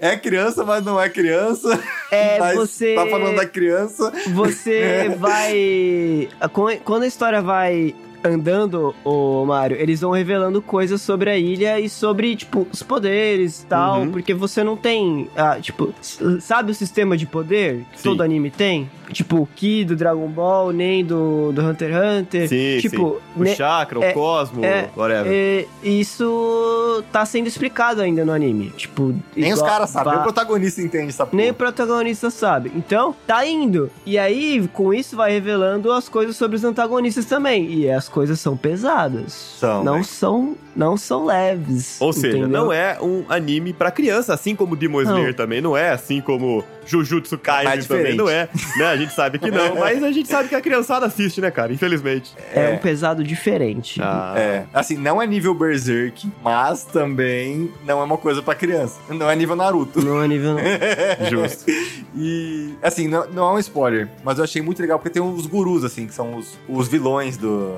É 0.00 0.16
criança, 0.16 0.64
mas 0.64 0.84
não 0.84 1.00
é 1.00 1.08
criança. 1.08 1.80
É, 2.10 2.38
mas 2.38 2.56
você- 2.56 2.94
Tá 2.94 3.06
falando 3.06 3.36
da 3.36 3.46
criança. 3.46 4.12
Você 4.32 5.08
vai. 5.18 6.28
Quando 6.52 6.78
quando 6.80 7.02
a 7.02 7.06
história 7.06 7.42
vai 7.42 7.94
andando, 8.28 8.94
o 9.04 9.44
Mário, 9.44 9.76
eles 9.80 10.00
vão 10.00 10.10
revelando 10.10 10.60
coisas 10.62 11.00
sobre 11.00 11.30
a 11.30 11.36
ilha 11.38 11.78
e 11.80 11.88
sobre, 11.88 12.34
tipo, 12.36 12.66
os 12.72 12.82
poderes 12.82 13.62
e 13.62 13.66
tal, 13.66 14.00
Uhum. 14.00 14.10
porque 14.10 14.32
você 14.34 14.62
não 14.64 14.76
tem, 14.76 15.28
ah, 15.36 15.58
tipo, 15.60 15.92
sabe 16.40 16.70
o 16.72 16.74
sistema 16.74 17.16
de 17.16 17.26
poder 17.26 17.84
que 17.92 18.00
Sim. 18.00 18.08
todo 18.10 18.22
anime 18.22 18.50
tem? 18.50 18.90
Tipo, 19.12 19.36
o 19.42 19.46
Ki 19.46 19.84
do 19.84 19.94
Dragon 19.94 20.26
Ball, 20.26 20.72
nem 20.72 21.04
do, 21.04 21.52
do 21.52 21.62
Hunter 21.62 21.92
x 21.92 21.96
Hunter. 22.20 22.48
Sim, 22.48 22.78
tipo, 22.80 23.20
sim. 23.36 23.40
O 23.40 23.44
ne- 23.44 23.54
chakra, 23.54 24.04
é- 24.04 24.10
o 24.10 24.14
cosmo, 24.14 24.64
é- 24.64 24.90
whatever. 24.96 25.32
é, 25.32 25.64
isso 26.20 27.04
tá 27.12 27.24
sendo 27.24 27.46
explicado 27.46 28.00
ainda 28.02 28.24
no 28.24 28.32
anime. 28.32 28.70
Tipo, 28.76 29.14
Nem 29.36 29.52
os 29.52 29.58
igual- 29.58 29.70
caras 29.72 29.90
sabem, 29.90 30.12
nem 30.12 30.20
o 30.20 30.24
protagonista 30.24 30.82
entende 30.82 31.08
essa 31.08 31.24
porra. 31.26 31.36
nem 31.40 31.50
o 31.50 31.54
protagonista 31.54 32.30
sabe. 32.30 32.72
Então, 32.74 33.14
tá 33.26 33.46
indo. 33.46 33.90
E 34.04 34.18
aí, 34.18 34.68
com 34.72 34.92
isso, 34.92 35.16
vai 35.16 35.30
revelando 35.32 35.92
as 35.92 36.08
coisas 36.08 36.36
sobre 36.36 36.56
os 36.56 36.64
antagonistas 36.64 37.24
também. 37.26 37.70
E 37.72 37.90
as 37.90 38.08
coisas 38.16 38.40
são 38.40 38.56
pesadas. 38.56 39.34
São, 39.60 39.84
Não 39.84 39.96
né? 39.98 40.02
são, 40.02 40.56
não 40.74 40.96
são 40.96 41.26
leves. 41.26 41.98
Ou 42.00 42.14
seja, 42.14 42.38
entendeu? 42.38 42.48
não 42.48 42.72
é 42.72 42.96
um 42.98 43.26
anime 43.28 43.74
pra 43.74 43.90
criança, 43.90 44.32
assim 44.32 44.56
como 44.56 44.74
Demon 44.74 45.02
Slayer 45.02 45.26
Não. 45.28 45.34
também 45.34 45.60
não 45.60 45.76
é, 45.76 45.90
assim 45.90 46.22
como 46.22 46.64
Jujutsu 46.86 47.36
Kaisen 47.36 47.64
Mais 47.66 47.86
também 47.86 48.16
não 48.16 48.26
é. 48.26 48.48
Né? 48.78 48.86
A 48.86 48.96
gente 48.96 49.12
sabe 49.12 49.38
que 49.38 49.50
não, 49.50 49.74
mas 49.80 50.02
a 50.02 50.10
gente 50.10 50.30
sabe 50.30 50.48
que 50.48 50.54
a 50.54 50.62
criançada 50.62 51.04
assiste, 51.04 51.42
né, 51.42 51.50
cara? 51.50 51.74
Infelizmente. 51.74 52.34
É, 52.54 52.70
um 52.70 52.78
pesado 52.78 53.22
diferente. 53.22 54.00
Ah, 54.02 54.32
É, 54.34 54.64
assim, 54.72 54.96
não 54.96 55.20
é 55.20 55.26
nível 55.26 55.52
Berserk, 55.52 56.26
mas 56.42 56.84
também 56.84 57.70
não 57.84 58.00
é 58.00 58.04
uma 58.04 58.16
coisa 58.16 58.40
pra 58.40 58.54
criança. 58.54 58.98
Não 59.10 59.30
é 59.30 59.36
nível 59.36 59.56
Naruto. 59.56 60.02
Não 60.02 60.22
é 60.22 60.26
nível. 60.26 60.56
justo. 61.28 61.70
E, 62.16 62.72
assim, 62.82 63.08
não, 63.08 63.28
não 63.28 63.50
é 63.50 63.52
um 63.52 63.58
spoiler, 63.58 64.08
mas 64.24 64.38
eu 64.38 64.44
achei 64.44 64.62
muito 64.62 64.80
legal 64.80 64.98
porque 64.98 65.10
tem 65.10 65.22
os 65.22 65.44
gurus, 65.46 65.84
assim, 65.84 66.06
que 66.06 66.14
são 66.14 66.34
os, 66.36 66.58
os 66.66 66.88
vilões 66.88 67.36
do, 67.36 67.74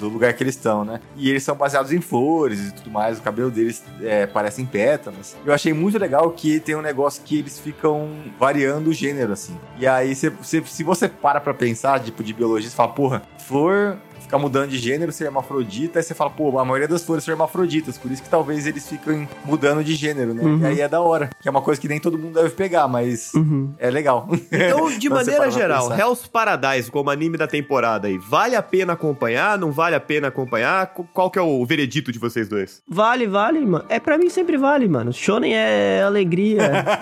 do 0.00 0.08
lugar 0.08 0.32
que 0.32 0.42
eles 0.42 0.56
estão, 0.56 0.84
né? 0.84 1.00
E 1.16 1.28
eles 1.30 1.42
são 1.42 1.54
baseados 1.54 1.92
em 1.92 2.00
flores 2.00 2.68
e 2.68 2.72
tudo 2.72 2.90
mais, 2.90 3.18
o 3.18 3.22
cabelo 3.22 3.50
deles 3.50 3.84
é, 4.00 4.26
parecem 4.26 4.66
pétalas. 4.66 5.36
Eu 5.44 5.52
achei 5.52 5.72
muito 5.72 5.98
legal 5.98 6.30
que 6.30 6.58
tem 6.58 6.74
um 6.74 6.82
negócio 6.82 7.22
que 7.24 7.38
eles 7.38 7.60
ficam 7.60 8.08
variando 8.38 8.90
o 8.90 8.92
gênero, 8.92 9.32
assim. 9.32 9.56
E 9.78 9.86
aí, 9.86 10.14
se, 10.14 10.32
se, 10.42 10.82
você 10.82 11.08
para 11.08 11.40
pra 11.40 11.54
pensar, 11.54 12.00
tipo, 12.00 12.24
de 12.24 12.32
biologia, 12.32 12.68
você 12.68 12.76
fala, 12.76 12.92
porra, 12.92 13.22
flor 13.38 13.98
ficar 14.30 14.38
mudando 14.38 14.70
de 14.70 14.78
gênero, 14.78 15.10
ser 15.10 15.24
hermafrodita, 15.24 15.98
aí 15.98 16.02
você 16.04 16.14
fala, 16.14 16.30
pô, 16.30 16.56
a 16.58 16.64
maioria 16.64 16.86
das 16.86 17.02
flores 17.04 17.24
são 17.24 17.32
hermafroditas, 17.32 17.98
por 17.98 18.10
isso 18.12 18.22
que 18.22 18.28
talvez 18.28 18.64
eles 18.66 18.88
fiquem 18.88 19.28
mudando 19.44 19.82
de 19.82 19.94
gênero, 19.96 20.32
né? 20.32 20.42
Uhum. 20.42 20.60
E 20.60 20.66
aí 20.66 20.80
é 20.80 20.88
da 20.88 21.00
hora, 21.00 21.30
que 21.42 21.48
é 21.48 21.50
uma 21.50 21.60
coisa 21.60 21.80
que 21.80 21.88
nem 21.88 21.98
todo 21.98 22.16
mundo 22.16 22.34
deve 22.34 22.50
pegar, 22.50 22.86
mas 22.86 23.32
Uhum. 23.34 23.74
é 23.78 23.90
legal. 23.90 24.28
Então, 24.52 24.88
de 24.96 25.08
maneira 25.08 25.50
geral, 25.50 25.88
pensar. 25.88 25.98
Hell's 26.00 26.26
Paradise 26.26 26.90
como 26.90 27.10
anime 27.10 27.36
da 27.36 27.46
temporada 27.48 28.06
aí, 28.06 28.18
vale 28.18 28.54
a 28.54 28.62
pena 28.62 28.92
acompanhar? 28.92 29.58
Não 29.58 29.72
vale 29.72 29.96
a 29.96 30.00
pena 30.00 30.28
acompanhar? 30.28 30.86
Qu- 30.94 31.08
Qual 31.12 31.28
que 31.30 31.38
é 31.38 31.42
o 31.42 31.64
veredito 31.66 32.12
de 32.12 32.18
vocês 32.18 32.48
dois? 32.48 32.82
Vale, 32.88 33.26
vale, 33.26 33.60
mano. 33.66 33.84
É 33.88 33.98
pra 33.98 34.16
mim 34.16 34.30
sempre 34.30 34.56
vale, 34.56 34.86
mano. 34.86 35.12
Shonen 35.12 35.54
é 35.54 36.02
alegria. 36.04 36.60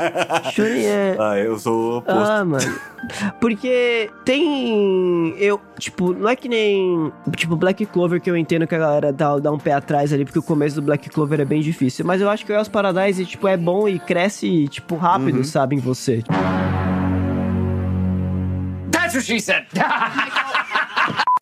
Shonen 0.54 0.86
é. 0.86 1.16
Ah, 1.18 1.38
eu 1.38 1.58
sou 1.58 1.98
oposto. 1.98 2.18
Ah, 2.20 2.44
mano. 2.44 2.78
Porque 3.40 4.10
tem. 4.24 5.34
Eu, 5.38 5.60
tipo, 5.78 6.12
não 6.12 6.28
é 6.28 6.36
que 6.36 6.48
nem. 6.48 7.12
Tipo, 7.36 7.56
Black 7.56 7.84
Clover 7.86 8.20
que 8.20 8.30
eu 8.30 8.36
entendo 8.36 8.66
que 8.66 8.74
a 8.74 8.78
galera 8.78 9.12
dá, 9.12 9.38
dá 9.38 9.52
um 9.52 9.58
pé 9.58 9.72
atrás 9.72 10.12
ali, 10.12 10.24
porque 10.24 10.38
o 10.38 10.42
começo 10.42 10.76
do 10.76 10.82
Black 10.82 11.08
Clover 11.10 11.40
é 11.40 11.44
bem 11.44 11.60
difícil. 11.60 12.04
Mas 12.04 12.20
eu 12.20 12.28
acho 12.28 12.44
que 12.44 12.52
o 12.52 12.54
Hell's 12.54 12.68
Paradise, 12.68 13.24
tipo, 13.24 13.46
é 13.48 13.56
bom 13.56 13.88
e 13.88 13.98
cresce, 13.98 14.66
tipo, 14.68 14.96
rápido, 14.96 15.38
Uhum. 15.38 15.44
sabe, 15.44 15.76
em 15.76 15.78
você. 15.78 16.22
That's 18.90 19.14
what 19.14 19.24
she 19.24 19.40
said. 19.40 19.66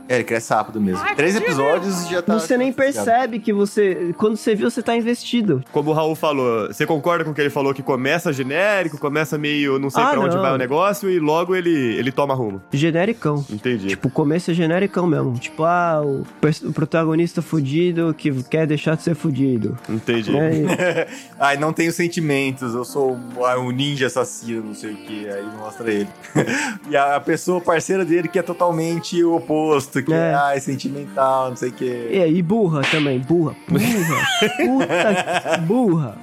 É, 0.09 0.16
ele 0.16 0.25
cresce 0.25 0.53
rápido 0.53 0.81
mesmo. 0.81 1.05
Três 1.16 1.35
episódios 1.37 2.05
e 2.07 2.11
já 2.12 2.23
tá. 2.23 2.38
Você 2.38 2.57
nem 2.57 2.73
percebe 2.73 3.38
que 3.40 3.53
você. 3.53 4.14
Quando 4.16 4.37
você 4.37 4.55
viu, 4.55 4.71
você 4.71 4.83
tá 4.83 4.97
investido. 4.97 5.62
Como 5.73 5.90
o 5.90 5.92
Raul 5.92 6.14
falou, 6.14 6.69
você 6.69 6.87
concorda 6.87 7.25
com 7.25 7.31
o 7.31 7.35
que 7.35 7.40
ele 7.40 7.51
falou 7.51 7.75
que 7.75 7.83
começa 7.83 8.33
genérico, 8.33 8.99
começa 8.99 9.37
meio 9.37 9.79
não 9.79 9.90
sei 9.90 10.03
Ah, 10.03 10.11
pra 10.11 10.21
onde 10.21 10.37
não. 10.37 10.42
vai 10.42 10.53
o 10.53 10.59
negócio 10.59 11.11
e 11.11 11.19
logo 11.19 11.55
ele, 11.55 11.71
ele 11.71 12.12
toma 12.12 12.35
rumo. 12.35 12.62
Genericão. 12.73 13.45
Entendi. 13.51 13.88
Tipo, 13.88 14.09
o 14.09 14.11
começo 14.11 14.51
é 14.51 14.55
genericão 14.55 15.07
mesmo. 15.07 15.33
Tipo, 15.35 15.64
ah, 15.64 16.01
o, 16.05 16.25
o 16.69 16.73
protagonista 16.73 17.42
fudido 17.42 18.14
que 18.16 18.42
quer 18.45 18.66
deixar 18.66 18.97
de 18.97 19.03
ser 19.03 19.14
fudido. 19.14 19.77
Entendi. 19.88 20.37
É, 20.37 21.09
Ai, 21.38 21.57
não 21.57 21.73
tenho 21.73 21.92
sentimentos, 21.92 22.75
eu 22.75 22.85
sou 22.85 23.19
ah, 23.45 23.59
um 23.59 23.71
ninja 23.71 24.07
assassino, 24.07 24.62
não 24.64 24.75
sei 24.75 24.92
o 24.92 24.97
que, 24.97 25.29
aí 25.29 25.45
mostra 25.59 25.90
ele. 25.90 26.09
e 26.90 26.97
a 26.97 27.19
pessoa 27.21 27.61
parceira 27.61 28.05
dele 28.05 28.29
que 28.29 28.38
é 28.38 28.42
totalmente 28.42 29.23
o 29.23 29.35
oposto, 29.37 29.95
que 30.02 30.12
é, 30.12 30.16
É. 30.30 30.35
ai, 30.35 30.61
sentimental, 30.61 31.50
não 31.50 31.56
sei 31.56 31.70
o 31.70 31.72
que. 31.72 32.09
É, 32.11 32.28
e 32.28 32.42
burra 32.42 32.82
também, 32.90 33.18
burra. 33.18 33.54
Burra. 33.68 34.26
Puta, 34.56 35.59
burra. 35.66 36.18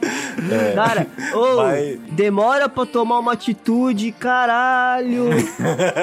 Cara, 0.75 1.07
ô, 1.35 1.55
Vai. 1.57 1.99
demora 2.11 2.67
pra 2.67 2.85
tomar 2.85 3.19
uma 3.19 3.33
atitude, 3.33 4.11
caralho. 4.11 5.29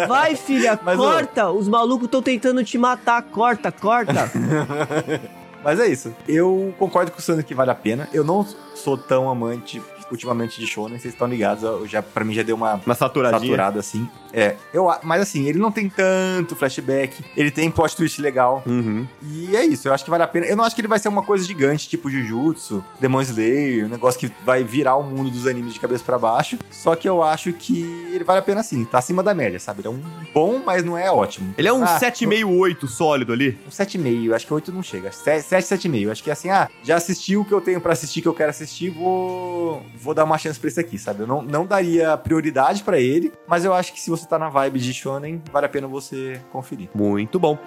Vai, 0.09 0.37
filha, 0.37 0.79
Mas, 0.85 0.97
corta. 0.97 1.51
Os 1.51 1.69
malucos 1.69 2.05
estão 2.07 2.23
tentando 2.23 2.63
te 2.65 2.79
matar. 2.79 3.23
Corta, 3.23 3.71
corta. 3.73 4.31
Mas 5.63 5.79
é 5.79 5.87
isso. 5.89 6.15
Eu 6.27 6.73
concordo 6.79 7.11
com 7.11 7.19
o 7.19 7.23
Sandro 7.23 7.45
que 7.45 7.55
vale 7.55 7.71
a 7.71 7.75
pena. 7.75 8.09
Eu 8.15 8.25
não 8.25 8.47
sou 8.75 8.97
tão 8.97 9.29
amante 9.29 9.83
ultimamente 10.13 10.61
de 10.61 10.67
shonen, 10.67 10.99
vocês 10.99 11.15
estão 11.15 11.27
ligados, 11.27 11.63
eu 11.63 11.87
já, 11.87 12.03
pra 12.03 12.25
mim 12.25 12.35
já 12.35 12.43
deu 12.43 12.57
uma 12.57 12.81
Uma 12.85 12.95
saturadinha. 12.95 13.41
saturada 13.41 13.81
assim. 13.81 14.09
É, 14.33 14.57
eu, 14.73 14.89
mas 15.03 15.23
assim, 15.23 15.47
ele 15.49 15.59
não 15.59 15.73
tem 15.73 15.89
tanto 15.89 16.55
flashback, 16.55 17.23
ele 17.37 17.51
tem 17.51 17.71
plot 17.71 17.97
twist 17.97 18.21
legal. 18.21 18.63
Uhum. 18.67 19.07
E 19.23 19.57
é 19.57 19.65
isso, 19.65 19.89
eu 19.89 19.93
acho 19.95 20.05
que 20.05 20.11
vale 20.11 20.23
a 20.23 20.29
pena. 20.29 20.47
Eu 20.47 20.57
não 20.57 20.65
acho 20.65 20.75
que 20.75 20.81
ele 20.81 20.89
vai 20.89 20.99
ser 20.99 21.09
uma 21.09 21.23
coisa 21.23 21.45
gigante, 21.45 21.89
tipo 21.89 22.09
Jujutsu, 22.11 22.85
Demon 23.01 23.21
Slayer, 23.23 23.87
um 23.87 23.89
negócio 23.89 24.21
que 24.21 24.31
vai 24.45 24.63
virar 24.63 24.97
o 24.97 25.03
mundo 25.03 25.31
dos 25.31 25.47
animes 25.47 25.75
de 25.75 25.81
cabeça 25.81 26.05
pra 26.05 26.19
baixo. 26.19 26.59
Só 26.71 26.95
que 26.95 27.09
eu 27.09 27.23
acho 27.23 27.53
que 27.53 27.83
ele 28.13 28.23
vale 28.25 28.39
a 28.39 28.43
pena 28.43 28.63
sim, 28.63 28.85
tá 28.85 28.99
acima 28.99 29.23
da 29.23 29.35
média, 29.35 29.59
sabe? 29.59 29.81
Ele 29.81 29.89
é 29.89 29.91
um 29.91 30.01
bom, 30.33 30.61
mas 30.65 30.85
não 30.85 30.97
é 30.97 31.11
ótimo. 31.11 31.53
Ele 31.59 31.67
é 31.69 31.73
um 31.73 31.83
Ah, 31.83 31.99
7,5, 31.99 32.47
8 32.59 32.87
sólido 32.87 33.33
ali. 33.33 33.59
Um 33.67 33.71
7,5, 33.71 34.33
acho 34.35 34.47
que 34.47 34.55
8 34.55 34.73
não 34.73 34.83
chega. 34.83 35.11
7, 35.11 35.45
7,5. 35.45 36.11
Acho 36.11 36.23
que 36.23 36.31
assim, 36.31 36.51
ah, 36.51 36.69
já 36.85 36.97
assisti 36.97 37.37
o 37.37 37.45
que 37.45 37.53
eu 37.53 37.61
tenho 37.61 37.81
pra 37.81 37.93
assistir, 37.93 38.23
que 38.23 38.29
eu 38.29 38.35
quero 38.35 38.51
assistir, 38.51 38.91
vou, 38.91 39.83
vou 40.01 40.15
dar 40.15 40.25
uma 40.25 40.39
chance 40.39 40.59
pra 40.59 40.69
esse 40.69 40.81
aqui, 40.81 40.99
sabe? 40.99 41.21
Eu 41.21 41.27
não, 41.27 41.43
não 41.43 41.67
daria 41.67 42.17
prioridade 42.17 42.83
pra 42.83 42.99
ele, 42.99 43.33
mas 43.47 43.65
eu 43.65 43.75
acho 43.75 43.93
que 43.93 44.01
se 44.01 44.09
você 44.11 44.27
tá 44.27 44.39
na 44.39 44.49
vibe 44.49 44.79
de 44.81 44.95
Shonen, 44.95 45.43
vale 45.53 45.67
a 45.67 45.69
pena 45.69 45.87
você 45.87 46.41
conferir. 46.51 46.89
Muito 46.95 47.39
bom. 47.39 47.59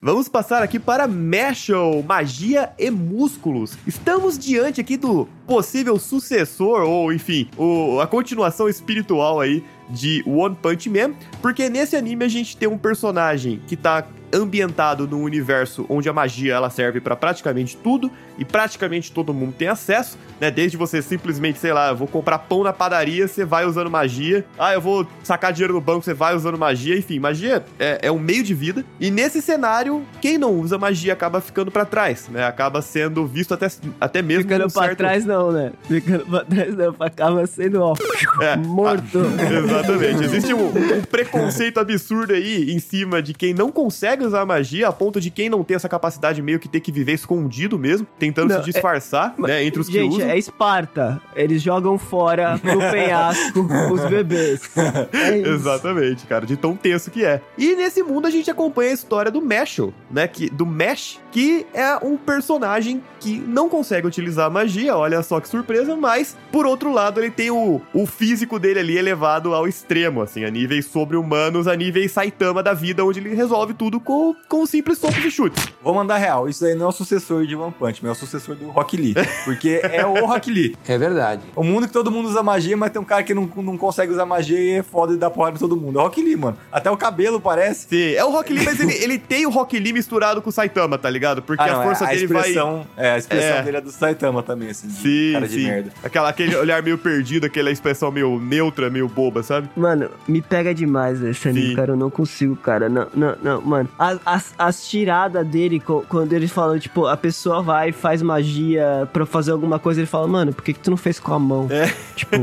Vamos 0.00 0.28
passar 0.28 0.62
aqui 0.62 0.78
para 0.78 1.08
Meshel, 1.08 2.04
Magia 2.06 2.70
e 2.78 2.88
Músculos. 2.88 3.76
Estamos 3.84 4.38
diante 4.38 4.80
aqui 4.80 4.96
do 4.96 5.26
possível 5.44 5.98
sucessor, 5.98 6.82
ou 6.82 7.12
enfim, 7.12 7.48
o- 7.58 7.98
a 8.00 8.06
continuação 8.06 8.68
espiritual 8.68 9.40
aí 9.40 9.64
de 9.88 10.22
One 10.26 10.54
Punch 10.54 10.88
Man, 10.88 11.14
porque 11.40 11.68
nesse 11.68 11.96
anime 11.96 12.24
a 12.24 12.28
gente 12.28 12.56
tem 12.56 12.68
um 12.68 12.78
personagem 12.78 13.60
que 13.66 13.76
tá 13.76 14.06
ambientado 14.32 15.06
num 15.06 15.22
universo 15.22 15.84
onde 15.88 16.08
a 16.08 16.12
magia 16.12 16.54
ela 16.54 16.70
serve 16.70 17.00
pra 17.00 17.16
praticamente 17.16 17.76
tudo 17.76 18.10
e 18.38 18.44
praticamente 18.44 19.10
todo 19.10 19.34
mundo 19.34 19.52
tem 19.56 19.68
acesso, 19.68 20.16
né? 20.40 20.50
Desde 20.50 20.76
você 20.76 21.02
simplesmente, 21.02 21.58
sei 21.58 21.72
lá, 21.72 21.88
eu 21.88 21.96
vou 21.96 22.06
comprar 22.06 22.38
pão 22.38 22.62
na 22.62 22.72
padaria, 22.72 23.26
você 23.26 23.44
vai 23.44 23.64
usando 23.64 23.90
magia. 23.90 24.44
Ah, 24.58 24.72
eu 24.74 24.80
vou 24.80 25.06
sacar 25.24 25.52
dinheiro 25.52 25.74
no 25.74 25.80
banco, 25.80 26.04
você 26.04 26.14
vai 26.14 26.34
usando 26.36 26.56
magia. 26.56 26.96
Enfim, 26.96 27.18
magia 27.18 27.64
é, 27.78 27.98
é 28.02 28.12
um 28.12 28.18
meio 28.18 28.42
de 28.44 28.54
vida. 28.54 28.84
E 29.00 29.10
nesse 29.10 29.42
cenário, 29.42 30.04
quem 30.20 30.38
não 30.38 30.52
usa 30.52 30.78
magia 30.78 31.12
acaba 31.12 31.40
ficando 31.40 31.70
pra 31.70 31.84
trás, 31.84 32.28
né? 32.28 32.44
Acaba 32.46 32.80
sendo 32.80 33.26
visto 33.26 33.54
até, 33.54 33.66
até 34.00 34.22
mesmo 34.22 34.42
Ficando 34.44 34.64
com 34.64 34.70
pra 34.70 34.82
certo- 34.84 34.98
trás 34.98 35.24
não, 35.24 35.50
né? 35.50 35.72
Ficando 35.82 36.26
pra 36.26 36.44
trás 36.44 36.76
não, 36.76 36.94
acaba 37.00 37.46
sendo, 37.46 37.82
ó, 37.82 37.94
É. 38.40 38.56
morto. 38.56 39.18
Exatamente. 39.64 40.24
Existe 40.24 40.54
um, 40.54 40.68
um 40.68 41.02
preconceito 41.10 41.78
absurdo 41.80 42.32
aí 42.34 42.70
em 42.72 42.78
cima 42.78 43.20
de 43.20 43.34
quem 43.34 43.52
não 43.52 43.72
consegue 43.72 44.17
usar 44.24 44.44
magia, 44.44 44.88
a 44.88 44.92
ponto 44.92 45.20
de 45.20 45.30
quem 45.30 45.48
não 45.48 45.62
tem 45.64 45.74
essa 45.74 45.88
capacidade 45.88 46.40
meio 46.42 46.58
que 46.58 46.68
ter 46.68 46.80
que 46.80 46.90
viver 46.92 47.12
escondido 47.12 47.78
mesmo, 47.78 48.06
tentando 48.18 48.52
Não, 48.54 48.62
se 48.62 48.70
disfarçar, 48.70 49.34
né, 49.38 49.64
entre 49.64 49.80
os 49.80 49.86
que 49.86 49.94
Gente, 49.94 50.16
usam. 50.16 50.28
é 50.28 50.38
Esparta. 50.38 51.20
Eles 51.34 51.62
jogam 51.62 51.98
fora 51.98 52.58
pro 52.58 52.78
penhasco 52.90 53.66
os 53.92 54.04
bebês. 54.06 54.60
É. 55.12 55.36
Exatamente, 55.38 56.26
cara, 56.26 56.46
de 56.46 56.56
tão 56.56 56.76
tenso 56.76 57.10
que 57.10 57.24
é. 57.24 57.40
E 57.56 57.74
nesse 57.74 58.02
mundo 58.02 58.26
a 58.26 58.30
gente 58.30 58.50
acompanha 58.50 58.90
a 58.90 58.94
história 58.94 59.30
do 59.30 59.40
Meshel, 59.40 59.92
né, 60.10 60.26
que, 60.28 60.48
do 60.50 60.64
Mesh, 60.66 61.18
que 61.30 61.66
é 61.74 61.96
um 62.04 62.16
personagem 62.16 63.02
que 63.20 63.38
não 63.38 63.68
consegue 63.68 64.06
utilizar 64.06 64.46
a 64.46 64.50
magia, 64.50 64.96
olha 64.96 65.22
só 65.22 65.40
que 65.40 65.48
surpresa, 65.48 65.96
mas, 65.96 66.36
por 66.52 66.66
outro 66.66 66.92
lado, 66.92 67.20
ele 67.20 67.30
tem 67.30 67.50
o, 67.50 67.80
o 67.92 68.06
físico 68.06 68.58
dele 68.58 68.80
ali 68.80 68.96
elevado 68.96 69.54
ao 69.54 69.66
extremo, 69.66 70.22
assim, 70.22 70.44
a 70.44 70.50
níveis 70.50 70.86
sobre-humanos, 70.86 71.66
a 71.66 71.74
níveis 71.76 72.12
Saitama 72.12 72.62
da 72.62 72.72
vida, 72.74 73.04
onde 73.04 73.20
ele 73.20 73.34
resolve 73.34 73.74
tudo 73.74 73.98
com, 74.08 74.34
com 74.48 74.64
simples 74.64 74.96
socos 74.96 75.22
e 75.22 75.30
chutes. 75.30 75.68
Vou 75.82 75.92
mandar 75.92 76.16
real, 76.16 76.48
isso 76.48 76.64
aí 76.64 76.74
não 76.74 76.86
é 76.86 76.88
o 76.88 76.92
sucessor 76.92 77.44
de 77.46 77.54
One 77.54 77.70
Punch, 77.78 78.00
mas 78.02 78.08
é 78.08 78.12
o 78.12 78.14
sucessor 78.14 78.54
do 78.56 78.68
Rock 78.68 78.96
Lee. 78.96 79.14
Porque 79.44 79.82
é 79.84 80.06
o 80.06 80.24
Rock 80.24 80.50
Lee. 80.50 80.74
É 80.88 80.96
verdade. 80.96 81.42
O 81.54 81.62
mundo 81.62 81.86
que 81.86 81.92
todo 81.92 82.10
mundo 82.10 82.26
usa 82.26 82.42
magia, 82.42 82.74
mas 82.74 82.90
tem 82.90 83.02
um 83.02 83.04
cara 83.04 83.22
que 83.22 83.34
não, 83.34 83.42
não 83.56 83.76
consegue 83.76 84.10
usar 84.10 84.24
magia 84.24 84.58
e 84.58 84.70
é 84.78 84.82
foda 84.82 85.12
e 85.12 85.18
dá 85.18 85.28
porrada 85.28 85.56
em 85.56 85.58
todo 85.58 85.76
mundo. 85.76 85.98
É 85.98 86.00
o 86.00 86.04
Rock 86.06 86.22
Lee, 86.22 86.36
mano. 86.36 86.56
Até 86.72 86.90
o 86.90 86.96
cabelo 86.96 87.38
parece. 87.38 87.86
Sim, 87.86 88.14
é 88.14 88.24
o 88.24 88.30
Rock 88.30 88.50
Lee, 88.50 88.64
mas 88.64 88.80
ele, 88.80 88.94
ele 88.94 89.18
tem 89.18 89.44
o 89.44 89.50
Rock 89.50 89.78
Lee 89.78 89.92
misturado 89.92 90.40
com 90.40 90.48
o 90.48 90.52
Saitama, 90.52 90.96
tá 90.96 91.10
ligado? 91.10 91.42
Porque 91.42 91.62
Ah, 91.62 91.66
não, 91.66 91.80
a 91.82 91.84
força 91.84 92.04
é, 92.04 92.06
a 92.06 92.10
dele 92.10 92.26
vai... 92.28 92.54
É, 92.96 93.10
a 93.10 93.18
expressão 93.18 93.56
É. 93.58 93.62
dele 93.62 93.76
é 93.76 93.80
do 93.82 93.90
Saitama 93.90 94.42
também, 94.42 94.70
assim. 94.70 94.88
de 94.88 94.94
Sim, 94.94 95.32
cara 95.34 95.46
de 95.48 95.54
sim. 95.54 95.66
merda. 95.66 95.92
Aquela, 96.02 96.30
aquele 96.30 96.56
olhar 96.56 96.82
meio 96.82 96.96
perdido, 96.96 97.44
aquela 97.44 97.70
expressão 97.70 98.10
meio 98.10 98.40
neutra, 98.40 98.88
meio 98.88 99.06
boba, 99.06 99.42
sabe? 99.42 99.68
Mano, 99.76 100.08
me 100.26 100.40
pega 100.40 100.74
demais 100.74 101.22
esse 101.22 101.46
anime, 101.46 101.68
Sim. 101.68 101.76
cara. 101.76 101.92
Eu 101.92 101.96
não 101.96 102.08
consigo, 102.08 102.56
cara. 102.56 102.88
Não, 102.88 103.06
não, 103.14 103.36
não, 103.42 103.60
mano. 103.60 103.88
As, 103.98 104.20
as, 104.24 104.54
as 104.56 104.88
tiradas 104.88 105.46
dele, 105.46 105.82
quando 106.08 106.32
eles 106.32 106.52
falam, 106.52 106.78
tipo, 106.78 107.06
a 107.06 107.16
pessoa 107.16 107.60
vai 107.62 107.88
e 107.88 107.92
faz 107.92 108.22
magia 108.22 109.08
pra 109.12 109.26
fazer 109.26 109.50
alguma 109.50 109.78
coisa, 109.78 110.00
ele 110.00 110.06
fala, 110.06 110.28
mano, 110.28 110.52
por 110.52 110.62
que, 110.62 110.72
que 110.72 110.80
tu 110.80 110.90
não 110.90 110.96
fez 110.96 111.18
com 111.18 111.34
a 111.34 111.38
mão? 111.38 111.66
É. 111.70 111.92
Tipo, 112.14 112.36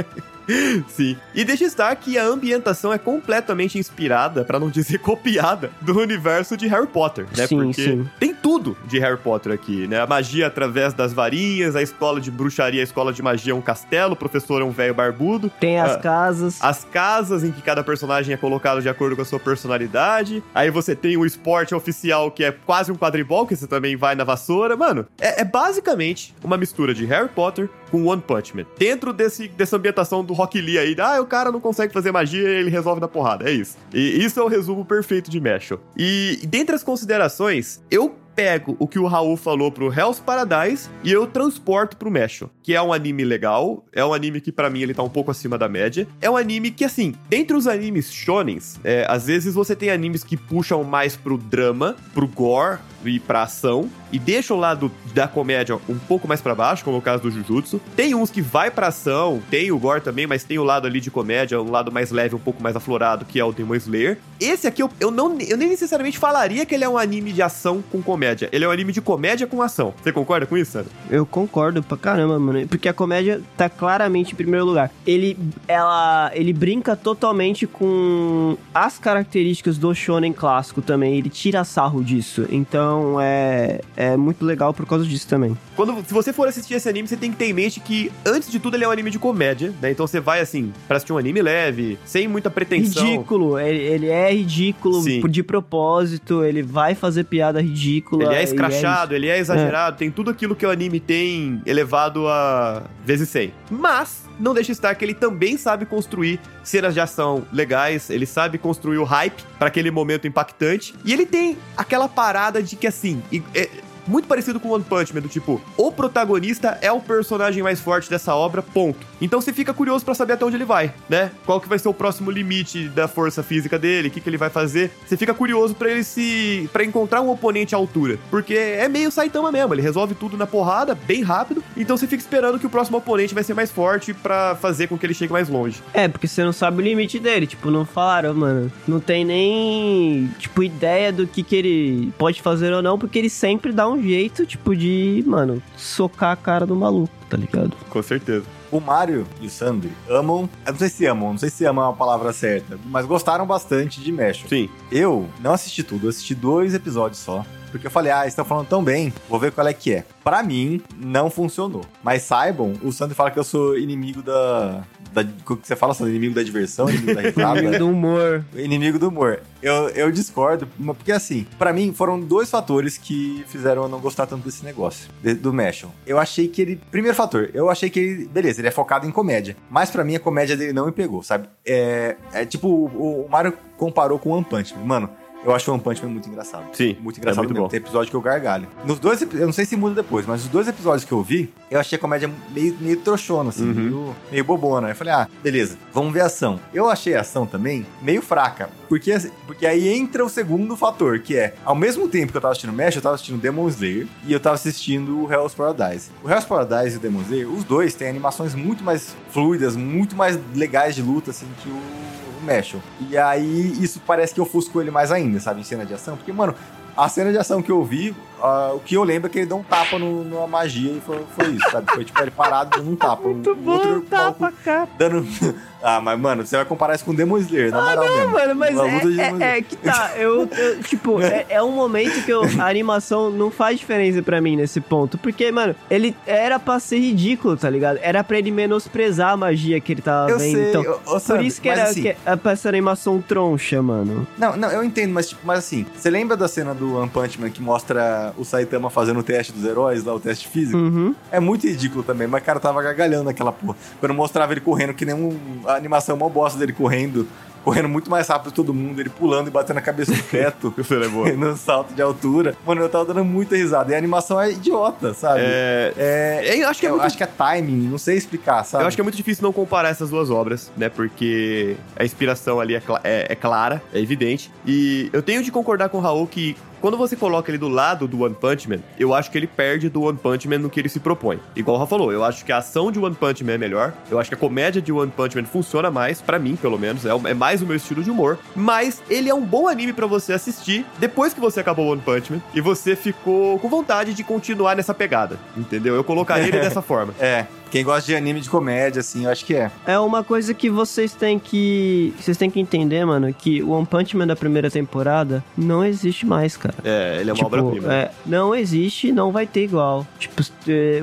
Sim. 0.88 1.16
E 1.34 1.44
deixa 1.44 1.64
estar 1.64 1.94
que 1.96 2.18
a 2.18 2.24
ambientação 2.24 2.92
é 2.92 2.98
completamente 2.98 3.78
inspirada, 3.78 4.44
pra 4.44 4.58
não 4.58 4.70
dizer 4.70 4.98
copiada, 5.00 5.70
do 5.80 5.98
universo 5.98 6.56
de 6.56 6.66
Harry 6.66 6.86
Potter, 6.86 7.26
né? 7.36 7.46
Sim, 7.46 7.58
Porque 7.64 7.82
sim. 7.84 8.08
tem 8.18 8.34
tudo 8.34 8.76
de 8.86 8.98
Harry 8.98 9.16
Potter 9.18 9.52
aqui, 9.52 9.86
né? 9.86 10.00
A 10.00 10.06
magia 10.06 10.46
através 10.46 10.92
das 10.94 11.12
varinhas, 11.12 11.76
a 11.76 11.82
escola 11.82 12.20
de 12.20 12.30
bruxaria, 12.30 12.80
a 12.80 12.84
escola 12.84 13.12
de 13.12 13.22
magia 13.22 13.52
é 13.52 13.54
um 13.56 13.60
castelo, 13.62 14.12
o 14.14 14.16
professor 14.16 14.60
é 14.60 14.64
um 14.64 14.70
velho 14.70 14.94
barbudo. 14.94 15.50
tem 15.60 15.78
as 15.78 15.92
Ah, 15.92 15.98
casas. 15.98 16.58
As 16.60 16.84
casas 16.84 17.44
em 17.44 17.50
que 17.52 17.62
cada 17.62 17.82
personagem 17.84 18.34
é 18.34 18.36
colocado 18.36 18.80
de 18.82 18.88
acordo 18.88 19.16
com 19.16 19.22
a 19.22 19.24
sua 19.24 19.38
personalidade. 19.40 20.42
Aí 20.54 20.70
você 20.70 20.94
tem 20.94 21.16
o 21.16 21.24
esporte 21.24 21.74
oficial, 21.74 22.30
que 22.30 22.44
é 22.44 22.52
quase 22.52 22.90
um 22.92 22.96
quadribol, 22.96 23.46
que 23.46 23.56
você 23.56 23.66
também 23.66 23.96
vai 23.96 24.14
na 24.14 24.24
vassoura. 24.24 24.76
Mano, 24.76 25.06
é, 25.20 25.40
é 25.42 25.44
basicamente 25.44 26.34
uma 26.42 26.56
mistura 26.56 26.92
de 26.94 27.04
Harry 27.06 27.28
Potter 27.28 27.68
com 27.92 28.06
One 28.06 28.22
Punch 28.22 28.56
Man. 28.56 28.64
Dentro 28.78 29.12
desse, 29.12 29.48
dessa 29.48 29.76
ambientação 29.76 30.24
do 30.24 30.32
Rock 30.32 30.58
Lee 30.58 30.78
aí, 30.78 30.96
ah, 30.98 31.20
o 31.20 31.26
cara 31.26 31.52
não 31.52 31.60
consegue 31.60 31.92
fazer 31.92 32.10
magia 32.10 32.48
ele 32.48 32.70
resolve 32.70 33.00
dar 33.00 33.08
porrada. 33.08 33.48
É 33.48 33.52
isso. 33.52 33.76
E 33.92 34.24
isso 34.24 34.40
é 34.40 34.42
o 34.42 34.48
resumo 34.48 34.82
perfeito 34.84 35.30
de 35.30 35.38
Meshel. 35.38 35.78
E 35.94 36.40
dentre 36.44 36.74
as 36.74 36.82
considerações, 36.82 37.82
eu 37.90 38.16
pego 38.34 38.76
o 38.78 38.88
que 38.88 38.98
o 38.98 39.06
Raul 39.06 39.36
falou 39.36 39.70
pro 39.70 39.92
Hell's 39.92 40.18
Paradise 40.18 40.88
e 41.04 41.12
eu 41.12 41.26
transporto 41.26 41.98
pro 41.98 42.10
Mesho, 42.10 42.50
que 42.62 42.74
é 42.74 42.80
um 42.80 42.92
anime 42.92 43.24
legal, 43.24 43.84
é 43.92 44.02
um 44.04 44.14
anime 44.14 44.40
que 44.40 44.50
pra 44.50 44.70
mim 44.70 44.80
ele 44.80 44.94
tá 44.94 45.02
um 45.02 45.08
pouco 45.08 45.30
acima 45.30 45.58
da 45.58 45.68
média. 45.68 46.08
É 46.20 46.30
um 46.30 46.36
anime 46.36 46.70
que, 46.70 46.84
assim, 46.84 47.14
dentre 47.28 47.54
os 47.54 47.66
animes 47.66 48.10
shonens, 48.10 48.80
é, 48.82 49.04
às 49.08 49.26
vezes 49.26 49.54
você 49.54 49.76
tem 49.76 49.90
animes 49.90 50.24
que 50.24 50.36
puxam 50.36 50.82
mais 50.82 51.14
pro 51.14 51.36
drama, 51.36 51.96
pro 52.14 52.26
gore 52.26 52.78
e 53.04 53.18
pra 53.18 53.42
ação, 53.42 53.88
e 54.12 54.18
deixam 54.18 54.56
o 54.56 54.60
lado 54.60 54.92
da 55.14 55.26
comédia 55.26 55.78
um 55.88 55.98
pouco 55.98 56.28
mais 56.28 56.40
pra 56.40 56.54
baixo, 56.54 56.84
como 56.84 56.96
é 56.96 56.98
o 56.98 57.02
caso 57.02 57.22
do 57.22 57.30
Jujutsu. 57.30 57.80
Tem 57.96 58.14
uns 58.14 58.30
que 58.30 58.42
vai 58.42 58.70
pra 58.70 58.88
ação, 58.88 59.42
tem 59.50 59.72
o 59.72 59.78
gore 59.78 60.00
também, 60.00 60.26
mas 60.26 60.44
tem 60.44 60.58
o 60.58 60.64
lado 60.64 60.86
ali 60.86 61.00
de 61.00 61.10
comédia, 61.10 61.60
um 61.60 61.70
lado 61.70 61.90
mais 61.90 62.10
leve, 62.10 62.34
um 62.34 62.38
pouco 62.38 62.62
mais 62.62 62.76
aflorado, 62.76 63.24
que 63.24 63.40
é 63.40 63.44
o 63.44 63.52
Demon 63.52 63.74
Slayer. 63.76 64.18
Esse 64.38 64.66
aqui 64.66 64.82
eu, 64.82 64.90
eu, 65.00 65.10
não, 65.10 65.38
eu 65.40 65.56
nem 65.56 65.68
necessariamente 65.68 66.18
falaria 66.18 66.66
que 66.66 66.74
ele 66.74 66.84
é 66.84 66.88
um 66.88 66.98
anime 66.98 67.32
de 67.32 67.40
ação 67.40 67.82
com 67.90 68.02
comédia. 68.02 68.48
Ele 68.52 68.64
é 68.64 68.68
um 68.68 68.70
anime 68.70 68.92
de 68.92 69.00
comédia 69.00 69.46
com 69.46 69.62
ação. 69.62 69.94
Você 70.02 70.12
concorda 70.12 70.46
com 70.46 70.56
isso? 70.56 70.84
Eu 71.10 71.24
concordo 71.24 71.82
pra 71.82 71.96
caramba, 71.96 72.38
mano. 72.38 72.66
Porque 72.66 72.88
a 72.88 72.92
comédia 72.92 73.40
tá 73.56 73.68
claramente 73.68 74.32
em 74.32 74.36
primeiro 74.36 74.66
lugar. 74.66 74.90
Ele, 75.06 75.38
ela, 75.68 76.30
ele 76.34 76.52
brinca 76.52 76.96
totalmente 76.96 77.66
com 77.66 78.56
as 78.74 78.98
características 78.98 79.78
do 79.78 79.94
shonen 79.94 80.32
clássico 80.32 80.82
também. 80.82 81.16
Ele 81.16 81.30
tira 81.30 81.64
sarro 81.64 82.02
disso. 82.02 82.46
Então 82.50 82.91
é, 83.20 83.80
é 83.96 84.16
muito 84.16 84.44
legal 84.44 84.72
por 84.72 84.86
causa 84.86 85.04
disso 85.04 85.26
também. 85.28 85.56
Quando, 85.76 86.04
se 86.06 86.12
você 86.12 86.32
for 86.32 86.48
assistir 86.48 86.74
esse 86.74 86.88
anime, 86.88 87.08
você 87.08 87.16
tem 87.16 87.30
que 87.30 87.36
ter 87.36 87.46
em 87.46 87.52
mente 87.52 87.80
que, 87.80 88.10
antes 88.24 88.50
de 88.50 88.58
tudo, 88.58 88.76
ele 88.76 88.84
é 88.84 88.88
um 88.88 88.90
anime 88.90 89.10
de 89.10 89.18
comédia, 89.18 89.72
né? 89.80 89.90
Então 89.90 90.06
você 90.06 90.20
vai, 90.20 90.40
assim, 90.40 90.72
pra 90.86 90.96
assistir 90.96 91.12
um 91.12 91.18
anime 91.18 91.40
leve, 91.40 91.98
sem 92.04 92.28
muita 92.28 92.50
pretensão. 92.50 93.04
Ridículo. 93.04 93.58
Ele, 93.58 93.78
ele 93.78 94.08
é 94.08 94.32
ridículo 94.32 95.02
Sim. 95.02 95.20
de 95.28 95.42
propósito. 95.42 96.44
Ele 96.44 96.62
vai 96.62 96.94
fazer 96.94 97.24
piada 97.24 97.60
ridícula. 97.60 98.24
Ele 98.24 98.34
é 98.34 98.40
e 98.40 98.44
escrachado, 98.44 99.14
ele 99.14 99.28
é 99.28 99.38
exagerado, 99.38 99.96
tem 99.96 100.10
tudo 100.10 100.30
aquilo 100.30 100.54
que 100.54 100.66
o 100.66 100.70
anime 100.70 101.00
tem 101.00 101.62
elevado 101.66 102.28
a 102.28 102.84
vezes 103.04 103.28
100. 103.28 103.52
Mas, 103.70 104.28
não 104.42 104.52
deixa 104.52 104.72
estar 104.72 104.94
que 104.96 105.04
ele 105.04 105.14
também 105.14 105.56
sabe 105.56 105.86
construir 105.86 106.40
cenas 106.64 106.92
de 106.92 107.00
ação 107.00 107.46
legais, 107.52 108.10
ele 108.10 108.26
sabe 108.26 108.58
construir 108.58 108.98
o 108.98 109.04
hype 109.04 109.42
pra 109.58 109.68
aquele 109.68 109.90
momento 109.90 110.26
impactante, 110.26 110.94
e 111.04 111.12
ele 111.12 111.24
tem 111.24 111.56
aquela 111.76 112.08
parada 112.08 112.60
de 112.62 112.74
que, 112.74 112.86
assim, 112.88 113.22
e- 113.30 113.42
é- 113.54 113.70
muito 114.06 114.28
parecido 114.28 114.58
com 114.58 114.70
One 114.70 114.84
Punch 114.84 115.14
Man, 115.14 115.20
do 115.20 115.28
tipo, 115.28 115.60
o 115.76 115.92
protagonista 115.92 116.78
é 116.80 116.90
o 116.90 117.00
personagem 117.00 117.62
mais 117.62 117.80
forte 117.80 118.08
dessa 118.08 118.34
obra, 118.34 118.62
ponto. 118.62 119.06
Então 119.20 119.40
você 119.40 119.52
fica 119.52 119.72
curioso 119.72 120.04
pra 120.04 120.14
saber 120.14 120.34
até 120.34 120.44
onde 120.44 120.56
ele 120.56 120.64
vai, 120.64 120.92
né? 121.08 121.30
Qual 121.46 121.60
que 121.60 121.68
vai 121.68 121.78
ser 121.78 121.88
o 121.88 121.94
próximo 121.94 122.30
limite 122.30 122.88
da 122.88 123.06
força 123.06 123.42
física 123.42 123.78
dele, 123.78 124.08
o 124.08 124.10
que, 124.10 124.20
que 124.20 124.28
ele 124.28 124.36
vai 124.36 124.50
fazer. 124.50 124.90
Você 125.06 125.16
fica 125.16 125.34
curioso 125.34 125.74
pra 125.74 125.90
ele 125.90 126.04
se. 126.04 126.68
para 126.72 126.84
encontrar 126.84 127.20
um 127.20 127.30
oponente 127.30 127.74
à 127.74 127.78
altura. 127.78 128.18
Porque 128.30 128.54
é 128.54 128.88
meio 128.88 129.10
Saitama 129.10 129.52
mesmo, 129.52 129.74
ele 129.74 129.82
resolve 129.82 130.14
tudo 130.14 130.36
na 130.36 130.46
porrada, 130.46 130.94
bem 130.94 131.22
rápido. 131.22 131.62
Então 131.76 131.96
você 131.96 132.06
fica 132.06 132.22
esperando 132.22 132.58
que 132.58 132.66
o 132.66 132.70
próximo 132.70 132.98
oponente 132.98 133.34
vai 133.34 133.44
ser 133.44 133.54
mais 133.54 133.70
forte 133.70 134.12
pra 134.12 134.56
fazer 134.56 134.88
com 134.88 134.98
que 134.98 135.06
ele 135.06 135.14
chegue 135.14 135.32
mais 135.32 135.48
longe. 135.48 135.82
É, 135.92 136.08
porque 136.08 136.26
você 136.26 136.42
não 136.42 136.52
sabe 136.52 136.78
o 136.78 136.80
limite 136.80 137.18
dele. 137.18 137.46
Tipo, 137.46 137.70
não 137.70 137.84
falaram, 137.84 138.34
mano. 138.34 138.72
Não 138.86 139.00
tem 139.00 139.24
nem, 139.24 140.30
tipo, 140.38 140.62
ideia 140.62 141.12
do 141.12 141.26
que, 141.26 141.42
que 141.42 141.56
ele 141.56 142.12
pode 142.18 142.40
fazer 142.42 142.72
ou 142.72 142.82
não, 142.82 142.98
porque 142.98 143.18
ele 143.18 143.30
sempre 143.30 143.72
dá 143.72 143.88
um 143.88 143.91
jeito, 144.00 144.46
tipo, 144.46 144.76
de, 144.76 145.24
mano, 145.26 145.62
socar 145.76 146.30
a 146.30 146.36
cara 146.36 146.66
do 146.66 146.76
maluco, 146.76 147.12
tá 147.28 147.36
ligado? 147.36 147.76
Com 147.90 148.02
certeza. 148.02 148.44
O 148.70 148.80
Mario 148.80 149.26
e 149.40 149.46
o 149.46 149.50
Sandro 149.50 149.90
amam. 150.08 150.48
Eu 150.64 150.72
não 150.72 150.78
sei 150.78 150.88
se 150.88 151.06
amam, 151.06 151.30
não 151.32 151.38
sei 151.38 151.50
se 151.50 151.64
amam 151.64 151.84
é 151.84 151.90
a 151.90 151.92
palavra 151.92 152.32
certa, 152.32 152.78
mas 152.86 153.04
gostaram 153.04 153.46
bastante 153.46 154.00
de 154.00 154.10
Mesh. 154.10 154.44
Sim. 154.48 154.68
Eu 154.90 155.28
não 155.40 155.52
assisti 155.52 155.82
tudo, 155.82 156.08
assisti 156.08 156.34
dois 156.34 156.74
episódios 156.74 157.18
só. 157.18 157.44
Porque 157.72 157.86
eu 157.86 157.90
falei, 157.90 158.12
ah, 158.12 158.26
estão 158.26 158.44
falando 158.44 158.68
tão 158.68 158.84
bem, 158.84 159.12
vou 159.28 159.40
ver 159.40 159.50
qual 159.50 159.66
é 159.66 159.72
que 159.72 159.94
é. 159.94 160.04
Pra 160.22 160.42
mim, 160.42 160.80
não 160.96 161.30
funcionou. 161.30 161.84
Mas 162.02 162.22
saibam, 162.22 162.74
o 162.82 162.92
Sandro 162.92 163.16
fala 163.16 163.30
que 163.30 163.38
eu 163.38 163.44
sou 163.44 163.76
inimigo 163.76 164.22
da. 164.22 164.84
da 165.10 165.24
o 165.48 165.56
que 165.56 165.66
você 165.66 165.74
fala, 165.74 165.94
sou 165.94 166.08
inimigo 166.08 166.34
da 166.34 166.42
diversão, 166.42 166.88
inimigo 166.88 167.14
da 167.14 167.22
risada. 167.28 167.78
do 167.78 167.88
humor. 167.88 168.44
inimigo 168.54 168.98
do 168.98 169.08
humor. 169.08 169.40
Eu, 169.62 169.88
eu 169.90 170.12
discordo, 170.12 170.68
porque 170.94 171.12
assim, 171.12 171.46
pra 171.58 171.72
mim 171.72 171.92
foram 171.92 172.20
dois 172.20 172.50
fatores 172.50 172.98
que 172.98 173.44
fizeram 173.48 173.84
eu 173.84 173.88
não 173.88 174.00
gostar 174.00 174.26
tanto 174.26 174.44
desse 174.44 174.64
negócio, 174.64 175.08
do 175.40 175.52
Mashon. 175.52 175.90
Eu 176.06 176.18
achei 176.18 176.46
que 176.46 176.60
ele. 176.60 176.80
Primeiro 176.90 177.16
fator, 177.16 177.50
eu 177.54 177.70
achei 177.70 177.88
que 177.88 177.98
ele. 177.98 178.26
Beleza, 178.26 178.60
ele 178.60 178.68
é 178.68 178.72
focado 178.72 179.06
em 179.06 179.10
comédia. 179.10 179.56
Mas 179.70 179.90
pra 179.90 180.04
mim 180.04 180.14
a 180.14 180.20
comédia 180.20 180.56
dele 180.56 180.72
não 180.72 180.86
me 180.86 180.92
pegou, 180.92 181.22
sabe? 181.22 181.48
É, 181.64 182.16
é 182.32 182.44
tipo, 182.44 182.68
o, 182.68 183.24
o 183.24 183.28
Mario 183.30 183.54
comparou 183.76 184.18
com 184.18 184.30
o 184.30 184.32
One 184.34 184.44
Punch 184.44 184.74
Man. 184.76 184.84
Mano, 184.84 185.10
eu 185.44 185.54
acho 185.54 185.70
o 185.70 185.74
One 185.74 185.82
Punch 185.82 186.02
Man 186.04 186.10
muito 186.10 186.28
engraçado. 186.28 186.64
Sim, 186.72 186.96
Muito 187.00 187.18
é 187.18 187.20
engraçado 187.20 187.44
muito 187.44 187.52
mesmo. 187.54 187.64
bom. 187.66 187.68
Tem 187.70 187.78
episódio 187.80 188.10
que 188.10 188.16
eu 188.16 188.20
gargalho. 188.20 188.66
Nos 188.84 188.98
dois, 188.98 189.20
eu 189.22 189.46
não 189.46 189.52
sei 189.52 189.64
se 189.64 189.76
muda 189.76 189.94
depois, 189.94 190.26
mas 190.26 190.42
os 190.42 190.48
dois 190.48 190.68
episódios 190.68 191.04
que 191.04 191.12
eu 191.12 191.22
vi, 191.22 191.52
eu 191.70 191.80
achei 191.80 191.96
a 191.96 192.00
comédia 192.00 192.30
meio, 192.50 192.76
meio 192.80 192.96
trouxona, 192.98 193.50
assim, 193.50 193.64
Uhum. 193.64 193.74
meio, 193.74 194.16
meio 194.30 194.44
bobona. 194.44 194.88
Eu 194.90 194.94
falei, 194.94 195.12
ah, 195.12 195.28
beleza, 195.42 195.76
vamos 195.92 196.12
ver 196.12 196.20
a 196.20 196.26
ação. 196.26 196.60
Eu 196.72 196.88
achei 196.88 197.14
a 197.14 197.20
ação 197.22 197.46
também 197.46 197.86
meio 198.00 198.22
fraca, 198.22 198.70
porque, 198.88 199.12
porque 199.46 199.66
aí 199.66 199.88
entra 199.88 200.24
o 200.24 200.28
segundo 200.28 200.76
fator, 200.76 201.18
que 201.20 201.36
é, 201.36 201.54
ao 201.64 201.74
mesmo 201.74 202.08
tempo 202.08 202.30
que 202.32 202.36
eu 202.36 202.40
tava 202.42 202.52
assistindo 202.52 202.72
Mesh, 202.72 202.96
eu 202.96 203.02
tava 203.02 203.14
assistindo 203.14 203.40
Demon 203.40 203.68
Slayer 203.68 204.06
e 204.26 204.32
eu 204.32 204.40
tava 204.40 204.54
assistindo 204.54 205.22
o 205.24 205.32
Hell's 205.32 205.54
Paradise. 205.54 206.10
O 206.22 206.30
Hell's 206.30 206.44
Paradise 206.44 206.94
e 206.94 206.98
o 206.98 207.00
Demon 207.00 207.22
Slayer, 207.22 207.48
os 207.50 207.64
dois 207.64 207.94
têm 207.94 208.08
animações 208.08 208.54
muito 208.54 208.84
mais 208.84 209.16
fluidas, 209.30 209.74
muito 209.76 210.14
mais 210.14 210.38
legais 210.54 210.94
de 210.94 211.02
luta, 211.02 211.30
assim, 211.30 211.46
que 211.62 211.68
o 211.68 212.41
Mashal. 212.42 212.80
E 213.08 213.16
aí, 213.16 213.76
isso 213.82 214.00
parece 214.06 214.34
que 214.34 214.40
ofuscou 214.40 214.82
ele 214.82 214.90
mais 214.90 215.10
ainda, 215.12 215.38
sabe? 215.40 215.60
Em 215.60 215.64
cena 215.64 215.86
de 215.86 215.94
ação. 215.94 216.16
Porque, 216.16 216.32
mano, 216.32 216.54
a 216.96 217.08
cena 217.08 217.32
de 217.32 217.38
ação 217.38 217.62
que 217.62 217.70
eu 217.70 217.82
vi, 217.84 218.14
ah, 218.42 218.72
o 218.74 218.80
que 218.80 218.94
eu 218.96 219.04
lembro 219.04 219.28
é 219.28 219.30
que 219.30 219.38
ele 219.38 219.46
deu 219.46 219.56
um 219.58 219.62
tapa 219.62 219.98
no, 219.98 220.24
numa 220.24 220.46
magia 220.46 220.92
e 220.92 221.00
foi, 221.00 221.20
foi 221.36 221.46
isso, 221.52 221.70
sabe? 221.70 221.90
Foi 221.92 222.04
tipo 222.04 222.20
ele 222.20 222.30
parado 222.30 222.78
dando 222.78 222.90
um 222.90 222.96
tapa. 222.96 223.28
Muito 223.28 223.52
um, 223.52 223.70
outro 223.70 224.04
maluco 224.10 224.52
cara. 224.64 224.88
dando. 224.98 225.26
ah, 225.82 226.00
mas, 226.00 226.18
mano, 226.18 226.44
você 226.46 226.56
vai 226.56 226.64
comparar 226.64 226.94
isso 226.94 227.04
com 227.04 227.14
Demon 227.14 227.38
Slayer, 227.38 227.70
na 227.70 227.80
moral 227.82 228.04
mesmo. 228.16 228.32
Mano, 228.32 228.54
mas 228.54 228.78
é, 228.78 228.82
é- 228.88 228.98
Slayer. 229.04 229.42
é 229.42 229.62
que 229.62 229.76
tá, 229.76 230.12
eu, 230.16 230.48
eu, 230.50 230.82
tipo, 230.82 231.20
é, 231.22 231.46
é 231.48 231.62
um 231.62 231.72
momento 231.72 232.24
que 232.24 232.30
eu- 232.32 232.42
a 232.60 232.68
animação 232.68 233.30
não 233.30 233.50
faz 233.50 233.78
diferença 233.78 234.22
pra 234.22 234.40
mim 234.40 234.56
nesse 234.56 234.80
ponto, 234.80 235.16
porque, 235.18 235.50
mano, 235.52 235.74
ele 235.90 236.16
era 236.26 236.58
pra 236.58 236.78
ser 236.80 236.98
ridículo, 236.98 237.56
tá 237.56 237.68
ligado? 237.70 237.98
Era 238.02 238.22
pra 238.24 238.38
ele 238.38 238.50
menosprezar 238.50 239.30
a 239.32 239.36
magia 239.36 239.80
que 239.80 239.92
ele 239.92 240.02
tava 240.02 240.30
Eu 240.30 240.38
vendo, 240.38 240.52
sei, 240.56 240.68
então, 240.70 240.82
ô- 240.82 240.94
ô, 240.94 240.98
por 241.12 241.20
Sandro, 241.20 241.42
isso 241.44 241.60
que 241.60 241.68
era 241.68 241.84
assim- 241.84 242.02
que 242.02 242.16
é 242.24 242.36
pra 242.36 242.52
essa 242.52 242.68
animação 242.68 243.20
troncha, 243.20 243.82
mano. 243.82 244.26
Não, 244.38 244.56
não, 244.56 244.68
eu 244.70 244.82
entendo, 244.84 245.12
mas, 245.12 245.28
tipo, 245.28 245.40
mas 245.44 245.60
assim, 245.60 245.86
você 245.96 246.10
lembra 246.10 246.36
da 246.36 246.48
cena 246.48 246.74
do 246.74 246.96
One 246.96 247.08
Punch 247.08 247.40
Man 247.40 247.50
que 247.50 247.62
mostra 247.62 248.31
o 248.38 248.44
Saitama 248.44 248.90
fazendo 248.90 249.20
o 249.20 249.22
teste 249.22 249.52
dos 249.52 249.64
heróis, 249.64 250.04
lá, 250.04 250.14
o 250.14 250.20
teste 250.20 250.48
físico? 250.48 250.76
Uhum. 250.78 251.14
É 251.30 251.40
muito 251.40 251.66
ridículo 251.66 252.02
também, 252.02 252.26
mas 252.26 252.42
o 252.42 252.44
cara 252.44 252.60
tava 252.60 252.82
gargalhando 252.82 253.24
naquela 253.24 253.52
porra. 253.52 253.76
Quando 254.00 254.14
mostrava 254.14 254.52
ele 254.52 254.60
correndo, 254.60 254.94
que 254.94 255.04
nem 255.04 255.14
um, 255.14 255.38
a 255.66 255.74
animação 255.74 256.16
mó 256.16 256.28
bosta 256.28 256.58
dele 256.58 256.72
correndo, 256.72 257.26
correndo 257.64 257.88
muito 257.88 258.10
mais 258.10 258.26
rápido 258.26 258.48
que 258.50 258.56
todo 258.56 258.74
mundo, 258.74 258.98
ele 259.00 259.08
pulando 259.08 259.46
e 259.46 259.50
batendo 259.50 259.76
a 259.78 259.80
cabeça 259.80 260.10
no 260.10 260.22
teto. 260.24 260.74
Isso 260.78 260.94
é 260.94 261.08
boa. 261.08 261.30
no 261.36 261.56
salto 261.56 261.94
de 261.94 262.02
altura. 262.02 262.56
Mano, 262.66 262.80
eu 262.80 262.88
tava 262.88 263.04
dando 263.04 263.24
muita 263.24 263.54
risada. 263.56 263.92
E 263.92 263.94
a 263.94 263.98
animação 263.98 264.40
é 264.40 264.50
idiota, 264.50 265.14
sabe? 265.14 265.40
É, 265.44 265.92
É, 265.96 266.56
eu 266.62 266.68
acho 266.68 266.80
que 266.80 266.86
é 266.86 266.88
eu 266.88 266.94
muito 266.94 267.06
acho 267.06 267.16
que 267.16 267.22
é 267.22 267.26
timing, 267.26 267.88
não 267.88 267.98
sei 267.98 268.16
explicar, 268.16 268.64
sabe? 268.64 268.82
Eu 268.82 268.88
acho 268.88 268.96
que 268.96 269.00
é 269.00 269.04
muito 269.04 269.16
difícil 269.16 269.44
não 269.44 269.52
comparar 269.52 269.90
essas 269.90 270.10
duas 270.10 270.28
obras, 270.28 270.72
né? 270.76 270.88
Porque 270.88 271.76
a 271.96 272.04
inspiração 272.04 272.58
ali 272.58 272.74
é, 272.74 272.80
cla- 272.80 273.00
é- 273.04 273.26
é 273.30 273.34
clara, 273.36 273.80
é 273.94 274.00
evidente. 274.00 274.50
E 274.66 275.08
eu 275.12 275.22
tenho 275.22 275.40
de 275.44 275.52
concordar 275.52 275.88
com 275.88 275.98
o 275.98 276.00
Raul 276.00 276.26
que 276.26 276.56
quando 276.82 276.96
você 276.96 277.14
coloca 277.14 277.48
ele 277.48 277.58
do 277.58 277.68
lado 277.68 278.08
do 278.08 278.24
One 278.24 278.34
Punch 278.34 278.68
Man, 278.68 278.80
eu 278.98 279.14
acho 279.14 279.30
que 279.30 279.38
ele 279.38 279.46
perde 279.46 279.88
do 279.88 280.02
One 280.02 280.18
Punch 280.18 280.48
Man 280.48 280.58
no 280.58 280.68
que 280.68 280.80
ele 280.80 280.88
se 280.88 280.98
propõe. 280.98 281.38
Igual 281.54 281.76
o 281.76 281.78
Raul 281.78 281.88
falou, 281.88 282.12
eu 282.12 282.24
acho 282.24 282.44
que 282.44 282.50
a 282.50 282.56
ação 282.58 282.90
de 282.90 282.98
One 282.98 283.14
Punch 283.14 283.44
Man 283.44 283.52
é 283.52 283.58
melhor. 283.58 283.94
Eu 284.10 284.18
acho 284.18 284.28
que 284.28 284.34
a 284.34 284.38
comédia 284.38 284.82
de 284.82 284.92
One 284.92 285.12
Punch 285.12 285.36
Man 285.36 285.44
funciona 285.44 285.92
mais, 285.92 286.20
pra 286.20 286.40
mim, 286.40 286.56
pelo 286.56 286.76
menos. 286.76 287.06
É, 287.06 287.10
é 287.10 287.34
mais 287.34 287.62
o 287.62 287.66
meu 287.66 287.76
estilo 287.76 288.02
de 288.02 288.10
humor. 288.10 288.36
Mas 288.56 289.00
ele 289.08 289.30
é 289.30 289.34
um 289.34 289.44
bom 289.44 289.68
anime 289.68 289.92
pra 289.92 290.08
você 290.08 290.32
assistir 290.32 290.84
depois 290.98 291.32
que 291.32 291.40
você 291.40 291.60
acabou 291.60 291.92
One 291.92 292.02
Punch 292.02 292.32
Man 292.32 292.42
e 292.52 292.60
você 292.60 292.96
ficou 292.96 293.60
com 293.60 293.68
vontade 293.68 294.12
de 294.12 294.24
continuar 294.24 294.74
nessa 294.74 294.92
pegada. 294.92 295.38
Entendeu? 295.56 295.94
Eu 295.94 296.02
colocaria 296.02 296.48
ele 296.48 296.58
dessa 296.60 296.82
forma. 296.82 297.14
É, 297.20 297.46
quem 297.72 297.82
gosta 297.82 298.06
de 298.06 298.14
anime 298.14 298.38
de 298.40 298.50
comédia, 298.50 299.00
assim, 299.00 299.24
eu 299.24 299.30
acho 299.30 299.46
que 299.46 299.54
é. 299.54 299.70
É 299.86 299.98
uma 299.98 300.22
coisa 300.22 300.52
que 300.52 300.68
vocês 300.68 301.14
têm 301.14 301.38
que. 301.38 302.12
Vocês 302.20 302.36
têm 302.36 302.50
que 302.50 302.60
entender, 302.60 303.02
mano, 303.06 303.32
que 303.32 303.62
o 303.62 303.70
One 303.70 303.86
Punch 303.86 304.14
Man 304.14 304.26
da 304.26 304.36
primeira 304.36 304.70
temporada 304.70 305.42
não 305.56 305.82
existe 305.82 306.26
mais, 306.26 306.54
cara. 306.56 306.74
É, 306.84 307.16
ele 307.20 307.30
é 307.30 307.32
uma 307.32 307.36
Tipo, 307.42 307.46
obra-prima. 307.46 307.92
é, 307.94 308.10
não 308.26 308.54
existe, 308.54 309.10
não 309.10 309.32
vai 309.32 309.46
ter 309.46 309.64
igual. 309.64 310.06
Tipo, 310.18 310.42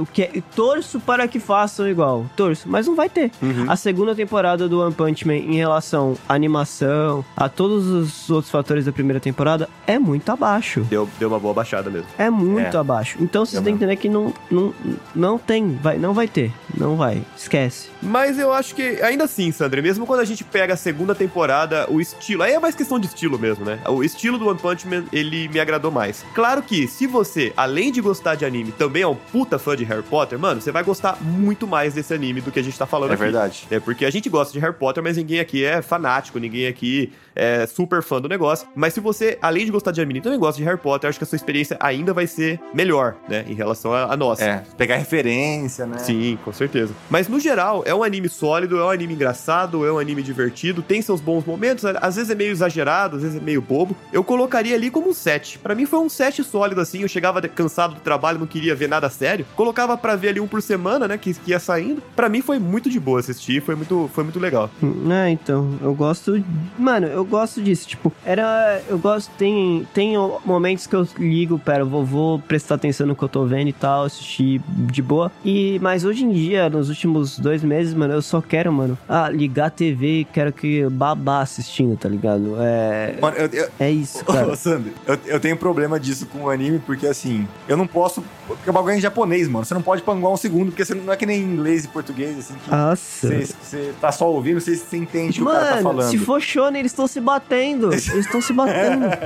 o 0.02 0.06
que 0.06 0.24
é- 0.24 0.42
torço 0.56 1.00
para 1.00 1.28
que 1.28 1.40
façam 1.40 1.88
igual. 1.88 2.26
Torço, 2.36 2.68
mas 2.70 2.88
não 2.88 2.96
vai 2.96 3.10
ter. 3.10 3.32
Uhum. 3.42 3.66
A 3.68 3.76
segunda 3.76 4.14
temporada 4.16 4.68
do 4.68 4.80
One 4.82 4.94
Punch 4.94 5.26
Man 5.28 5.36
em 5.36 5.56
relação 5.56 6.18
à 6.28 6.34
animação, 6.34 7.24
a 7.36 7.48
todos 7.50 7.88
os 7.88 8.30
outros 8.30 8.52
fatores 8.52 8.86
da 8.86 8.92
primeira 8.92 9.20
temporada, 9.20 9.70
é 9.88 9.98
muito 9.98 10.30
abaixo. 10.32 10.82
Deu, 10.90 11.08
deu 11.20 11.30
uma 11.30 11.40
boa 11.40 11.54
baixada 11.54 11.90
mesmo. 11.90 12.08
É 12.18 12.30
muito 12.30 12.76
É. 12.76 12.80
abaixo. 12.80 13.18
Então 13.20 13.46
vocês 13.46 13.62
têm 13.64 13.74
que 13.78 13.84
entender 13.84 13.96
que 13.96 14.10
não, 14.10 14.34
não, 14.50 14.74
não 15.16 15.38
tem, 15.38 15.78
vai, 15.82 15.98
não 15.98 16.14
vai 16.14 16.28
ter. 16.28 16.52
Não 16.78 16.96
vai. 16.96 17.22
Esquece. 17.38 17.90
Mas 18.02 18.38
eu 18.40 18.54
acho 18.54 18.76
que, 18.76 19.02
ainda 19.02 19.24
assim, 19.26 19.52
Sandra, 19.52 19.82
mesmo 19.82 20.06
quando 20.06 20.20
a 20.22 20.26
gente 20.26 20.44
pega 20.44 20.74
a 20.74 20.78
segunda 20.78 21.14
temporada, 21.16 21.86
o 21.90 22.00
estilo. 22.00 22.44
Aí 22.44 22.54
é 22.54 22.60
mais 22.60 22.76
questão 22.76 23.00
de 23.00 23.08
estilo 23.08 23.38
mesmo, 23.40 23.66
né? 23.66 23.80
O 23.88 24.04
estilo 24.04 24.38
do 24.38 24.48
One 24.48 24.60
Punch 24.60 24.88
Man, 24.88 25.04
ele 25.12 25.48
me 25.50 25.60
agradou 25.60 25.92
mais. 25.92 26.24
Claro 26.34 26.62
que, 26.62 26.88
se 26.88 27.06
você, 27.08 27.52
além 27.58 27.92
de 27.92 28.02
gostar 28.02 28.36
de 28.36 28.46
anime, 28.46 28.72
também 28.72 29.02
é 29.04 29.08
um 29.08 29.16
puta 29.50 29.58
fã 29.58 29.76
de 29.76 29.84
Harry 29.84 30.04
Potter, 30.04 30.38
mano, 30.38 30.62
você 30.62 30.72
vai 30.72 30.84
gostar 30.84 31.18
muito 31.24 31.66
mais 31.66 31.96
desse 31.96 32.14
anime 32.14 32.40
do 32.40 32.52
que 32.52 32.60
a 32.60 32.64
gente 32.64 32.78
tá 32.78 32.86
falando 32.86 33.10
É 33.10 33.14
aqui. 33.16 33.24
verdade. 33.24 33.68
É 33.72 33.80
porque 33.80 34.06
a 34.06 34.10
gente 34.12 34.30
gosta 34.30 34.54
de 34.54 34.60
Harry 34.60 34.76
Potter, 34.76 35.02
mas 35.04 35.18
ninguém 35.18 35.40
aqui 35.40 35.66
é 35.66 35.82
fanático, 35.82 36.38
ninguém 36.38 36.68
aqui 36.68 37.12
é 37.40 37.66
super 37.66 38.04
fã 38.04 38.22
do 38.22 38.28
negócio. 38.28 38.68
Mas 38.76 38.94
se 38.94 39.00
você, 39.00 39.38
além 39.42 39.66
de 39.66 39.72
gostar 39.72 39.92
de 39.92 40.02
anime, 40.02 40.22
também 40.22 40.38
gosta 40.38 40.58
de 40.58 40.64
Harry 40.66 40.78
Potter, 40.78 41.08
eu 41.08 41.10
acho 41.10 41.18
que 41.18 41.24
a 41.24 41.28
sua 41.28 41.36
experiência 41.36 41.78
ainda 41.80 42.14
vai 42.14 42.28
ser 42.28 42.60
melhor, 42.74 43.16
né? 43.28 43.46
Em 43.48 43.54
relação 43.54 43.94
à 43.94 44.16
nossa. 44.16 44.44
É, 44.44 44.64
pegar 44.78 44.98
referência, 44.98 45.86
né? 45.86 45.98
Sim, 46.00 46.38
com 46.44 46.52
certeza. 46.52 46.94
Mas 47.10 47.28
no 47.28 47.40
geral, 47.40 47.84
é 47.86 47.96
um 47.96 48.04
anime 48.04 48.30
sólido, 48.30 48.78
é 48.78 48.84
um 48.84 48.90
anime 48.90 49.14
engraçado, 49.14 49.86
é 49.86 49.92
um 49.92 49.98
anime 49.98 50.22
divertido, 50.22 50.82
tem 50.82 51.02
seus 51.02 51.22
bons 51.22 51.46
momentos, 51.46 51.86
às 51.86 52.16
vezes 52.16 52.30
é 52.30 52.36
meio 52.36 52.52
exagerado, 52.52 53.16
às 53.16 53.24
vezes 53.24 53.38
é 53.38 53.44
meio 53.44 53.62
bobo. 53.62 53.96
Eu 54.12 54.24
colocaria 54.24 54.76
ali 54.76 54.92
como 54.92 55.10
um 55.10 55.14
7. 55.14 55.60
Pra 55.60 55.74
mim 55.74 55.86
foi 55.86 56.00
um 56.00 56.10
7 56.10 56.44
sólido 56.44 56.82
assim, 56.82 57.02
eu 57.02 57.08
chegava 57.08 57.42
cansado 57.42 57.96
do 57.96 58.02
trabalho, 58.02 58.40
não 58.40 58.48
queria 58.48 58.76
ver 58.76 58.90
nada 58.90 59.10
sério. 59.10 59.46
Colocava 59.56 59.98
pra 59.98 60.16
ver 60.16 60.30
ali 60.30 60.40
um 60.40 60.48
por 60.48 60.62
semana, 60.62 61.08
né, 61.08 61.18
que, 61.18 61.34
que 61.34 61.52
ia 61.52 61.60
saindo. 61.60 62.02
Pra 62.16 62.28
mim 62.28 62.42
foi 62.42 62.60
muito 62.60 62.90
de 62.90 63.00
boa 63.00 63.20
assistir, 63.20 63.62
foi 63.62 63.76
muito, 63.76 64.10
foi 64.14 64.24
muito 64.24 64.40
legal. 64.40 64.70
É, 65.12 65.30
então, 65.30 65.78
eu 65.82 65.94
gosto. 65.94 66.44
Mano, 66.78 67.08
eu 67.08 67.24
gosto 67.30 67.62
disso. 67.62 67.88
Tipo, 67.88 68.12
era. 68.26 68.82
Eu 68.88 68.98
gosto. 68.98 69.30
Tem, 69.38 69.88
tem 69.94 70.14
momentos 70.46 70.88
que 70.88 70.96
eu 70.96 71.08
ligo, 71.18 71.60
pera, 71.60 71.82
eu 71.82 71.88
vou, 71.88 72.04
vou 72.04 72.40
prestar 72.40 72.76
atenção 72.76 73.06
no 73.06 73.16
que 73.16 73.24
eu 73.24 73.30
tô 73.30 73.46
vendo 73.46 73.68
e 73.68 73.74
tal, 73.74 74.06
assistir 74.06 74.62
de 74.68 75.02
boa. 75.02 75.32
E, 75.44 75.78
mas 75.82 76.06
hoje 76.06 76.24
em 76.24 76.32
dia, 76.32 76.70
nos 76.70 76.90
últimos 76.90 77.38
dois 77.38 77.64
meses, 77.64 77.94
mano, 77.94 78.14
eu 78.14 78.22
só 78.22 78.42
quero, 78.42 78.72
mano, 78.72 78.98
ah, 79.08 79.30
ligar 79.30 79.68
a 79.68 79.70
TV 79.70 80.22
e 80.22 80.26
quero 80.26 80.54
que 80.54 80.88
babá 80.90 81.42
assistindo, 81.42 81.96
tá 81.98 82.10
ligado? 82.10 82.56
É. 82.60 83.18
Mano, 83.22 83.38
eu, 83.38 83.48
eu, 83.48 83.70
É 83.80 83.92
isso, 83.92 84.24
cara. 84.26 84.48
Ô, 84.48 84.56
Sandro, 84.56 84.92
eu, 85.06 85.20
eu 85.26 85.40
tenho 85.40 85.58
problema 85.58 86.00
disso 86.00 86.26
com 86.26 86.44
o 86.44 86.50
anime, 86.50 86.80
porque 86.80 87.08
assim, 87.08 87.48
eu 87.68 87.76
não 87.76 87.86
posso. 87.86 88.24
Porque 88.48 88.70
o 88.70 88.74
bagulho 88.74 88.94
é 88.94 88.98
em 88.98 89.02
japonês, 89.02 89.48
mano. 89.48 89.66
Você 89.66 89.74
não 89.74 89.82
pode 89.82 90.02
panguar 90.02 90.34
um 90.34 90.38
segundo, 90.38 90.68
porque 90.68 90.84
você 90.84 90.96
não 90.96 91.10
não 91.10 91.14
é 91.14 91.18
que 91.18 91.26
nem 91.26 91.42
inglês 91.42 91.86
e 91.86 91.88
português, 91.88 92.38
assim, 92.38 92.54
que 92.64 92.70
Nossa. 92.70 93.28
você, 93.28 93.46
você 93.46 93.94
tá 94.00 94.12
só 94.12 94.32
ouvindo, 94.32 94.62
você, 94.62 94.76
você 94.76 94.96
entende 94.96 95.42
o 95.42 95.46
que 95.46 95.50
o 95.50 95.54
cara 95.54 95.78
tá 95.78 95.82
falando. 95.82 96.10
se 96.10 96.18
for 96.20 96.40
shonen, 96.40 96.80
eles 96.80 96.92
estão 96.92 97.08
se 97.08 97.19
batendo. 97.20 97.92
Eles 97.94 98.08
estão 98.08 98.42
se 98.42 98.54
batendo. 98.54 99.06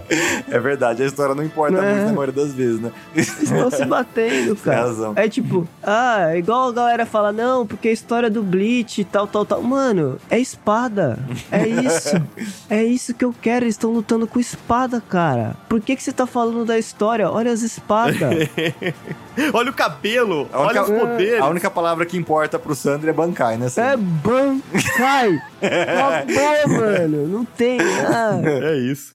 É 0.49 0.59
verdade, 0.59 1.01
a 1.03 1.05
história 1.05 1.33
não 1.33 1.43
importa 1.43 1.77
É. 1.77 1.93
muito 1.93 2.05
na 2.07 2.13
maioria 2.13 2.33
das 2.33 2.53
vezes, 2.53 2.79
né? 2.79 2.91
Eles 3.15 3.41
estão 3.41 3.71
se 3.71 3.85
batendo, 3.85 4.55
cara. 4.57 4.81
razão. 4.81 5.13
É 5.15 5.27
tipo, 5.27 5.67
ah, 5.81 6.31
é 6.33 6.37
igual 6.37 6.69
a 6.69 6.71
galera 6.71 7.05
fala, 7.05 7.31
não, 7.31 7.65
porque 7.65 7.87
a 7.87 7.91
história 7.91 8.29
do 8.29 8.43
Bleach 8.43 9.01
e 9.01 9.03
tal, 9.03 9.25
tal, 9.27 9.45
tal. 9.45 9.61
Mano, 9.61 10.17
é 10.29 10.39
espada. 10.39 11.17
É 11.51 11.67
isso. 11.67 12.21
é 12.69 12.83
isso 12.83 13.13
que 13.13 13.25
eu 13.25 13.33
quero. 13.41 13.65
Eles 13.65 13.75
estão 13.75 13.91
lutando 13.91 14.27
com 14.27 14.39
espada, 14.39 15.01
cara. 15.09 15.55
Por 15.67 15.81
que, 15.81 15.95
que 15.95 16.03
você 16.03 16.11
tá 16.11 16.25
falando 16.27 16.65
da 16.65 16.77
história? 16.77 17.29
Olha 17.29 17.51
as 17.51 17.61
espadas. 17.61 18.13
Olha 19.51 19.71
o 19.71 19.73
cabelo, 19.73 20.47
A 20.53 20.59
olha 20.59 20.83
única, 20.83 20.83
os 20.83 20.89
poderes. 21.01 21.41
a 21.41 21.47
única 21.47 21.71
palavra 21.71 22.05
que 22.05 22.15
importa 22.15 22.59
pro 22.59 22.75
Sandro 22.75 23.09
é 23.09 23.13
Bankai, 23.13 23.57
né? 23.57 23.65
é? 23.77 23.97
Bankai. 23.97 25.41
Acabou, 25.59 26.77
mano. 26.79 27.27
Não 27.27 27.43
tem. 27.45 27.72
Ah. 27.82 28.39
É 28.45 28.78
isso. 28.78 29.13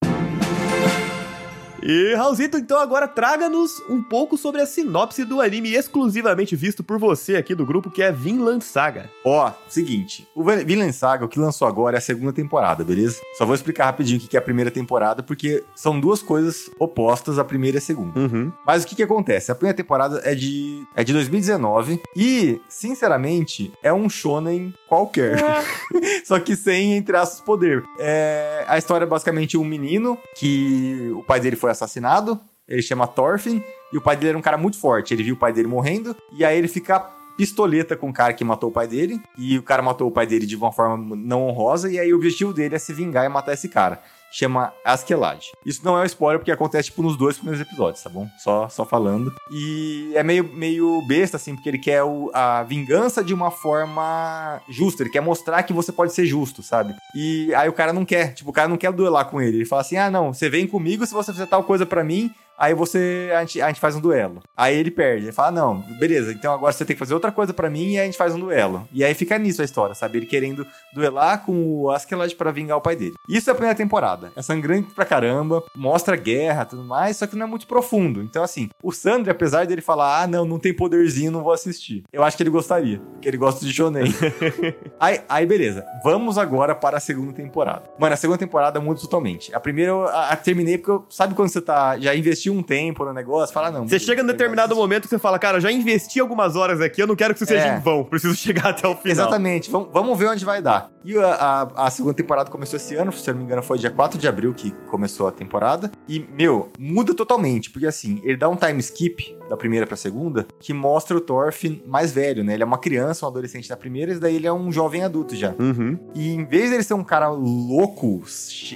E 1.83 2.15
Raulzito, 2.15 2.59
então 2.59 2.79
agora 2.81 3.07
traga-nos 3.07 3.81
um 3.89 4.03
pouco 4.03 4.37
sobre 4.37 4.61
a 4.61 4.67
sinopse 4.67 5.25
do 5.25 5.41
anime 5.41 5.75
exclusivamente 5.75 6.57
visto 6.57 6.83
por 6.83 6.99
você 6.99 7.37
aqui 7.37 7.55
do 7.55 7.65
grupo, 7.65 7.91
que 7.91 8.03
é 8.03 8.11
Vinland 8.11 8.65
Saga. 8.65 9.09
Ó, 9.25 9.53
seguinte, 9.69 10.27
o 10.35 10.43
Vin- 10.43 10.65
Vinland 10.65 10.93
Saga, 10.93 11.25
o 11.25 11.29
que 11.29 11.39
lançou 11.39 11.69
agora 11.69 11.97
é 11.97 11.99
a 11.99 12.01
segunda 12.01 12.33
temporada, 12.33 12.83
beleza? 12.85 13.21
Só 13.37 13.47
vou 13.47 13.55
explicar 13.55 13.85
rapidinho 13.87 14.19
o 14.21 14.29
que 14.29 14.37
é 14.37 14.41
a 14.41 14.43
primeira 14.43 14.71
temporada, 14.71 15.23
porque 15.23 15.63
são 15.75 15.99
duas 16.01 16.21
coisas 16.23 16.69
opostas, 16.79 17.39
a 17.39 17.45
primeira 17.45 17.77
e 17.77 17.79
a 17.79 17.81
segunda. 17.81 18.19
Uhum. 18.19 18.53
Mas 18.67 18.83
o 18.83 18.87
que 18.87 18.97
que 18.97 19.03
acontece? 19.03 19.53
A 19.53 19.55
primeira 19.55 19.77
temporada 19.77 20.21
é 20.25 20.35
de, 20.35 20.83
é 20.97 21.05
de 21.05 21.13
2019 21.13 22.01
e, 22.17 22.61
sinceramente, 22.69 23.73
é 23.83 23.93
um 23.93 24.09
shonen 24.11 24.75
qualquer. 24.89 25.39
Só 26.25 26.39
que 26.41 26.57
sem, 26.57 26.95
entre 26.97 27.17
aspas, 27.17 27.41
poder. 27.41 27.85
É, 27.99 28.65
a 28.67 28.77
história 28.79 29.05
é 29.05 29.09
basicamente 29.09 29.57
um 29.57 29.65
menino 29.65 30.19
que 30.37 31.11
o 31.15 31.23
pai 31.23 31.39
dele 31.41 31.57
foi 31.57 31.68
assassinado, 31.71 32.41
ele 32.67 32.83
chama 32.83 33.07
Thorfinn, 33.07 33.63
e 33.93 33.97
o 33.97 34.01
pai 34.01 34.17
dele 34.17 34.31
era 34.31 34.39
um 34.39 34.43
cara 34.43 34.59
muito 34.59 34.79
forte. 34.79 35.15
Ele 35.15 35.23
viu 35.23 35.35
o 35.35 35.39
pai 35.39 35.53
dele 35.53 35.69
morrendo, 35.69 36.15
e 36.33 36.45
aí 36.45 36.57
ele 36.59 36.69
fica 36.69 37.01
pistoleta 37.37 37.97
com 37.97 38.11
o 38.11 38.13
cara 38.13 38.33
que 38.33 38.45
matou 38.45 38.69
o 38.69 38.73
pai 38.73 38.89
dele, 38.89 39.21
e 39.39 39.57
o 39.57 39.63
cara 39.63 39.81
matou 39.81 40.09
o 40.09 40.11
pai 40.11 40.27
dele 40.27 40.45
de 40.45 40.57
uma 40.57 40.73
forma 40.73 41.17
não 41.17 41.47
honrosa, 41.47 41.91
e 41.91 41.99
aí 41.99 42.13
o 42.13 42.17
objetivo 42.17 42.53
dele 42.53 42.75
é 42.75 42.79
se 42.79 42.93
vingar 42.93 43.25
e 43.25 43.29
matar 43.29 43.55
esse 43.55 43.69
cara. 43.69 44.03
Chama 44.31 44.73
Askeladd. 44.85 45.43
Isso 45.65 45.81
não 45.85 45.97
é 45.99 46.03
um 46.03 46.05
spoiler, 46.05 46.39
porque 46.39 46.51
acontece, 46.53 46.91
tipo, 46.91 47.03
nos 47.03 47.17
dois 47.17 47.37
primeiros 47.37 47.61
episódios, 47.67 48.03
tá 48.03 48.11
bom? 48.11 48.29
Só, 48.39 48.69
só 48.69 48.85
falando. 48.85 49.33
E 49.51 50.13
é 50.15 50.23
meio, 50.23 50.45
meio 50.45 51.03
besta, 51.07 51.37
assim, 51.37 51.55
porque 51.55 51.69
ele 51.69 51.79
quer 51.79 52.03
o- 52.03 52.31
a 52.35 52.63
vingança 52.63 53.25
de 53.25 53.33
uma 53.33 53.51
forma 53.51 54.61
justa. 54.69 55.03
Ele 55.03 55.11
quer 55.11 55.21
mostrar 55.23 55.63
que 55.63 55.73
você 55.73 55.91
pode 55.93 56.13
ser 56.13 56.27
justo, 56.27 56.63
sabe? 56.63 56.95
E 57.15 57.53
aí 57.55 57.69
o 57.69 57.73
cara 57.73 57.93
não 57.93 58.05
quer. 58.05 58.35
Tipo, 58.35 58.51
o 58.51 58.53
cara 58.53 58.69
não 58.69 58.77
quer 58.77 58.93
duelar 58.93 59.27
com 59.27 59.41
ele. 59.41 59.59
Ele 59.59 59.65
fala 59.65 59.83
assim, 59.83 59.97
ah, 59.97 60.11
não, 60.11 60.33
você 60.33 60.49
vem 60.51 60.67
comigo 60.67 61.07
se 61.07 61.15
você 61.15 61.33
fizer 61.33 61.47
tal 61.47 61.65
coisa 61.65 61.87
pra 61.87 62.05
mim, 62.05 62.31
Aí 62.59 62.75
você. 62.75 63.31
A 63.37 63.41
gente, 63.41 63.63
a 63.63 63.69
gente 63.69 63.81
faz 63.81 63.95
um 63.95 64.01
duelo. 64.01 64.43
Aí 64.57 64.77
ele 64.77 64.91
perde. 64.91 65.27
Ele 65.27 65.33
fala: 65.33 65.53
Não, 65.53 65.79
beleza, 65.99 66.33
então 66.33 66.53
agora 66.53 66.73
você 66.73 66.85
tem 66.85 66.95
que 66.95 66.99
fazer 66.99 67.15
outra 67.15 67.31
coisa 67.31 67.55
pra 67.55 67.71
mim 67.71 67.93
e 67.93 67.99
aí 67.99 68.03
a 68.03 68.05
gente 68.07 68.19
faz 68.19 68.35
um 68.35 68.41
duelo. 68.41 68.89
E 68.93 69.05
aí 69.05 69.15
fica 69.15 69.39
nisso 69.39 69.63
a 69.63 69.65
história, 69.65 69.95
sabe? 69.95 70.19
Ele 70.19 70.27
querendo 70.27 70.67
duelar 70.93 71.45
com 71.45 71.83
o 71.83 71.91
Askeladd 71.91 72.35
pra 72.35 72.51
vingar 72.51 72.77
o 72.77 72.81
pai 72.81 72.97
dele. 72.97 73.15
Isso 73.29 73.49
é 73.49 73.53
a 73.53 73.55
primeira 73.55 73.77
temporada. 73.77 74.33
É 74.35 74.43
sangrante 74.43 74.93
pra 74.93 75.05
caramba, 75.05 75.63
mostra 75.77 76.17
guerra 76.17 76.63
e 76.63 76.67
tudo 76.67 76.85
mais, 76.85 77.17
só 77.17 77.27
que 77.27 77.37
não 77.37 77.47
é 77.47 77.49
muito 77.49 77.67
profundo. 77.67 78.23
Então, 78.23 78.43
assim, 78.43 78.69
o 78.83 78.91
Sandro, 78.91 79.31
apesar 79.31 79.65
dele 79.67 79.81
falar: 79.81 80.23
Ah, 80.23 80.27
não, 80.27 80.45
não 80.45 80.59
tem 80.59 80.75
poderzinho, 80.75 81.31
não 81.31 81.45
vou 81.45 81.53
assistir. 81.53 82.03
Eu 82.13 82.25
acho 82.25 82.37
que 82.37 82.43
ele 82.43 82.51
gostaria, 82.51 83.01
porque 83.13 83.29
ele 83.29 83.37
gosta 83.37 83.65
de 83.65 83.73
shonen. 83.73 84.13
aí, 84.99 85.21
aí, 85.29 85.47
beleza. 85.47 85.85
Vamos 86.03 86.37
agora 86.39 86.75
para 86.75 86.97
a 86.97 87.01
segunda 87.01 87.33
temporada. 87.33 87.85
Mano, 87.99 88.15
a 88.15 88.17
segunda 88.17 88.39
temporada 88.39 88.81
muda 88.81 89.01
totalmente. 89.01 89.55
A 89.55 89.61
primeira 89.61 89.93
eu 89.93 90.09
a, 90.09 90.31
a 90.31 90.37
terminei 90.37 90.77
porque 90.77 90.91
eu, 90.91 91.07
sabe 91.09 91.35
quando 91.35 91.51
você 91.51 91.61
tá 91.61 91.99
já 91.99 92.15
investiu 92.15 92.48
um 92.51 92.63
tempo 92.63 93.05
no 93.05 93.13
negócio, 93.13 93.53
fala 93.53 93.71
não. 93.71 93.87
Você 93.89 93.99
chega 93.99 94.23
num 94.23 94.29
determinado 94.29 94.75
gosto 94.75 94.77
momento 94.77 95.03
que 95.05 95.09
você 95.11 95.19
fala, 95.19 95.39
cara, 95.39 95.59
eu 95.59 95.61
já 95.61 95.71
investi 95.73 96.21
algumas 96.21 96.57
horas 96.57 96.81
aqui, 96.81 97.03
eu 97.03 97.07
não 97.07 97.17
quero 97.17 97.35
que 97.35 97.39
isso 97.43 97.47
seja 97.47 97.67
É. 97.67 97.77
em 97.77 97.81
vão, 97.81 98.05
preciso 98.05 98.35
chegar 98.37 98.69
até 98.71 98.87
o 98.87 98.95
final. 98.97 99.27
Exatamente, 99.27 99.71
vamos, 99.71 99.89
vamos 99.93 100.19
ver 100.19 100.29
onde 100.29 100.45
vai 100.45 100.61
dar. 100.63 100.91
E 101.09 101.17
a, 101.19 101.33
a- 101.75 101.87
a 101.87 101.91
segunda 101.91 102.13
temporada 102.15 102.51
começou 102.51 102.77
esse 102.77 102.95
ano, 102.95 103.11
se 103.13 103.29
eu 103.29 103.33
não 103.35 103.39
me 103.41 103.47
engano, 103.47 103.63
foi 103.63 103.79
dia 103.79 103.91
4 103.91 104.19
de 104.19 104.29
abril 104.29 104.53
que 104.53 104.71
começou 104.91 105.27
a 105.27 105.33
temporada. 105.33 105.91
E, 106.07 106.23
meu, 106.37 106.69
muda 106.79 107.15
totalmente, 107.15 107.71
porque 107.71 107.87
assim, 107.87 108.21
ele 108.23 108.37
dá 108.37 108.49
um 108.49 108.57
time 108.57 108.79
skip 108.81 109.35
da 109.49 109.57
primeira 109.57 109.87
pra 109.87 109.97
segunda, 109.97 110.47
que 110.61 110.75
mostra 110.75 111.17
o 111.17 111.21
Thorfinn 111.23 111.81
mais 111.87 112.13
velho, 112.13 112.45
né? 112.45 112.53
Ele 112.53 112.63
é 112.63 112.67
uma 112.67 112.77
criança, 112.77 113.25
um 113.25 113.29
adolescente 113.31 113.71
na 113.71 113.77
primeira, 113.77 114.13
e 114.13 114.19
daí 114.19 114.37
ele 114.37 114.47
é 114.47 114.53
um 114.53 114.71
jovem 114.71 115.03
adulto 115.03 115.35
já. 115.35 115.55
Uhum. 115.59 115.99
E 116.15 116.35
em 116.35 116.45
vez 116.45 116.71
dele 116.71 116.83
ser 116.83 116.93
um 116.95 117.03
cara 117.05 117.31
louco, 117.31 118.23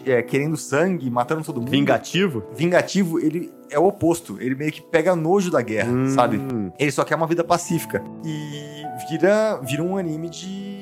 é, 0.06 0.22
querendo 0.22 0.56
sangue, 0.56 1.10
matando 1.10 1.44
todo 1.44 1.60
mundo, 1.60 1.70
Vingativo? 1.70 2.42
vingativo, 2.54 3.18
ele 3.18 3.52
é 3.70 3.78
o 3.78 3.84
oposto. 3.86 4.38
Ele 4.40 4.54
meio 4.54 4.72
que 4.72 4.80
pega 4.80 5.14
nojo 5.14 5.50
da 5.50 5.60
guerra, 5.60 5.90
Hum. 5.92 6.08
sabe? 6.08 6.40
Ele 6.78 6.90
só 6.90 7.04
quer 7.04 7.14
uma 7.16 7.26
vida 7.26 7.44
pacífica. 7.44 8.02
E 8.24 8.82
vira, 9.10 9.60
vira 9.62 9.82
um 9.82 9.96
anime 9.96 10.28
de, 10.28 10.81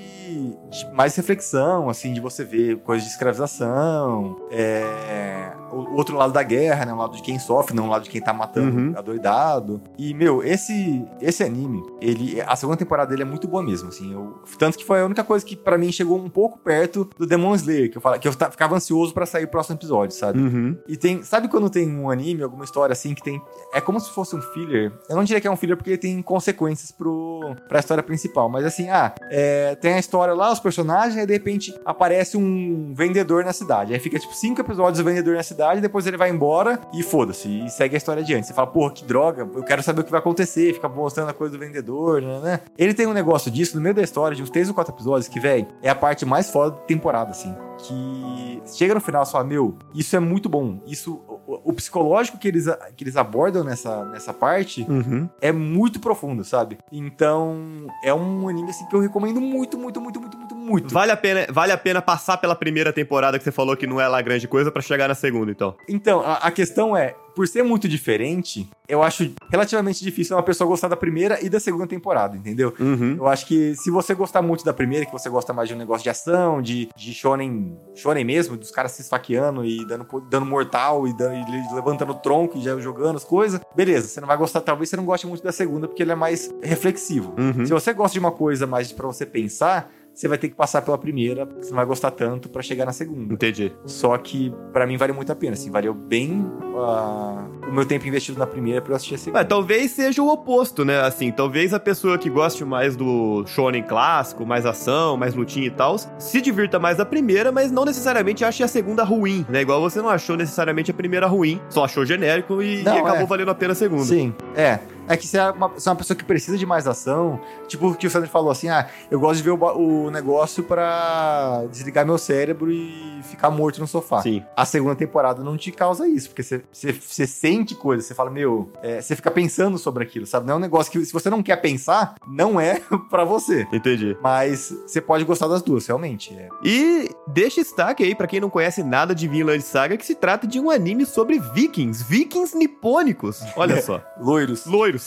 de 0.71 0.91
mais 0.93 1.15
reflexão, 1.17 1.89
assim, 1.89 2.13
de 2.13 2.21
você 2.21 2.45
ver 2.45 2.79
coisas 2.79 3.05
de 3.07 3.13
escravização, 3.13 4.37
é, 4.51 5.53
o 5.71 5.95
outro 5.97 6.17
lado 6.17 6.33
da 6.33 6.43
guerra, 6.43 6.85
né? 6.85 6.93
O 6.93 6.97
lado 6.97 7.17
de 7.17 7.23
quem 7.23 7.39
sofre, 7.39 7.75
não 7.75 7.87
o 7.87 7.91
lado 7.91 8.05
de 8.05 8.11
quem 8.11 8.21
tá 8.21 8.33
matando 8.33 8.77
Uhum. 8.77 8.95
adoidado. 8.97 9.81
E, 9.99 10.13
meu, 10.15 10.43
esse, 10.43 11.05
esse 11.21 11.43
anime, 11.43 11.83
ele, 12.01 12.41
a 12.41 12.57
segunda 12.57 12.77
temporada 12.77 13.11
dele 13.11 13.23
é 13.23 13.25
muito 13.25 13.47
boa 13.49 13.63
mesmo, 13.63 13.89
assim. 13.89 14.13
Eu, 14.13 14.43
tanto 14.59 14.77
que 14.79 14.85
foi 14.85 15.01
a 15.01 15.05
única 15.05 15.23
coisa 15.25 15.45
que 15.45 15.57
pra 15.57 15.79
mim 15.79 15.91
chegou 15.93 16.19
um 16.19 16.29
pouco 16.29 16.59
perto 16.59 17.09
do 17.19 17.27
Demon 17.27 17.55
Slayer, 17.55 17.91
que 17.91 17.97
eu, 17.99 18.01
fala, 18.03 18.19
que 18.19 18.27
eu 18.29 18.33
ficava 18.33 18.75
ansioso 18.77 19.13
pra 19.15 19.27
sair 19.27 19.45
o 19.45 19.49
próximo 19.49 19.77
episódio, 19.77 20.17
sabe? 20.17 20.39
Uhum. 20.39 20.77
E 20.89 20.97
tem. 20.97 21.23
Sabe 21.23 21.49
quando 21.49 21.69
tem 21.71 21.89
um 21.89 22.11
anime, 22.11 22.43
alguma 22.43 22.65
história 22.65 22.93
assim, 22.93 23.15
que 23.15 23.23
tem. 23.23 23.41
É 23.73 23.81
como 23.81 24.01
se 24.01 24.11
fosse 24.11 24.35
um 24.37 24.41
filler. 24.43 24.93
Eu 25.09 25.17
não 25.17 25.25
diria 25.25 25.41
que 25.41 25.47
é 25.47 25.51
um 25.51 25.57
filler 25.57 25.77
porque 25.77 25.91
ele 25.91 25.99
tem 25.99 26.21
consequências 26.23 26.91
pro, 26.93 27.55
pra 27.69 27.79
história 27.81 28.03
principal. 28.03 28.49
Mas 28.49 28.65
assim, 28.65 28.89
ah, 28.89 29.15
é, 29.31 29.75
tem 29.77 29.95
a 29.95 29.99
história 29.99 30.30
lá, 30.35 30.53
os 30.53 30.61
personagens, 30.61 31.17
aí 31.17 31.27
de 31.27 31.33
repente 31.33 31.75
aparece 31.85 32.37
um 32.37 32.93
vendedor 32.95 33.45
na 33.45 33.53
cidade. 33.53 33.93
Aí 33.93 33.99
fica 33.99 34.19
tipo 34.19 34.35
cinco 34.35 34.61
episódios 34.61 34.99
do 34.99 35.05
vendedor 35.05 35.35
na 35.35 35.43
cidade, 35.43 35.81
depois 35.81 36.07
ele 36.07 36.17
vai 36.17 36.31
embora 36.31 36.81
e 36.93 37.03
foda-se. 37.03 37.49
E 37.49 37.71
segue 37.71 37.95
a 37.95 37.99
história 37.99 38.23
adiante. 38.23 38.47
Você 38.47 38.55
fala, 38.55 38.67
porra, 38.67 38.93
que 38.93 39.05
droga, 39.05 39.49
eu 39.55 39.63
quero 39.63 39.83
saber 39.83 40.01
o 40.01 40.05
que 40.05 40.11
vai 40.11 40.21
acontecer. 40.21 40.75
Fica 40.75 40.89
mostrando 40.89 41.31
a 41.31 41.35
coisa 41.35 41.57
do 41.57 41.59
vendedor, 41.59 42.23
né? 42.23 42.41
né? 42.41 42.61
Ele 42.77 42.95
tem 42.95 43.07
um 43.07 43.13
negócio 43.13 43.51
disso 43.51 43.77
no 43.77 43.83
meio 43.83 43.95
da 43.95 44.03
história, 44.03 44.37
de 44.37 44.43
uns 44.43 44.51
três 44.51 44.69
ou 44.69 44.75
quatro 44.75 44.95
episódios, 44.95 45.29
que, 45.29 45.41
velho, 45.41 45.67
é 45.83 45.89
a 45.91 45.95
parte 45.95 46.25
mais 46.25 46.51
foda 46.51 46.73
da 46.73 46.83
temporada, 46.83 47.31
assim. 47.31 47.55
Que 47.79 48.63
chega 48.67 48.95
no 48.95 49.01
final 49.01 49.23
e 49.23 49.27
fala, 49.27 49.45
meu, 49.45 49.77
isso 49.95 50.15
é 50.15 50.21
muito 50.21 50.49
bom. 50.49 50.81
Isso 50.87 51.23
o, 51.65 51.73
psicológico 51.73 52.39
que 52.39 52.49
eles, 52.49 52.67
que 52.97 53.05
eles 53.05 53.17
abordam 53.17 53.65
nessa, 53.65 54.05
nessa 54.07 54.33
parte 54.33 54.87
Uhum. 54.89 55.29
é 55.41 55.53
muito 55.53 56.01
profundo, 56.01 56.45
sabe? 56.45 56.79
Então, 56.91 57.87
é 58.03 58.13
um 58.13 58.49
anime 58.49 58.71
assim 58.71 58.87
que 58.87 58.95
eu 58.95 59.01
recomendo 59.01 59.41
muito, 59.41 59.79
muito, 59.79 60.01
muito, 60.01 60.21
muito, 60.21 60.37
muito, 60.37 60.50
muito. 60.71 60.93
Vale 60.95 61.13
a, 61.13 61.17
pena, 61.17 61.47
vale 61.51 61.73
a 61.73 61.79
pena 61.79 62.01
passar 62.01 62.37
pela 62.39 62.55
primeira 62.55 62.93
temporada 62.93 63.39
que 63.39 63.45
você 63.45 63.53
falou 63.53 63.77
que 63.77 63.87
não 63.87 64.01
é 64.01 64.07
lá 64.09 64.21
grande 64.23 64.47
coisa 64.49 64.71
pra 64.71 64.81
chegar 64.83 65.09
na 65.09 65.15
segunda, 65.15 65.51
então. 65.51 65.75
Então, 65.89 66.21
a, 66.21 66.35
a 66.35 66.51
questão 66.51 66.97
é, 66.97 67.15
por 67.35 67.47
ser 67.49 67.63
muito 67.63 67.89
diferente, 67.89 68.69
eu 68.89 69.03
acho 69.03 69.33
relativamente 69.51 70.03
difícil 70.03 70.37
uma 70.37 70.43
pessoa 70.43 70.67
gostar 70.69 70.89
da 70.89 70.97
primeira 70.97 71.39
e 71.45 71.49
da 71.49 71.61
segunda 71.61 71.87
temporada, 71.87 72.37
entendeu? 72.37 72.75
Uhum. 72.79 73.17
Eu 73.19 73.27
acho 73.29 73.47
que 73.47 73.75
se 73.77 73.91
você 73.91 74.15
gostar 74.15 74.43
muito 74.43 74.65
da 74.65 74.73
primeira, 74.73 75.07
que 75.07 75.13
você 75.13 75.29
gosta 75.31 75.53
mais 75.53 75.69
de 75.69 75.75
um 75.75 75.79
negócio 75.79 76.03
de 76.03 76.11
ação, 76.11 76.61
de, 76.61 76.89
de 76.97 77.15
shonen, 77.15 77.77
shonen 77.95 78.25
mesmo, 78.25 78.57
dos 78.57 78.71
caras 78.71 78.93
se 78.93 79.03
esfaqueando 79.03 79.65
e 79.65 79.85
dando, 79.87 80.07
dando 80.29 80.47
mortal 80.47 81.07
e, 81.07 81.17
dando- 81.17 81.35
e 81.35 81.75
levantando 81.75 82.11
o 82.13 82.15
tronco 82.17 82.59
e 82.59 82.63
já 82.63 82.79
jogando 82.79 83.17
as 83.17 83.25
coisas, 83.25 83.61
beleza, 83.75 84.09
você 84.09 84.21
não 84.21 84.29
vai 84.29 84.37
gostar, 84.37 84.61
talvez 84.61 84.89
você 84.89 84.97
não 84.97 85.05
goste 85.05 85.27
muito 85.27 85.43
da 85.43 85.53
segunda, 85.53 85.87
porque 85.89 86.03
ele 86.03 86.13
é 86.13 86.17
mais 86.17 86.53
reflexivo. 86.63 87.35
Uhum. 87.39 87.65
Se 87.65 87.73
você 87.73 87.93
gosta 87.93 88.13
de 88.13 88.19
uma 88.21 88.33
coisa 88.33 88.67
mais 88.67 88.91
pra 88.93 89.07
você 89.07 89.25
pensar, 89.25 89.91
você 90.15 90.29
vai 90.29 90.37
ter 90.39 90.49
que 90.49 90.55
passar 90.55 90.83
pela 90.83 90.99
primeira, 90.99 91.47
porque 91.47 91.63
você 91.63 91.71
não 91.71 91.77
vai 91.77 91.87
gostar 91.87 92.11
tanto 92.11 92.49
pra 92.49 92.63
chegar 92.63 92.85
na 92.85 92.93
segunda. 92.93 93.35
Entendi. 93.35 93.73
Só 93.87 94.17
que 94.19 94.53
pra 94.73 94.87
mim 94.87 94.97
valeu 94.97 95.15
muito 95.15 95.31
a 95.33 95.35
pena, 95.35 95.55
assim, 95.55 95.71
valeu 95.71 95.95
bem 95.95 96.47
ah, 96.77 97.47
o 97.69 97.73
meu 97.73 97.87
tempo 97.87 98.07
investido 98.07 98.39
na 98.39 98.47
primeira 98.47 98.81
pra 98.81 98.93
eu 98.93 98.97
assistir 98.97 99.15
a 99.15 99.19
segunda. 99.19 99.39
Ué, 99.39 99.45
talvez 99.45 99.91
seja 99.93 100.23
o 100.23 100.29
oposto, 100.29 100.85
né? 100.85 101.01
Assim, 101.01 101.31
talvez 101.31 101.73
a 101.73 101.81
pessoa 101.81 102.19
que 102.19 102.29
goste 102.29 102.65
mais 102.65 102.97
do 102.97 103.45
shonen 103.47 103.83
clássico, 103.83 104.45
mais 104.45 104.67
ação, 104.67 105.17
mais 105.17 105.35
lutinha 105.35 105.67
e 105.67 105.71
tal, 105.71 105.97
se 106.19 106.41
divirta 106.41 106.79
mais 106.79 106.97
da 106.99 107.05
primeira, 107.05 107.51
mas 107.53 107.71
não 107.71 107.85
necessariamente 107.85 108.45
ache 108.45 108.63
a 108.63 108.69
segunda 108.69 109.05
ruim, 109.05 109.45
né? 109.49 109.63
Igual 109.63 109.81
você 109.81 110.01
não 110.03 110.09
achou 110.09 110.37
necessariamente 110.37 110.91
a 110.91 110.95
primeira 110.95 111.27
ruim, 111.27 111.61
só 111.69 111.85
achou 111.85 112.05
genérico 112.05 112.63
e, 112.63 112.83
Não, 112.83 112.97
e 112.97 112.99
acabou 112.99 113.23
é. 113.23 113.27
valendo 113.27 113.51
a 113.51 113.55
pena 113.55 113.73
a 113.73 113.77
segunda. 113.77 114.05
Sim, 114.05 114.35
é. 114.55 114.81
É 115.11 115.17
que 115.17 115.27
você 115.27 115.39
é, 115.39 115.51
uma, 115.51 115.67
você 115.67 115.89
é 115.89 115.91
uma 115.91 115.97
pessoa 115.97 116.17
que 116.17 116.25
precisa 116.25 116.57
de 116.57 116.65
mais 116.65 116.87
ação. 116.87 117.41
Tipo 117.67 117.89
o 117.89 117.95
que 117.97 118.07
o 118.07 118.11
Sandro 118.11 118.31
falou 118.31 118.51
assim: 118.51 118.69
ah, 118.69 118.89
eu 119.11 119.19
gosto 119.19 119.39
de 119.39 119.43
ver 119.43 119.51
o, 119.51 120.07
o 120.07 120.11
negócio 120.11 120.63
pra 120.63 121.65
desligar 121.69 122.07
meu 122.07 122.17
cérebro 122.17 122.71
e 122.71 123.21
ficar 123.25 123.51
morto 123.51 123.81
no 123.81 123.89
sofá. 123.89 124.23
Sim. 124.23 124.45
A 124.57 124.65
segunda 124.65 124.95
temporada 124.95 125.43
não 125.43 125.57
te 125.57 125.73
causa 125.73 126.07
isso, 126.07 126.29
porque 126.29 126.43
você, 126.45 127.27
sente 127.27 127.75
coisas, 127.75 128.07
você 128.07 128.15
fala, 128.15 128.31
meu, 128.31 128.71
é, 128.83 129.01
você 129.01 129.17
fica 129.17 129.31
pensando 129.33 129.79
sobre 129.79 130.05
aquilo, 130.05 130.27
sabe? 130.27 130.47
Não 130.47 130.55
é 130.55 130.57
um 130.59 130.61
negócio 130.61 130.93
que, 130.93 131.05
se 131.05 131.13
você 131.13 131.29
não 131.29 131.43
quer 131.43 131.57
pensar, 131.57 132.15
não 132.29 132.61
é 132.61 132.81
pra 133.11 133.25
você. 133.25 133.67
Entendi. 133.73 134.17
Mas 134.23 134.73
você 134.87 135.01
pode 135.01 135.25
gostar 135.25 135.49
das 135.49 135.61
duas, 135.61 135.87
realmente. 135.89 136.33
É. 136.35 136.49
E 136.63 137.11
deixa 137.27 137.61
destaque 137.61 138.05
aí 138.05 138.15
pra 138.15 138.29
quem 138.29 138.41
não 138.41 138.49
conhece 138.49 138.83
nada 138.83 139.15
de 139.15 139.27
Vinland 139.27 139.63
Saga 139.63 139.97
que 139.97 140.07
se 140.07 140.15
trata 140.15 140.47
de 140.47 140.61
um 140.61 140.71
anime 140.71 141.05
sobre 141.05 141.39
vikings, 141.39 142.05
vikings 142.05 142.57
nipônicos. 142.57 143.41
Olha 143.57 143.81
só. 143.83 144.01
Loiros. 144.21 144.67
Loiros. 144.67 145.00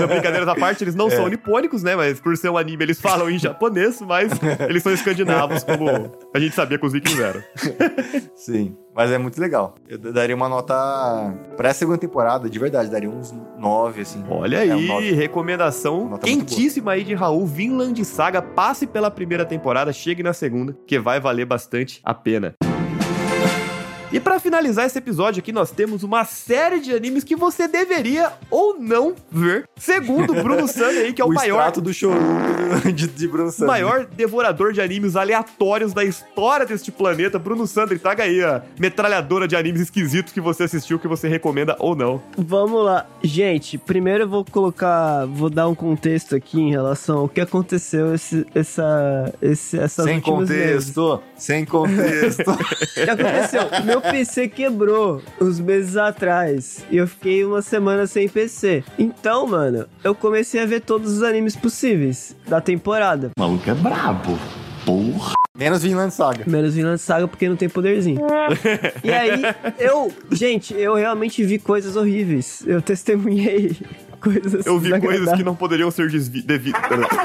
Na 0.00 0.06
brincadeira 0.08 0.46
da 0.46 0.54
parte, 0.54 0.84
eles 0.84 0.94
não 0.94 1.08
É. 1.08 1.10
são 1.10 1.28
nipônicos, 1.28 1.82
né? 1.82 1.94
Mas 1.96 2.20
por 2.20 2.36
ser 2.36 2.48
um 2.50 2.56
anime, 2.56 2.84
eles 2.84 3.00
falam 3.00 3.28
em 3.30 3.38
japonês, 3.38 4.00
mas 4.00 4.32
eles 4.68 4.82
são 4.82 4.92
escandinavos, 4.92 5.62
como 5.64 5.88
a 6.34 6.38
gente 6.38 6.54
sabia 6.54 6.78
que 6.78 6.86
os 6.86 6.92
vikings 6.92 7.20
eram. 7.22 7.42
Sim, 8.36 8.76
mas 8.94 9.10
é 9.10 9.18
muito 9.18 9.40
legal. 9.40 9.74
Eu 9.88 9.98
daria 9.98 10.34
uma 10.34 10.48
nota 10.48 10.74
pra 11.56 11.72
segunda 11.74 11.98
temporada, 11.98 12.48
de 12.48 12.58
verdade, 12.58 12.90
daria 12.90 13.10
uns 13.10 13.34
nove, 13.58 14.02
assim. 14.02 14.24
Olha 14.28 14.64
É, 14.64 14.74
um 14.74 14.78
aí, 14.78 14.86
nove. 14.86 15.12
recomendação 15.12 16.18
quentíssima 16.18 16.92
aí 16.92 17.04
de 17.04 17.14
Raul, 17.14 17.46
Vinland 17.46 18.04
Saga. 18.04 18.40
Passe 18.42 18.86
pela 18.86 19.10
primeira 19.10 19.44
temporada, 19.44 19.92
chegue 19.92 20.22
na 20.22 20.32
segunda, 20.32 20.76
que 20.86 20.98
vai 20.98 21.20
valer 21.20 21.44
bastante 21.46 22.00
a 22.04 22.14
pena. 22.14 22.54
E 24.12 24.20
pra 24.20 24.38
finalizar 24.38 24.84
esse 24.84 24.98
episódio 24.98 25.40
aqui, 25.40 25.52
nós 25.52 25.70
temos 25.70 26.02
uma 26.02 26.24
série 26.26 26.80
de 26.80 26.92
animes 26.94 27.24
que 27.24 27.34
você 27.34 27.66
deveria 27.66 28.30
ou 28.50 28.78
não 28.78 29.14
ver. 29.30 29.66
Segundo 29.74 30.36
o 30.38 30.42
Bruno 30.42 30.68
Sandler 30.68 31.06
aí, 31.06 31.12
que 31.14 31.22
é 31.22 31.24
o, 31.24 31.28
o 31.28 31.34
maior 31.34 31.70
do 31.72 31.94
chorume 31.94 32.92
de, 32.94 33.06
de 33.06 33.26
Bruno 33.26 33.48
o 33.48 33.50
Sandler. 33.50 33.68
maior 33.68 34.04
devorador 34.04 34.74
de 34.74 34.82
animes 34.82 35.16
aleatórios 35.16 35.94
da 35.94 36.04
história 36.04 36.66
deste 36.66 36.92
planeta. 36.92 37.38
Bruno 37.38 37.66
Sandri, 37.66 37.98
traga 37.98 38.24
aí 38.24 38.44
a 38.44 38.62
metralhadora 38.78 39.48
de 39.48 39.56
animes 39.56 39.80
esquisitos 39.80 40.30
que 40.30 40.42
você 40.42 40.64
assistiu, 40.64 40.98
que 40.98 41.08
você 41.08 41.26
recomenda 41.26 41.74
ou 41.78 41.96
não. 41.96 42.20
Vamos 42.36 42.84
lá. 42.84 43.06
Gente, 43.22 43.78
primeiro 43.78 44.24
eu 44.24 44.28
vou 44.28 44.44
colocar, 44.44 45.24
vou 45.26 45.48
dar 45.48 45.68
um 45.68 45.74
contexto 45.74 46.36
aqui 46.36 46.60
em 46.60 46.70
relação 46.70 47.20
ao 47.20 47.28
que 47.30 47.40
aconteceu 47.40 48.14
esse, 48.14 48.46
essa, 48.54 49.32
esse, 49.40 49.78
essas 49.78 50.04
Sem 50.04 50.16
últimas 50.16 50.50
meses. 50.50 50.90
contexto, 50.90 51.22
sem 51.34 51.64
contexto. 51.64 52.42
O 52.92 53.04
que 53.04 53.10
aconteceu? 53.10 53.62
Meu 53.84 54.01
PC 54.10 54.48
quebrou 54.48 55.22
uns 55.40 55.60
meses 55.60 55.96
atrás 55.96 56.84
e 56.90 56.96
eu 56.96 57.06
fiquei 57.06 57.44
uma 57.44 57.62
semana 57.62 58.06
sem 58.06 58.28
PC. 58.28 58.84
Então, 58.98 59.46
mano, 59.46 59.86
eu 60.02 60.14
comecei 60.14 60.60
a 60.60 60.66
ver 60.66 60.80
todos 60.80 61.12
os 61.12 61.22
animes 61.22 61.54
possíveis 61.56 62.36
da 62.46 62.60
temporada. 62.60 63.30
O 63.36 63.40
maluco 63.40 63.70
é 63.70 63.74
brabo. 63.74 64.38
Porra. 64.84 65.34
Menos 65.56 65.82
Vinland 65.82 66.12
Saga. 66.12 66.44
Menos 66.46 66.74
Vinland 66.74 66.98
Saga 66.98 67.28
porque 67.28 67.48
não 67.48 67.56
tem 67.56 67.68
poderzinho. 67.68 68.20
e 69.04 69.12
aí, 69.12 69.42
eu, 69.78 70.10
gente, 70.30 70.74
eu 70.74 70.94
realmente 70.94 71.44
vi 71.44 71.58
coisas 71.58 71.94
horríveis. 71.94 72.64
Eu 72.66 72.80
testemunhei 72.80 73.76
coisas 74.22 74.64
Eu 74.66 74.78
vi 74.78 74.98
coisas 75.00 75.32
que 75.32 75.42
não 75.42 75.54
poderiam 75.54 75.90
ser 75.90 76.08
desvi... 76.08 76.42
devi- 76.42 76.72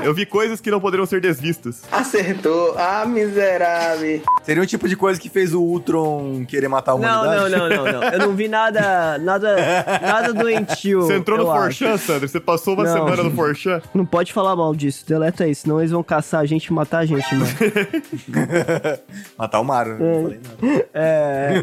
Eu 0.04 0.14
vi 0.14 0.26
coisas 0.26 0.60
que 0.60 0.72
não 0.72 0.80
poderiam 0.80 1.06
ser 1.06 1.22
desvistas. 1.22 1.82
Acertou. 1.92 2.76
Ah, 2.78 3.06
miserável. 3.06 4.22
Seria 4.44 4.64
o 4.64 4.66
tipo 4.68 4.88
de 4.88 4.96
coisa 4.96 5.20
que 5.20 5.30
fez 5.30 5.54
o 5.54 5.62
Ultron 5.62 6.46
querer 6.46 6.68
matar 6.68 6.94
a 6.94 6.98
Não, 6.98 7.22
humanidade? 7.24 7.52
não, 7.56 7.70
não, 7.70 7.86
não, 7.86 7.92
não. 8.02 8.04
Eu 8.10 8.20
não 8.20 8.36
vi 8.36 8.48
nada, 8.48 9.18
nada, 9.20 9.56
nada 10.02 10.34
doentio. 10.34 11.02
Você 11.02 11.16
entrou 11.16 11.38
no. 11.38 11.46
Forchan, 11.46 11.98
Sandro? 11.98 12.28
Você 12.28 12.40
passou 12.40 12.74
uma 12.74 12.84
Não. 12.84 12.94
semana 12.94 13.24
no 13.24 13.32
Forchan? 13.32 13.82
Não 13.94 14.06
pode 14.06 14.32
falar 14.34 14.56
mal 14.56 14.74
disso, 14.76 15.06
deleta 15.08 15.48
isso, 15.48 15.62
senão 15.64 15.80
eles 15.80 15.92
vão 15.92 16.04
caçar 16.04 16.42
a 16.42 16.46
gente 16.46 16.66
e 16.68 16.74
matar 16.74 17.00
a 17.00 17.06
gente, 17.06 17.26
mano. 17.36 17.52
Matar 19.38 19.60
o 19.60 19.64
Mario. 19.64 19.98
Não 20.00 20.24
falei 20.24 20.40
nada. 20.62 20.88
É. 20.94 21.62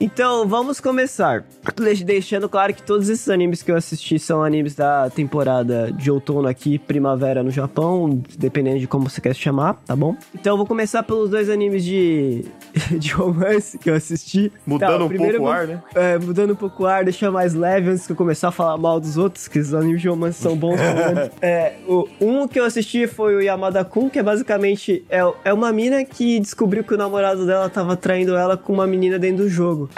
Então, 0.00 0.46
vamos 0.48 0.80
começar. 0.80 1.44
Deix- 1.76 2.02
Deixando 2.02 2.48
claro 2.48 2.72
que 2.72 2.82
todos 2.82 3.08
esses 3.08 3.28
animes 3.28 3.62
que 3.62 3.70
eu 3.70 3.76
assisti 3.76 4.18
são 4.18 4.42
animes 4.42 4.63
da 4.72 5.10
temporada 5.10 5.92
de 5.92 6.10
outono 6.10 6.48
aqui, 6.48 6.78
primavera 6.78 7.42
no 7.42 7.50
Japão, 7.50 8.22
dependendo 8.38 8.78
de 8.78 8.86
como 8.86 9.10
você 9.10 9.20
quer 9.20 9.34
se 9.34 9.40
chamar, 9.40 9.74
tá 9.84 9.96
bom? 9.96 10.16
Então, 10.34 10.54
eu 10.54 10.56
vou 10.56 10.66
começar 10.66 11.02
pelos 11.02 11.28
dois 11.28 11.50
animes 11.50 11.84
de, 11.84 12.44
de 12.98 13.12
romance 13.12 13.76
que 13.76 13.90
eu 13.90 13.94
assisti. 13.94 14.52
Mudando 14.64 14.94
Tá, 14.94 15.04
um 15.04 15.16
pouco 15.16 15.42
o 15.42 15.48
ar, 15.48 15.66
né? 15.66 15.82
É, 15.94 16.18
mudando 16.18 16.52
um 16.52 16.56
pouco 16.56 16.82
o 16.84 16.86
ar, 16.86 17.04
deixar 17.04 17.30
mais 17.30 17.52
leve 17.54 17.90
antes 17.90 18.06
que 18.06 18.12
eu 18.12 18.16
começar 18.16 18.48
a 18.48 18.52
falar 18.52 18.76
mal 18.78 19.00
dos 19.00 19.16
outros, 19.16 19.48
que 19.48 19.58
os 19.58 19.74
animes 19.74 20.00
de 20.00 20.08
romance 20.08 20.40
são 20.40 20.56
bons. 20.56 20.78
é, 21.42 21.74
o, 21.88 22.08
um 22.20 22.46
que 22.46 22.60
eu 22.60 22.64
assisti 22.64 23.06
foi 23.06 23.34
o 23.34 23.40
Yamada-kun, 23.40 24.08
que 24.08 24.18
é 24.18 24.22
basicamente 24.22 25.04
é, 25.10 25.20
é 25.44 25.52
uma 25.52 25.72
mina 25.72 26.04
que 26.04 26.38
descobriu 26.38 26.84
que 26.84 26.94
o 26.94 26.96
namorado 26.96 27.44
dela 27.46 27.68
tava 27.68 27.96
traindo 27.96 28.36
ela 28.36 28.56
com 28.56 28.72
uma 28.72 28.86
menina 28.86 29.18
dentro 29.18 29.44
do 29.44 29.48
jogo. 29.48 29.90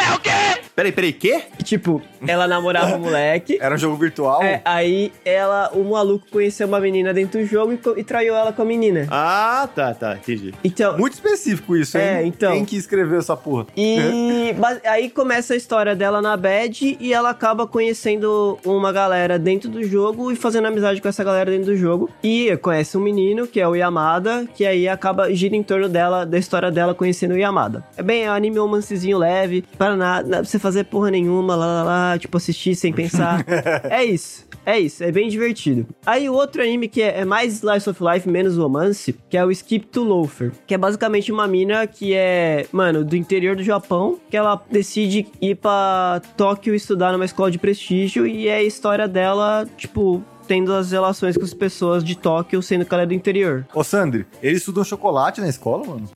Peraí, 0.76 0.92
peraí, 0.92 1.10
quê? 1.14 1.42
Tipo, 1.64 2.02
ela 2.28 2.46
namorava 2.46 2.96
o 2.96 3.00
moleque. 3.00 3.56
Era 3.58 3.74
um 3.74 3.78
jogo 3.78 3.96
virtual? 3.96 4.42
É, 4.42 4.60
aí 4.62 5.10
ela, 5.24 5.70
o 5.72 5.82
maluco 5.82 6.26
conheceu 6.30 6.68
uma 6.68 6.78
menina 6.78 7.14
dentro 7.14 7.40
do 7.40 7.46
jogo 7.46 7.72
e, 7.72 8.00
e 8.00 8.04
traiu 8.04 8.36
ela 8.36 8.52
com 8.52 8.60
a 8.60 8.64
menina. 8.66 9.06
Ah, 9.10 9.66
tá, 9.74 9.94
tá, 9.94 10.16
entendi. 10.16 10.52
Então, 10.62 10.98
Muito 10.98 11.14
específico 11.14 11.74
isso, 11.74 11.96
hein? 11.96 12.04
É, 12.04 12.26
então. 12.26 12.52
Quem 12.52 12.66
que 12.66 12.76
escreveu 12.76 13.18
essa 13.18 13.34
porra? 13.34 13.66
E 13.74 14.54
aí 14.84 15.08
começa 15.08 15.54
a 15.54 15.56
história 15.56 15.96
dela 15.96 16.20
na 16.20 16.36
bad 16.36 16.98
e 17.00 17.10
ela 17.10 17.30
acaba 17.30 17.66
conhecendo 17.66 18.58
uma 18.62 18.92
galera 18.92 19.38
dentro 19.38 19.70
do 19.70 19.82
jogo 19.82 20.30
e 20.30 20.36
fazendo 20.36 20.66
amizade 20.66 21.00
com 21.00 21.08
essa 21.08 21.24
galera 21.24 21.50
dentro 21.50 21.72
do 21.72 21.76
jogo. 21.76 22.10
E 22.22 22.54
conhece 22.58 22.98
um 22.98 23.00
menino, 23.00 23.46
que 23.46 23.58
é 23.58 23.66
o 23.66 23.74
Yamada, 23.74 24.46
que 24.54 24.66
aí 24.66 24.86
acaba 24.86 25.32
gira 25.32 25.56
em 25.56 25.62
torno 25.62 25.88
dela, 25.88 26.26
da 26.26 26.36
história 26.36 26.70
dela 26.70 26.94
conhecendo 26.94 27.32
o 27.32 27.38
Yamada. 27.38 27.82
É 27.96 28.02
bem 28.02 28.24
é 28.24 28.30
um 28.30 28.34
anime 28.34 28.58
romancezinho 28.58 29.16
leve, 29.16 29.64
para 29.78 29.96
nada, 29.96 30.44
você 30.44 30.65
fazer 30.66 30.84
porra 30.84 31.12
nenhuma, 31.12 31.54
lá, 31.54 31.66
lá, 31.66 31.82
lá, 31.84 32.18
tipo, 32.18 32.36
assistir 32.36 32.74
sem 32.74 32.92
pensar. 32.92 33.44
é 33.88 34.04
isso. 34.04 34.44
É 34.64 34.80
isso, 34.80 35.04
é 35.04 35.12
bem 35.12 35.28
divertido. 35.28 35.86
Aí 36.04 36.28
o 36.28 36.32
outro 36.32 36.60
anime 36.60 36.88
que 36.88 37.00
é, 37.00 37.20
é 37.20 37.24
mais 37.24 37.62
Slice 37.62 37.88
of 37.88 38.02
Life, 38.02 38.28
menos 38.28 38.56
romance, 38.56 39.16
que 39.30 39.36
é 39.36 39.44
o 39.44 39.50
Skip 39.52 39.86
to 39.86 40.02
Loafer, 40.02 40.50
que 40.66 40.74
é 40.74 40.78
basicamente 40.78 41.30
uma 41.30 41.46
mina 41.46 41.86
que 41.86 42.14
é, 42.14 42.66
mano, 42.72 43.04
do 43.04 43.14
interior 43.14 43.54
do 43.54 43.62
Japão, 43.62 44.18
que 44.28 44.36
ela 44.36 44.60
decide 44.68 45.28
ir 45.40 45.54
pra 45.54 46.20
Tóquio 46.36 46.74
estudar 46.74 47.12
numa 47.12 47.24
escola 47.24 47.48
de 47.48 47.60
prestígio 47.60 48.26
e 48.26 48.48
é 48.48 48.56
a 48.56 48.62
história 48.64 49.06
dela, 49.06 49.68
tipo, 49.76 50.20
tendo 50.48 50.72
as 50.72 50.90
relações 50.90 51.36
com 51.36 51.44
as 51.44 51.54
pessoas 51.54 52.02
de 52.02 52.18
Tóquio, 52.18 52.60
sendo 52.60 52.84
que 52.84 52.92
ela 52.92 53.04
é 53.04 53.06
do 53.06 53.14
interior. 53.14 53.64
Ô, 53.72 53.84
Sandri, 53.84 54.26
eles 54.42 54.58
estudam 54.58 54.82
chocolate 54.82 55.40
na 55.40 55.48
escola, 55.48 55.86
mano? 55.86 56.10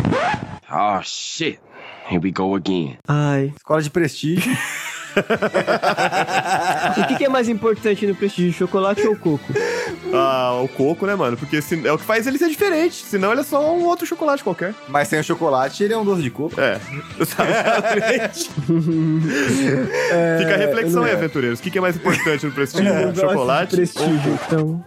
Oh, 0.68 1.00
shit. 1.04 1.60
Here 2.10 2.20
we 2.22 2.32
go 2.32 2.54
again. 2.56 2.96
Ai. 3.06 3.52
Escola 3.56 3.80
de 3.82 3.90
prestígio. 3.90 4.50
O 7.00 7.06
que, 7.08 7.16
que 7.16 7.24
é 7.24 7.28
mais 7.28 7.48
importante 7.48 8.06
no 8.06 8.14
prestígio, 8.14 8.52
chocolate 8.52 9.04
ou 9.08 9.16
coco? 9.16 9.44
ah, 10.14 10.60
o 10.62 10.68
coco, 10.68 11.04
né, 11.04 11.16
mano? 11.16 11.36
Porque 11.36 11.60
se- 11.60 11.84
é 11.84 11.92
o 11.92 11.98
que 11.98 12.04
faz 12.04 12.28
ele 12.28 12.38
ser 12.38 12.48
diferente. 12.48 12.94
Senão 12.94 13.32
ele 13.32 13.40
é 13.40 13.44
só 13.44 13.74
um 13.74 13.82
outro 13.86 14.06
chocolate 14.06 14.44
qualquer. 14.44 14.72
Mas 14.88 15.08
sem 15.08 15.18
o 15.18 15.24
chocolate, 15.24 15.82
ele 15.82 15.94
é 15.94 15.98
um 15.98 16.04
doce 16.04 16.22
de 16.22 16.30
coco. 16.30 16.60
É, 16.60 16.78
exatamente. 17.18 18.50
Fica 20.38 20.54
a 20.54 20.58
reflexão 20.58 21.02
aí, 21.02 21.10
aventureiros. 21.12 21.58
O 21.58 21.62
que 21.62 21.72
que 21.72 21.78
é 21.78 21.80
mais 21.80 21.96
importante 21.96 22.46
no 22.46 22.52
prestígio? 22.52 22.92
Chocolate? 23.16 23.74
prestígio, 23.74 24.38
então. 24.46 24.84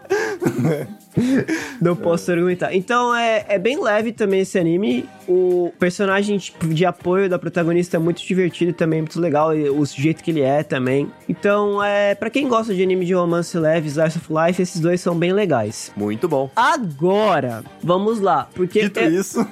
Não 1.81 1.95
posso 1.95 2.31
argumentar. 2.31 2.73
Então 2.73 3.13
é, 3.15 3.45
é 3.49 3.59
bem 3.59 3.79
leve 3.81 4.11
também 4.11 4.41
esse 4.41 4.57
anime. 4.57 5.05
O 5.27 5.71
personagem 5.79 6.37
tipo, 6.37 6.67
de 6.67 6.85
apoio 6.85 7.29
da 7.29 7.39
protagonista 7.39 7.95
é 7.95 7.99
muito 7.99 8.21
divertido 8.25 8.73
também, 8.73 9.01
muito 9.01 9.19
legal. 9.19 9.55
e 9.55 9.69
O 9.69 9.85
jeito 9.85 10.21
que 10.23 10.31
ele 10.31 10.41
é 10.41 10.63
também. 10.63 11.09
Então, 11.29 11.81
é 11.81 12.13
para 12.13 12.29
quem 12.29 12.47
gosta 12.47 12.73
de 12.73 12.83
anime 12.83 13.05
de 13.05 13.13
romance 13.13 13.57
leve, 13.57 13.87
Slice 13.87 14.17
of 14.17 14.27
Life, 14.29 14.61
esses 14.61 14.81
dois 14.81 14.99
são 14.99 15.15
bem 15.15 15.31
legais. 15.31 15.91
Muito 15.95 16.27
bom. 16.27 16.49
Agora, 16.55 17.63
vamos 17.81 18.19
lá. 18.19 18.49
Porque 18.53 18.81
Dito 18.83 18.99
eu, 18.99 19.11
isso, 19.13 19.39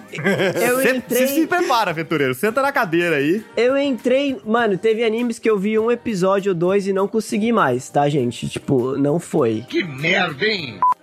eu 0.62 0.80
Cê- 0.84 0.95
entrei. 0.97 1.28
Se, 1.28 1.36
se 1.36 1.47
prepara, 1.47 1.91
aventureiro. 1.91 2.34
Senta 2.36 2.62
na 2.62 2.72
cadeira 2.72 3.16
aí. 3.16 3.43
Eu 3.55 3.78
entrei. 3.78 4.38
Mano, 4.45 4.78
teve 4.78 5.03
animes 5.05 5.39
que 5.39 5.49
eu 5.49 5.57
vi 5.57 5.80
um 5.80 5.89
episódio 5.89 6.51
ou 6.51 6.55
dois 6.57 6.86
e 6.86 6.91
não 6.93 7.07
consegui 7.07 7.51
mais, 7.53 7.89
tá, 7.89 8.09
gente? 8.09 8.49
Tipo, 8.49 8.97
não 8.97 9.20
foi. 9.20 9.64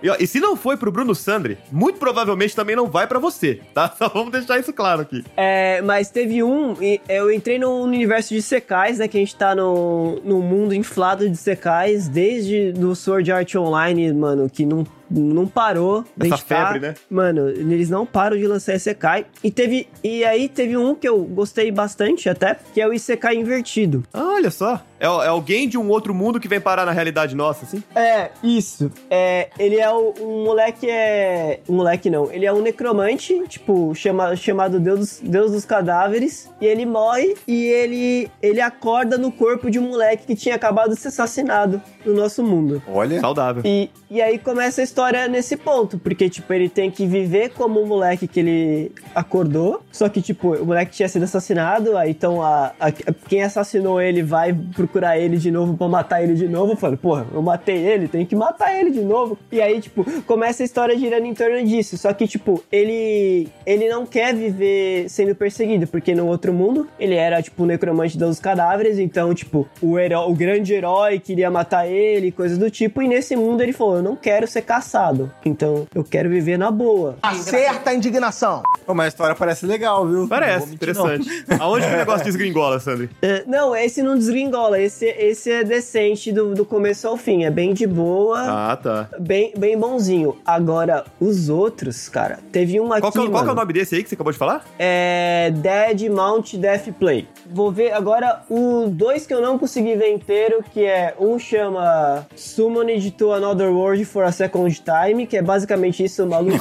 E, 0.02 0.08
ó, 0.08 0.16
e 0.18 0.26
se 0.26 0.38
não 0.38 0.56
foi 0.56 0.76
pro 0.76 0.92
Bruno 0.92 1.14
Sandri, 1.14 1.58
muito 1.72 1.98
provavelmente 1.98 2.54
também 2.54 2.76
não 2.76 2.86
vai 2.86 3.06
pra 3.06 3.18
você, 3.18 3.60
tá? 3.74 3.92
Só 3.98 4.08
vamos 4.08 4.30
deixar 4.30 4.58
isso 4.58 4.72
claro 4.72 5.02
aqui. 5.02 5.24
É, 5.36 5.82
mas 5.82 6.10
teve 6.10 6.42
um, 6.42 6.76
eu 7.08 7.32
entrei 7.32 7.58
no 7.58 7.82
universo 7.82 8.34
de 8.34 8.42
secais, 8.42 8.98
né? 8.98 9.08
Que 9.08 9.16
a 9.16 9.20
gente 9.20 9.34
tá 9.34 9.54
no, 9.54 10.20
no 10.24 10.40
mundo 10.40 10.74
inflado 10.74 11.28
de 11.28 11.36
secais, 11.36 12.08
desde 12.08 12.72
do 12.72 12.94
Sword 12.94 13.30
Art 13.32 13.54
Online, 13.56 14.12
mano, 14.12 14.48
que 14.48 14.64
não, 14.64 14.86
não 15.10 15.46
parou. 15.46 16.04
Essa 16.20 16.36
febre, 16.36 16.80
né? 16.80 16.94
Mano, 17.10 17.48
eles 17.48 17.90
não 17.90 18.06
param 18.06 18.36
de 18.36 18.46
lançar 18.46 18.74
Isekai. 18.74 19.26
E 19.42 19.50
teve. 19.50 19.88
E 20.04 20.24
aí 20.24 20.48
teve 20.48 20.76
um 20.76 20.94
que 20.94 21.08
eu 21.08 21.22
gostei 21.24 21.70
bastante 21.70 22.28
até, 22.28 22.56
que 22.72 22.80
é 22.80 22.86
o 22.86 22.92
Isekai 22.92 23.36
invertido. 23.36 24.04
Ah, 24.12 24.34
olha 24.34 24.50
só. 24.50 24.80
É, 25.00 25.06
é 25.06 25.28
alguém 25.28 25.68
de 25.68 25.78
um 25.78 25.88
outro 25.88 26.14
mundo 26.14 26.40
que 26.40 26.48
vem 26.48 26.60
parar 26.60 26.84
na 26.84 26.92
realidade 26.92 27.34
nossa, 27.34 27.64
assim? 27.64 27.82
É, 27.94 28.30
isso. 28.42 28.90
É, 29.10 29.48
ele 29.58 29.76
é 29.76 29.90
o, 29.90 30.14
um 30.20 30.44
moleque 30.44 30.88
é. 30.90 31.60
Um 31.68 31.76
moleque 31.76 32.10
não. 32.10 32.30
Ele 32.32 32.44
é 32.46 32.52
um 32.52 32.60
necromante, 32.60 33.40
tipo, 33.48 33.94
chama, 33.94 34.34
chamado 34.36 34.78
Deus 34.80 34.98
dos, 34.98 35.20
Deus 35.22 35.52
dos 35.52 35.64
Cadáveres. 35.64 36.50
E 36.60 36.66
ele 36.66 36.84
morre 36.86 37.34
e 37.46 37.66
ele, 37.66 38.30
ele 38.42 38.60
acorda 38.60 39.16
no 39.16 39.30
corpo 39.30 39.70
de 39.70 39.78
um 39.78 39.88
moleque 39.88 40.26
que 40.26 40.34
tinha 40.34 40.54
acabado 40.54 40.90
de 40.94 41.00
ser 41.00 41.08
assassinado 41.08 41.80
no 42.04 42.14
nosso 42.14 42.42
mundo. 42.42 42.82
olha. 42.88 43.20
Saudável. 43.20 43.62
E, 43.64 43.90
e 44.10 44.20
aí 44.22 44.38
começa 44.38 44.80
a 44.80 44.84
história 44.84 45.28
nesse 45.28 45.56
ponto, 45.56 45.98
porque, 45.98 46.28
tipo, 46.28 46.52
ele 46.52 46.68
tem 46.68 46.90
que 46.90 47.06
viver 47.06 47.50
como 47.50 47.80
o 47.80 47.86
moleque 47.86 48.26
que 48.26 48.40
ele 48.40 48.92
acordou, 49.14 49.82
só 49.92 50.08
que, 50.08 50.22
tipo, 50.22 50.54
o 50.54 50.64
moleque 50.66 50.92
tinha 50.92 51.08
sido 51.08 51.24
assassinado, 51.24 51.96
aí 51.96 52.10
então 52.10 52.42
a, 52.42 52.72
a- 52.80 52.92
quem 53.28 53.42
assassinou 53.42 54.00
ele 54.00 54.22
vai 54.22 54.52
procurar 54.88 55.18
ele 55.18 55.36
de 55.36 55.50
novo 55.50 55.76
pra 55.76 55.86
matar 55.86 56.22
ele 56.22 56.34
de 56.34 56.48
novo, 56.48 56.74
falando, 56.74 56.96
porra, 56.98 57.26
eu 57.32 57.42
matei 57.42 57.76
ele, 57.76 58.08
tem 58.08 58.24
que 58.24 58.34
matar 58.34 58.74
ele 58.74 58.90
de 58.90 59.00
novo. 59.02 59.38
E 59.52 59.60
aí, 59.60 59.80
tipo, 59.80 60.04
começa 60.22 60.62
a 60.62 60.66
história 60.66 60.98
girando 60.98 61.26
em 61.26 61.34
torno 61.34 61.62
disso, 61.64 61.96
só 61.98 62.12
que, 62.12 62.26
tipo, 62.26 62.62
ele, 62.72 63.48
ele 63.66 63.88
não 63.88 64.06
quer 64.06 64.34
viver 64.34 65.08
sendo 65.10 65.34
perseguido, 65.34 65.86
porque 65.86 66.14
no 66.14 66.26
outro 66.26 66.52
mundo 66.52 66.88
ele 66.98 67.14
era, 67.14 67.42
tipo, 67.42 67.62
o 67.62 67.66
necromante 67.66 68.16
dos 68.16 68.40
cadáveres, 68.40 68.98
então, 68.98 69.34
tipo, 69.34 69.68
o, 69.82 69.98
heró- 69.98 70.26
o 70.28 70.34
grande 70.34 70.72
herói 70.72 71.18
queria 71.18 71.50
matar 71.50 71.86
ele, 71.86 72.32
coisas 72.32 72.56
do 72.56 72.70
tipo, 72.70 73.02
e 73.02 73.08
nesse 73.08 73.36
mundo 73.36 73.62
ele 73.62 73.72
falou, 73.72 73.96
eu 73.96 74.02
não 74.02 74.16
quero 74.16 74.46
ser 74.46 74.62
caçado, 74.62 75.30
então 75.44 75.86
eu 75.94 76.02
quero 76.02 76.30
viver 76.30 76.58
na 76.58 76.70
boa. 76.70 77.16
Acerta 77.22 77.90
a 77.90 77.94
indignação. 77.94 78.62
Pô, 78.86 78.94
mas 78.94 79.06
a 79.06 79.08
história 79.08 79.34
parece 79.34 79.66
legal, 79.66 80.06
viu? 80.08 80.26
Parece, 80.26 80.68
mentir, 80.70 80.94
não. 80.94 81.12
interessante. 81.14 81.44
Aonde 81.60 81.86
que 81.86 81.92
o 81.94 81.96
negócio 81.98 82.24
desgringola, 82.24 82.80
Sandri? 82.80 83.10
É, 83.20 83.44
não, 83.46 83.76
esse 83.76 84.02
não 84.02 84.16
desgringola, 84.16 84.77
esse, 84.80 85.06
esse 85.06 85.50
é 85.50 85.64
decente 85.64 86.30
do, 86.32 86.54
do 86.54 86.64
começo 86.64 87.06
ao 87.08 87.16
fim, 87.16 87.44
é 87.44 87.50
bem 87.50 87.72
de 87.74 87.86
boa. 87.86 88.40
Ah, 88.72 88.76
tá. 88.76 89.08
Bem, 89.18 89.52
bem 89.56 89.78
bonzinho. 89.78 90.36
Agora, 90.44 91.04
os 91.20 91.48
outros, 91.48 92.08
cara, 92.08 92.38
teve 92.52 92.80
um 92.80 92.92
aqui, 92.92 93.00
Qual, 93.02 93.12
que 93.12 93.18
é, 93.18 93.22
o- 93.22 93.30
qual 93.30 93.42
que 93.44 93.50
é 93.50 93.52
o 93.52 93.56
nome 93.56 93.72
desse 93.72 93.94
aí 93.96 94.02
que 94.02 94.08
você 94.08 94.14
acabou 94.14 94.32
de 94.32 94.38
falar? 94.38 94.64
É 94.78 95.52
Dead 95.54 96.10
Mount 96.10 96.54
Death 96.54 96.88
Play. 96.98 97.26
Vou 97.50 97.70
ver 97.72 97.92
agora 97.92 98.42
o 98.50 98.86
dois 98.88 99.26
que 99.26 99.32
eu 99.34 99.40
não 99.40 99.58
consegui 99.58 99.94
ver 99.96 100.12
inteiro, 100.12 100.62
que 100.72 100.84
é 100.84 101.14
um 101.18 101.38
chama 101.38 102.26
Summoned 102.36 103.10
to 103.12 103.32
Another 103.32 103.70
World 103.70 104.04
for 104.04 104.24
a 104.24 104.32
Second 104.32 104.82
Time, 104.82 105.26
que 105.26 105.36
é 105.36 105.42
basicamente 105.42 106.04
isso, 106.04 106.24
o 106.24 106.26
maluco 106.28 106.58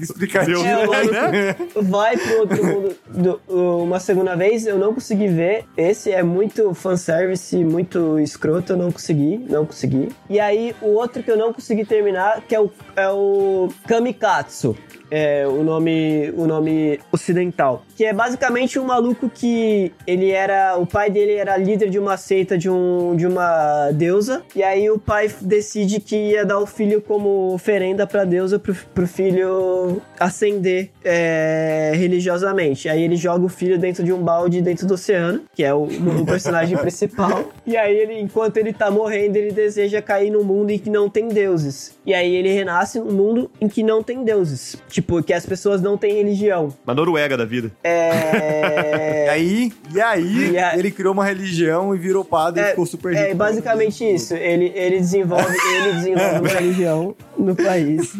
Explicativo. 0.00 0.64
É, 0.64 0.86
o 0.86 0.90
maluco 0.90 1.12
né? 1.14 1.56
vai 1.76 2.16
pro 2.16 2.38
outro 2.40 2.64
mundo 2.64 2.96
do- 3.08 3.40
uma 3.82 4.00
segunda 4.00 4.34
vez, 4.36 4.66
eu 4.66 4.78
não 4.78 4.94
consegui 4.94 5.28
ver. 5.28 5.64
Esse 5.76 6.10
é 6.10 6.22
muito 6.22 6.72
fanservice, 7.02 7.64
muito 7.64 8.18
escroto, 8.20 8.72
eu 8.72 8.76
não 8.76 8.92
consegui, 8.92 9.38
não 9.48 9.66
consegui. 9.66 10.10
E 10.30 10.38
aí, 10.38 10.74
o 10.80 10.90
outro 10.90 11.22
que 11.22 11.30
eu 11.30 11.36
não 11.36 11.52
consegui 11.52 11.84
terminar, 11.84 12.42
que 12.42 12.54
é 12.54 12.60
o, 12.60 12.70
é 12.94 13.08
o 13.08 13.68
Kamikatsu. 13.86 14.76
É 15.14 15.46
o 15.46 15.62
nome, 15.62 16.32
o 16.34 16.46
nome 16.46 16.98
ocidental. 17.12 17.84
Que 17.94 18.06
é 18.06 18.14
basicamente 18.14 18.78
um 18.78 18.84
maluco 18.84 19.28
que 19.28 19.92
ele 20.06 20.30
era. 20.30 20.78
O 20.78 20.86
pai 20.86 21.10
dele 21.10 21.32
era 21.32 21.54
líder 21.58 21.90
de 21.90 21.98
uma 21.98 22.16
seita 22.16 22.56
de, 22.56 22.70
um, 22.70 23.14
de 23.14 23.26
uma 23.26 23.90
deusa. 23.92 24.42
E 24.56 24.62
aí 24.62 24.90
o 24.90 24.98
pai 24.98 25.30
decide 25.42 26.00
que 26.00 26.16
ia 26.16 26.46
dar 26.46 26.58
o 26.58 26.66
filho 26.66 27.02
como 27.02 27.52
oferenda 27.52 28.06
pra 28.06 28.24
deusa 28.24 28.58
pro, 28.58 28.74
pro 28.94 29.06
filho 29.06 30.00
ascender 30.18 30.88
é, 31.04 31.92
religiosamente. 31.94 32.88
Aí 32.88 33.02
ele 33.02 33.16
joga 33.16 33.44
o 33.44 33.50
filho 33.50 33.78
dentro 33.78 34.02
de 34.02 34.14
um 34.14 34.22
balde 34.22 34.62
dentro 34.62 34.86
do 34.86 34.94
oceano, 34.94 35.42
que 35.54 35.62
é 35.62 35.74
o, 35.74 35.82
o 35.84 36.24
personagem 36.24 36.76
principal. 36.80 37.52
E 37.66 37.76
aí 37.76 37.94
ele, 37.94 38.18
enquanto 38.18 38.56
ele 38.56 38.72
tá 38.72 38.90
morrendo, 38.90 39.36
ele 39.36 39.52
deseja 39.52 40.00
cair 40.00 40.30
num 40.30 40.42
mundo 40.42 40.70
em 40.70 40.78
que 40.78 40.88
não 40.88 41.10
tem 41.10 41.28
deuses. 41.28 41.98
E 42.06 42.14
aí 42.14 42.34
ele 42.34 42.50
renasce 42.50 42.98
num 42.98 43.12
mundo 43.12 43.50
em 43.60 43.68
que 43.68 43.82
não 43.82 44.02
tem 44.02 44.24
deuses. 44.24 44.76
Tipo, 44.88 45.01
que 45.24 45.32
as 45.32 45.44
pessoas 45.46 45.80
não 45.82 45.96
têm 45.98 46.14
religião. 46.16 46.68
Uma 46.86 46.94
Noruega 46.94 47.36
da 47.36 47.44
vida. 47.44 47.70
E 47.84 49.24
É. 49.24 49.28
aí, 49.30 49.72
e 49.94 50.00
aí 50.00 50.50
E 50.52 50.58
a- 50.58 50.76
ele 50.76 50.90
criou 50.90 51.12
uma 51.12 51.24
religião 51.24 51.94
e 51.94 51.98
virou 51.98 52.24
padre 52.24 52.62
e 52.62 52.66
ficou 52.70 52.86
super 52.86 53.12
rico. 53.14 53.24
É 53.30 53.34
basicamente 53.34 54.04
isso. 54.04 54.34
Ele, 54.34 54.72
ele 54.74 54.98
desenvolve, 54.98 55.44
ele 55.76 55.92
desenvolve 55.94 56.38
uma 56.40 56.48
religião 56.48 57.14
no 57.38 57.54
país. 57.56 58.12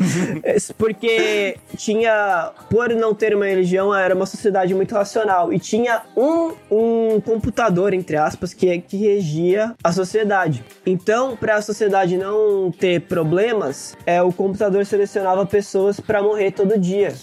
É, 0.42 0.56
Porque 0.78 1.56
tinha, 1.76 2.50
por 2.70 2.88
não 2.90 3.14
ter 3.14 3.34
uma 3.34 3.46
religião, 3.46 3.94
era 3.94 4.14
uma 4.14 4.26
sociedade 4.26 4.74
muito 4.74 4.94
racional. 4.94 5.52
E 5.52 5.58
tinha 5.58 6.02
um, 6.16 6.52
um 6.70 7.20
computador, 7.20 7.92
entre 7.92 8.16
aspas, 8.16 8.54
que, 8.54 8.78
que 8.80 8.96
regia 8.96 9.74
a 9.82 9.92
sociedade. 9.92 10.64
Então, 10.86 11.36
para 11.36 11.56
a 11.56 11.62
sociedade 11.62 12.16
não 12.16 12.70
ter 12.70 13.02
problemas, 13.02 13.96
é, 14.06 14.22
o 14.22 14.32
computador 14.32 14.84
selecionava 14.86 15.44
pessoas 15.46 15.98
para 16.00 16.22
morrer 16.22 16.50
todo 16.52 16.71
dia. 16.78 17.14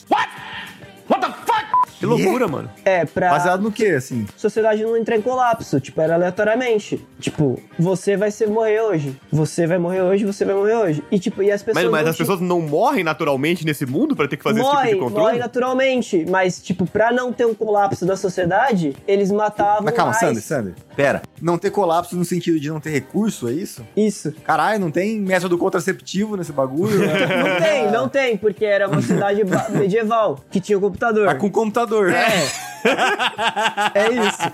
Que 2.00 2.06
loucura, 2.06 2.48
mano. 2.48 2.70
É, 2.86 3.06
pra 3.06 3.30
Baseado 3.30 3.62
no 3.62 3.72
quê, 3.72 3.88
assim? 3.88 4.26
sociedade 4.38 4.82
não 4.84 4.96
entrar 4.96 5.18
em 5.18 5.22
colapso, 5.22 5.80
tipo, 5.80 6.00
era 6.00 6.16
aleatoriamente. 6.16 7.06
Tipo, 7.20 7.60
você 7.78 8.16
vai 8.16 8.32
ser 8.32 8.48
morrer 8.48 8.82
hoje, 8.82 9.20
você 9.32 9.68
vai 9.68 9.78
morrer 9.78 10.02
hoje, 10.02 10.26
você 10.26 10.46
vai 10.46 10.56
morrer 10.56 10.76
hoje. 10.76 11.04
E 11.12 11.20
tipo, 11.20 11.44
e 11.44 11.52
as 11.52 11.62
pessoas 11.62 11.84
Mas, 11.86 11.92
mas 11.92 12.08
as 12.08 12.18
pessoas 12.18 12.40
não 12.40 12.62
morrem 12.62 13.04
naturalmente 13.04 13.66
nesse 13.66 13.86
mundo 13.86 14.16
pra 14.16 14.28
ter 14.28 14.38
que 14.38 14.44
fazer 14.44 14.62
esse 14.62 14.70
morrem, 14.70 14.86
tipo 14.86 14.96
de 14.96 15.04
controle? 15.04 15.24
morrem 15.26 15.40
naturalmente, 15.40 16.26
mas 16.30 16.62
tipo, 16.62 16.86
pra 16.86 17.12
não 17.12 17.34
ter 17.34 17.46
um 17.46 17.54
colapso 17.54 18.06
da 18.06 18.16
sociedade, 18.16 18.96
eles 19.08 19.30
matavam 19.32 19.84
Mas 19.84 19.94
calma, 19.94 20.12
mais. 20.12 20.20
Sander, 20.22 20.42
Sander. 20.42 20.74
Pera. 20.96 21.22
Não 21.42 21.58
ter 21.58 21.70
colapso 21.70 22.16
no 22.16 22.24
sentido 22.26 22.60
de 22.60 22.70
não 22.70 22.80
ter 22.80 22.92
recurso, 22.92 23.50
é 23.50 23.52
isso? 23.54 23.86
Isso. 23.96 24.34
Caralho, 24.46 24.80
não 24.80 24.92
tem 24.92 25.20
método 25.20 25.58
contraceptivo 25.58 26.38
nesse 26.38 26.52
bagulho? 26.52 27.00
Não 27.10 27.60
tem, 27.60 27.92
não 27.92 28.10
tem, 28.10 28.38
porque 28.38 28.66
era 28.66 28.88
uma 28.88 29.02
cidade 29.02 29.42
medieval 29.72 30.40
que 30.50 30.60
tinha 30.60 30.78
o 30.78 30.82
computador. 30.82 31.28
Tá 31.28 31.36
com 31.36 31.50
computador. 31.50 31.89
É. 32.16 32.70
É 33.94 34.10
isso. 34.12 34.52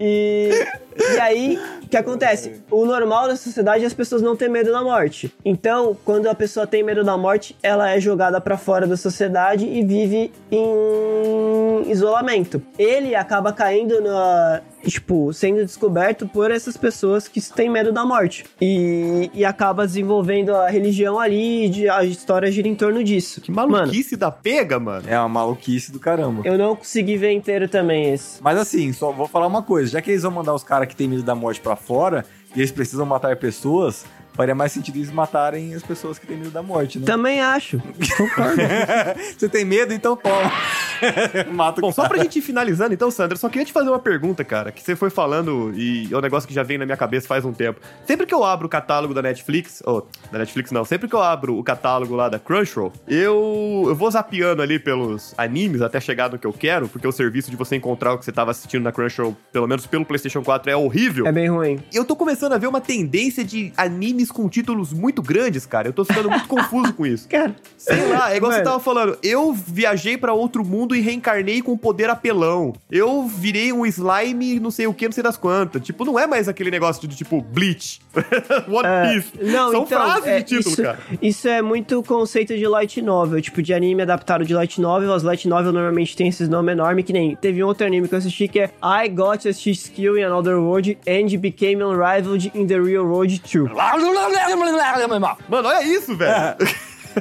E, 0.00 0.66
e 0.98 1.20
aí, 1.20 1.58
o 1.82 1.88
que 1.88 1.96
acontece? 1.96 2.62
O 2.70 2.84
normal 2.84 3.28
da 3.28 3.36
sociedade 3.36 3.84
é 3.84 3.86
as 3.86 3.94
pessoas 3.94 4.22
não 4.22 4.36
terem 4.36 4.52
medo 4.52 4.70
da 4.72 4.82
morte. 4.82 5.32
Então, 5.44 5.96
quando 6.04 6.26
a 6.28 6.34
pessoa 6.34 6.66
tem 6.66 6.82
medo 6.82 7.04
da 7.04 7.16
morte, 7.16 7.56
ela 7.62 7.90
é 7.90 8.00
jogada 8.00 8.40
pra 8.40 8.56
fora 8.56 8.86
da 8.86 8.96
sociedade 8.96 9.66
e 9.66 9.84
vive 9.84 10.30
em 10.50 11.90
isolamento. 11.90 12.62
Ele 12.78 13.14
acaba 13.14 13.52
caindo 13.52 14.00
na. 14.00 14.62
Tipo, 14.84 15.32
sendo 15.32 15.64
descoberto 15.64 16.28
por 16.28 16.48
essas 16.48 16.76
pessoas 16.76 17.26
que 17.26 17.40
têm 17.52 17.68
medo 17.68 17.90
da 17.92 18.04
morte. 18.06 18.44
E, 18.60 19.28
e 19.34 19.44
acaba 19.44 19.84
desenvolvendo 19.84 20.54
a 20.54 20.68
religião 20.68 21.18
ali 21.18 21.64
e 21.64 21.68
de- 21.68 21.88
a 21.88 22.04
história 22.04 22.48
gira 22.52 22.68
em 22.68 22.74
torno 22.76 23.02
disso. 23.02 23.40
Que 23.40 23.50
maluquice 23.50 24.14
da 24.16 24.30
pega, 24.30 24.78
mano. 24.78 25.04
É 25.08 25.18
uma 25.18 25.28
maluquice 25.28 25.90
do 25.90 25.98
caramba. 25.98 26.42
Eu 26.44 26.56
não 26.56 26.76
consegui 26.76 27.16
ver 27.16 27.32
inteiro 27.32 27.68
também 27.68 28.12
esse. 28.12 28.40
Mas 28.40 28.56
assim, 28.58 28.92
só 28.92 29.10
vou 29.10 29.26
falar 29.26 29.48
uma 29.48 29.60
coisa. 29.62 29.90
Já 29.90 30.00
que 30.00 30.08
eles 30.12 30.22
vão 30.22 30.30
mandar 30.30 30.54
os 30.54 30.62
caras 30.62 30.85
que 30.86 30.96
têm 30.96 31.08
medo 31.08 31.22
da 31.22 31.34
morte 31.34 31.60
pra 31.60 31.76
fora, 31.76 32.24
e 32.54 32.60
eles 32.60 32.72
precisam 32.72 33.04
matar 33.04 33.36
pessoas, 33.36 34.06
faria 34.36 34.54
mais 34.54 34.70
sentido 34.72 34.96
eles 34.96 35.10
matarem 35.10 35.74
as 35.74 35.82
pessoas 35.82 36.18
que 36.18 36.26
têm 36.26 36.36
medo 36.36 36.50
da 36.50 36.62
morte, 36.62 36.98
né? 36.98 37.06
Também 37.06 37.40
acho. 37.40 37.80
Concordo. 38.16 38.62
Você 39.36 39.48
tem 39.48 39.64
medo, 39.64 39.92
então 39.92 40.16
toma. 40.16 40.52
Mata 41.52 41.80
o 41.80 41.82
Bom, 41.82 41.92
só 41.92 42.08
pra 42.08 42.18
gente 42.18 42.38
ir 42.38 42.42
finalizando, 42.42 42.94
então, 42.94 43.10
Sandra, 43.10 43.34
eu 43.34 43.38
só 43.38 43.48
queria 43.48 43.64
te 43.64 43.72
fazer 43.72 43.88
uma 43.88 43.98
pergunta, 43.98 44.44
cara, 44.44 44.70
que 44.70 44.82
você 44.82 44.94
foi 44.94 45.10
falando 45.10 45.72
e 45.74 46.08
é 46.12 46.16
um 46.16 46.20
negócio 46.20 46.48
que 46.48 46.54
já 46.54 46.62
vem 46.62 46.78
na 46.78 46.84
minha 46.84 46.96
cabeça 46.96 47.26
faz 47.26 47.44
um 47.44 47.52
tempo. 47.52 47.80
Sempre 48.06 48.26
que 48.26 48.34
eu 48.34 48.44
abro 48.44 48.66
o 48.66 48.68
catálogo 48.68 49.14
da 49.14 49.22
Netflix, 49.22 49.82
ou 49.84 50.06
da 50.30 50.38
Netflix 50.38 50.70
não, 50.70 50.84
sempre 50.84 51.08
que 51.08 51.14
eu 51.14 51.22
abro 51.22 51.58
o 51.58 51.64
catálogo 51.64 52.14
lá 52.14 52.28
da 52.28 52.38
Crunchyroll, 52.38 52.92
eu, 53.08 53.84
eu 53.86 53.94
vou 53.94 54.10
zapeando 54.10 54.62
ali 54.62 54.78
pelos 54.78 55.34
animes 55.36 55.82
até 55.82 56.00
chegar 56.00 56.30
no 56.30 56.38
que 56.38 56.46
eu 56.46 56.52
quero, 56.52 56.88
porque 56.88 57.06
o 57.06 57.12
serviço 57.12 57.50
de 57.50 57.56
você 57.56 57.76
encontrar 57.76 58.12
o 58.12 58.18
que 58.18 58.24
você 58.24 58.32
tava 58.32 58.50
assistindo 58.50 58.82
na 58.82 58.92
Crunchyroll, 58.92 59.36
pelo 59.52 59.66
menos 59.66 59.86
pelo 59.86 60.04
PlayStation 60.04 60.42
4, 60.42 60.70
é 60.70 60.76
horrível. 60.76 61.26
É 61.26 61.32
bem 61.32 61.48
ruim. 61.48 61.78
Eu 61.92 62.04
tô 62.04 62.16
começando 62.16 62.52
a 62.52 62.58
ver 62.58 62.66
uma 62.66 62.80
tendência 62.80 63.44
de 63.44 63.72
animes 63.76 64.25
com 64.30 64.48
títulos 64.48 64.92
muito 64.92 65.22
grandes, 65.22 65.66
cara. 65.66 65.88
Eu 65.88 65.92
tô 65.92 66.04
ficando 66.04 66.30
muito 66.30 66.48
confuso 66.48 66.92
com 66.92 67.06
isso. 67.06 67.28
Cara, 67.36 67.54
Sei 67.76 68.08
lá, 68.08 68.32
é 68.32 68.36
igual 68.36 68.50
você 68.52 68.58
Mano. 68.58 68.70
tava 68.70 68.80
falando. 68.82 69.18
Eu 69.22 69.52
viajei 69.52 70.16
pra 70.16 70.32
outro 70.32 70.64
mundo 70.64 70.94
e 70.94 71.00
reencarnei 71.00 71.60
com 71.62 71.76
poder 71.76 72.08
apelão. 72.10 72.72
Eu 72.90 73.26
virei 73.26 73.72
um 73.72 73.84
slime, 73.86 74.58
não 74.60 74.70
sei 74.70 74.86
o 74.86 74.94
que, 74.94 75.04
não 75.06 75.12
sei 75.12 75.22
das 75.22 75.36
quantas. 75.36 75.82
Tipo, 75.82 76.04
não 76.04 76.18
é 76.18 76.26
mais 76.26 76.48
aquele 76.48 76.70
negócio 76.70 77.06
de 77.06 77.16
tipo 77.16 77.40
Bleach, 77.40 78.00
One 78.68 78.86
É, 78.86 79.12
Piece. 79.14 79.32
não, 79.42 79.70
São 79.70 79.82
então, 79.84 79.86
frases 80.02 80.26
é, 80.26 80.38
de 80.38 80.44
título, 80.44 80.72
isso, 80.72 80.82
cara. 80.82 80.98
Isso 81.20 81.48
é 81.48 81.62
muito 81.62 82.02
conceito 82.02 82.56
de 82.56 82.66
light 82.66 83.00
novel, 83.02 83.40
tipo 83.40 83.62
de 83.62 83.72
anime 83.74 84.02
adaptado 84.02 84.44
de 84.44 84.54
light 84.54 84.80
novel. 84.80 85.12
As 85.12 85.22
light 85.22 85.46
novel 85.48 85.72
normalmente 85.72 86.16
tem 86.16 86.28
esses 86.28 86.48
nomes 86.48 86.72
enormes, 86.72 87.04
que 87.04 87.12
nem 87.12 87.36
teve 87.36 87.62
um 87.62 87.66
outro 87.66 87.86
anime 87.86 88.08
que 88.08 88.14
eu 88.14 88.18
assisti 88.18 88.48
que 88.48 88.60
é 88.60 88.70
I 88.82 89.08
Got 89.08 89.46
a 89.46 89.50
Skill 89.50 90.18
in 90.18 90.22
Another 90.22 90.56
World 90.58 90.98
and 91.06 91.36
Became 91.38 91.82
Unrivaled 91.82 92.50
in 92.54 92.66
the 92.66 92.78
Real 92.78 93.04
World 93.04 93.38
2. 93.40 93.68
Mano, 95.48 95.68
olha 95.68 95.84
isso, 95.84 96.16
velho. 96.16 96.56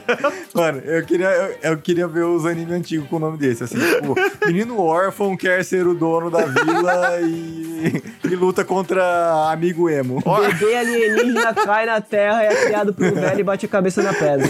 Mano, 0.54 0.80
eu 0.80 1.04
queria, 1.06 1.28
eu, 1.28 1.72
eu 1.72 1.78
queria 1.78 2.08
ver 2.08 2.24
os 2.24 2.46
animes 2.46 2.74
antigos 2.74 3.08
com 3.08 3.16
o 3.16 3.20
nome 3.20 3.38
desse, 3.38 3.64
assim, 3.64 3.78
tipo, 3.78 4.16
menino 4.46 4.80
órfão 4.82 5.38
quer 5.38 5.64
ser 5.64 5.88
o 5.88 5.94
dono 5.94 6.30
da 6.30 6.46
vila 6.46 7.22
e, 7.22 8.04
e 8.24 8.36
luta 8.36 8.66
contra 8.66 9.52
amigo 9.52 9.90
emo. 9.90 10.22
Bebê 10.22 10.76
alienígena 10.76 11.54
cai 11.54 11.86
na 11.86 12.02
terra, 12.02 12.44
é 12.44 12.66
criado 12.66 12.94
por 12.94 13.06
um 13.06 13.14
velho 13.14 13.40
e 13.40 13.44
bate 13.44 13.66
a 13.66 13.70
cabeça 13.70 14.02
na 14.02 14.14
pedra. 14.14 14.50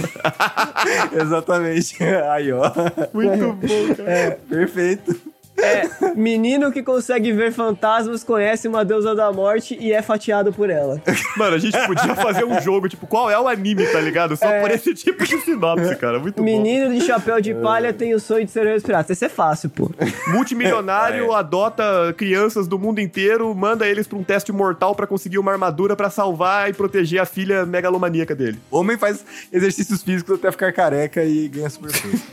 Exatamente. 1.22 2.04
Aí, 2.04 2.52
ó. 2.52 2.72
Muito 3.14 3.54
bom, 3.54 3.96
cara. 3.96 4.10
É, 4.10 4.32
perfeito. 4.32 5.16
É, 5.58 6.14
menino 6.16 6.72
que 6.72 6.84
consegue 6.84 7.32
ver 7.32 7.51
fantasmas, 7.51 8.24
conhece 8.24 8.68
uma 8.68 8.84
deusa 8.84 9.16
da 9.16 9.32
morte 9.32 9.78
e 9.80 9.93
é 9.93 10.01
fatiado 10.01 10.51
por 10.51 10.70
ela. 10.70 11.01
Mano, 11.38 11.56
a 11.56 11.60
gente 11.60 11.78
podia 11.88 12.14
fazer 12.16 12.43
um 12.43 12.60
jogo, 12.62 12.89
tipo, 12.89 13.08
qual 13.08 13.30
é 13.32 13.39
o 13.39 13.47
anime, 13.47 13.86
tá 13.88 13.99
ligado? 14.01 14.36
Só 14.36 14.45
por 14.60 14.70
esse 14.72 14.93
tipo 14.93 15.24
de 15.24 15.38
sinopse, 15.41 15.95
cara. 15.95 16.20
Muito 16.20 16.38
bom. 16.38 16.43
Menino 16.43 16.93
de 16.93 17.01
chapéu 17.01 17.39
de 17.39 17.53
palha 17.53 17.93
tem 17.93 18.14
o 18.14 18.20
sonho 18.20 18.45
de 18.45 18.51
ser 18.51 18.68
um 18.68 18.82
pirata. 18.82 19.14
Esse 19.14 19.26
é 19.26 19.30
fácil, 19.30 19.70
pô. 19.70 19.89
Multimilionário 20.28 21.32
adota 21.34 22.14
crianças 22.18 22.68
do 22.68 22.78
mundo 22.78 22.99
inteiro, 22.99 23.53
manda 23.56 23.88
eles 23.88 24.08
pra 24.08 24.18
um 24.18 24.24
teste 24.24 24.51
mortal 24.51 24.93
pra 24.93 25.08
conseguir 25.08 25.38
uma 25.38 25.51
armadura 25.51 25.95
pra 25.95 26.10
salvar 26.10 26.70
e 26.70 26.74
proteger 26.74 27.22
a 27.22 27.26
filha 27.26 27.66
megalomaníaca 27.66 28.36
dele. 28.36 28.60
Homem 28.70 28.97
faz 28.97 29.26
exercícios 29.51 30.03
físicos 30.03 30.38
até 30.38 30.51
ficar 30.51 30.74
careca 30.74 31.24
e 31.24 31.47
ganha 31.47 31.70
super 31.70 31.91
força. 31.95 32.26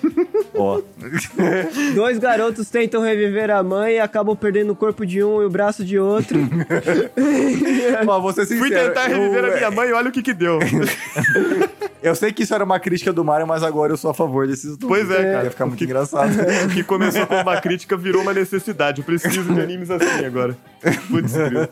Ó. 0.55 0.81
Dois 1.95 2.19
garotos 2.19 2.69
tentam 2.71 3.03
reviver 3.03 3.51
a 3.51 3.63
mãe 3.63 3.95
e 3.95 4.01
acabam 4.01 4.37
perdendo 4.37 4.73
o 4.73 4.77
corpo 4.77 5.05
de 5.07 5.23
um 5.23 5.43
e 5.43 5.45
o 5.45 5.51
braço 5.51 5.85
de 5.85 5.99
outro. 5.99 6.39
Ó, 8.07 8.21
vou 8.21 8.33
ser 8.33 8.47
sincero. 8.47 8.61
Fui 8.61 8.71
tentar 8.71 9.07
reviver 9.07 9.45
eu, 9.45 9.53
a 9.53 9.57
minha 9.57 9.71
mãe 9.71 9.89
e 9.89 9.93
olha 9.93 10.09
o 10.09 10.13
que 10.13 10.23
que 10.23 10.33
deu. 10.33 10.59
Eu 12.03 12.17
sei 12.17 12.33
que 12.33 12.43
isso 12.43 12.53
era 12.53 12.65
uma 12.65 12.81
crítica 12.81 13.13
do 13.13 13.25
Mario, 13.25 13.47
mas 13.47 13.63
agora 13.63 13.93
eu 13.93 13.97
sou 13.97 14.11
a 14.11 14.15
favor 14.15 14.45
desses 14.49 14.77
dois. 14.77 15.07
Pois 15.07 15.11
é, 15.17 15.23
cara. 15.23 15.45
Ia 15.45 15.51
ficar 15.53 15.67
muito 15.67 15.85
engraçado. 15.85 16.33
o 16.65 16.69
que 16.69 16.83
começou 16.83 17.25
como 17.29 17.41
uma 17.43 17.61
crítica 17.61 17.97
virou 17.97 18.23
uma 18.23 18.35
necessidade. 18.35 19.01
Eu 19.01 19.05
preciso 19.05 19.55
de 19.55 19.61
animes 19.61 19.89
assim 19.89 20.25
agora. 20.25 20.57
Putz, 21.09 21.33
grilo. 21.33 21.69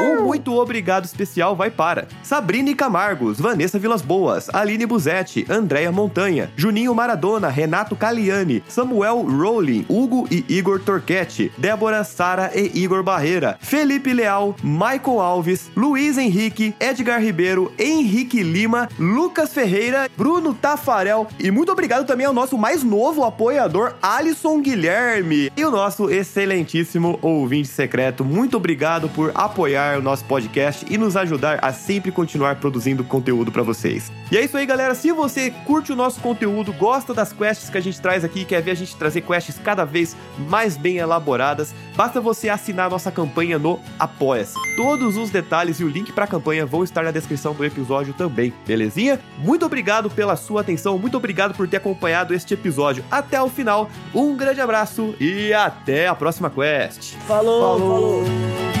Um 0.01 0.23
muito 0.23 0.57
obrigado 0.57 1.03
especial 1.03 1.57
vai 1.57 1.69
para 1.69 2.07
Sabrina 2.23 2.73
Camargos, 2.73 3.37
Vanessa 3.37 3.77
Vilas 3.77 4.01
Boas, 4.01 4.49
Aline 4.53 4.85
Buzetti, 4.85 5.45
Andréia 5.49 5.91
Montanha, 5.91 6.49
Juninho 6.55 6.95
Maradona, 6.95 7.49
Renato 7.49 7.97
Caliani, 7.97 8.63
Samuel 8.65 9.23
Rowling, 9.23 9.85
Hugo 9.89 10.25
e 10.31 10.45
Igor 10.47 10.79
Torquetti, 10.79 11.51
Débora, 11.57 11.80
Sara 12.03 12.51
e 12.53 12.83
Igor 12.83 13.01
Barreira, 13.01 13.57
Felipe 13.59 14.13
Leal, 14.13 14.55
Michael 14.63 15.19
Alves, 15.19 15.71
Luiz 15.75 16.17
Henrique, 16.17 16.75
Edgar 16.79 17.19
Ribeiro, 17.19 17.73
Henrique 17.77 18.43
Lima, 18.43 18.87
Lucas 18.99 19.51
Ferreira, 19.53 20.07
Bruno 20.15 20.53
Tafarel 20.53 21.27
e 21.39 21.49
muito 21.49 21.71
obrigado 21.71 22.05
também 22.05 22.25
ao 22.25 22.33
nosso 22.33 22.57
mais 22.57 22.83
novo 22.83 23.23
apoiador, 23.23 23.95
Alisson 24.01 24.61
Guilherme, 24.61 25.51
e 25.57 25.65
o 25.65 25.71
nosso 25.71 26.09
excelentíssimo 26.09 27.17
ouvinte 27.21 27.67
secreto. 27.67 28.23
Muito 28.23 28.57
obrigado 28.57 29.09
por 29.09 29.31
apoiar 29.33 29.97
o 29.97 30.01
nosso 30.01 30.23
podcast 30.25 30.85
e 30.89 30.97
nos 30.97 31.17
ajudar 31.17 31.59
a 31.61 31.73
sempre 31.73 32.11
continuar 32.11 32.57
produzindo 32.57 33.03
conteúdo 33.03 33.51
pra 33.51 33.63
vocês. 33.63 34.11
E 34.31 34.37
é 34.37 34.43
isso 34.43 34.55
aí, 34.55 34.65
galera. 34.65 34.95
Se 34.95 35.11
você 35.11 35.51
curte 35.65 35.91
o 35.91 35.95
nosso 35.95 36.21
conteúdo, 36.21 36.71
gosta 36.73 37.13
das 37.13 37.33
quests 37.33 37.69
que 37.69 37.77
a 37.77 37.81
gente 37.81 37.99
traz 37.99 38.23
aqui, 38.23 38.45
quer 38.45 38.61
ver 38.61 38.71
a 38.71 38.75
gente 38.75 38.95
trazer 38.95 39.21
quests 39.21 39.59
cada 39.63 39.83
vez 39.83 40.15
mais 40.49 40.77
bem 40.77 40.97
elaboradas, 40.97 41.60
basta 41.95 42.19
você 42.19 42.49
assinar 42.49 42.87
a 42.87 42.89
nossa 42.89 43.11
campanha 43.11 43.57
no 43.59 43.79
Apoia-se. 43.99 44.55
Todos 44.75 45.17
os 45.17 45.29
detalhes 45.29 45.79
e 45.79 45.83
o 45.83 45.89
link 45.89 46.11
pra 46.11 46.27
campanha 46.27 46.65
vão 46.65 46.83
estar 46.83 47.03
na 47.03 47.11
descrição 47.11 47.53
do 47.53 47.65
episódio 47.65 48.13
também, 48.13 48.53
belezinha? 48.65 49.19
Muito 49.37 49.65
obrigado 49.65 50.09
pela 50.09 50.35
sua 50.35 50.61
atenção, 50.61 50.97
muito 50.97 51.17
obrigado 51.17 51.53
por 51.53 51.67
ter 51.67 51.77
acompanhado 51.77 52.33
este 52.33 52.53
episódio 52.53 53.03
até 53.11 53.41
o 53.41 53.49
final. 53.49 53.89
Um 54.13 54.35
grande 54.35 54.61
abraço 54.61 55.15
e 55.19 55.53
até 55.53 56.07
a 56.07 56.15
próxima 56.15 56.49
quest. 56.49 57.15
Falou, 57.27 57.79
falou. 57.79 58.23
Esse 58.23 58.80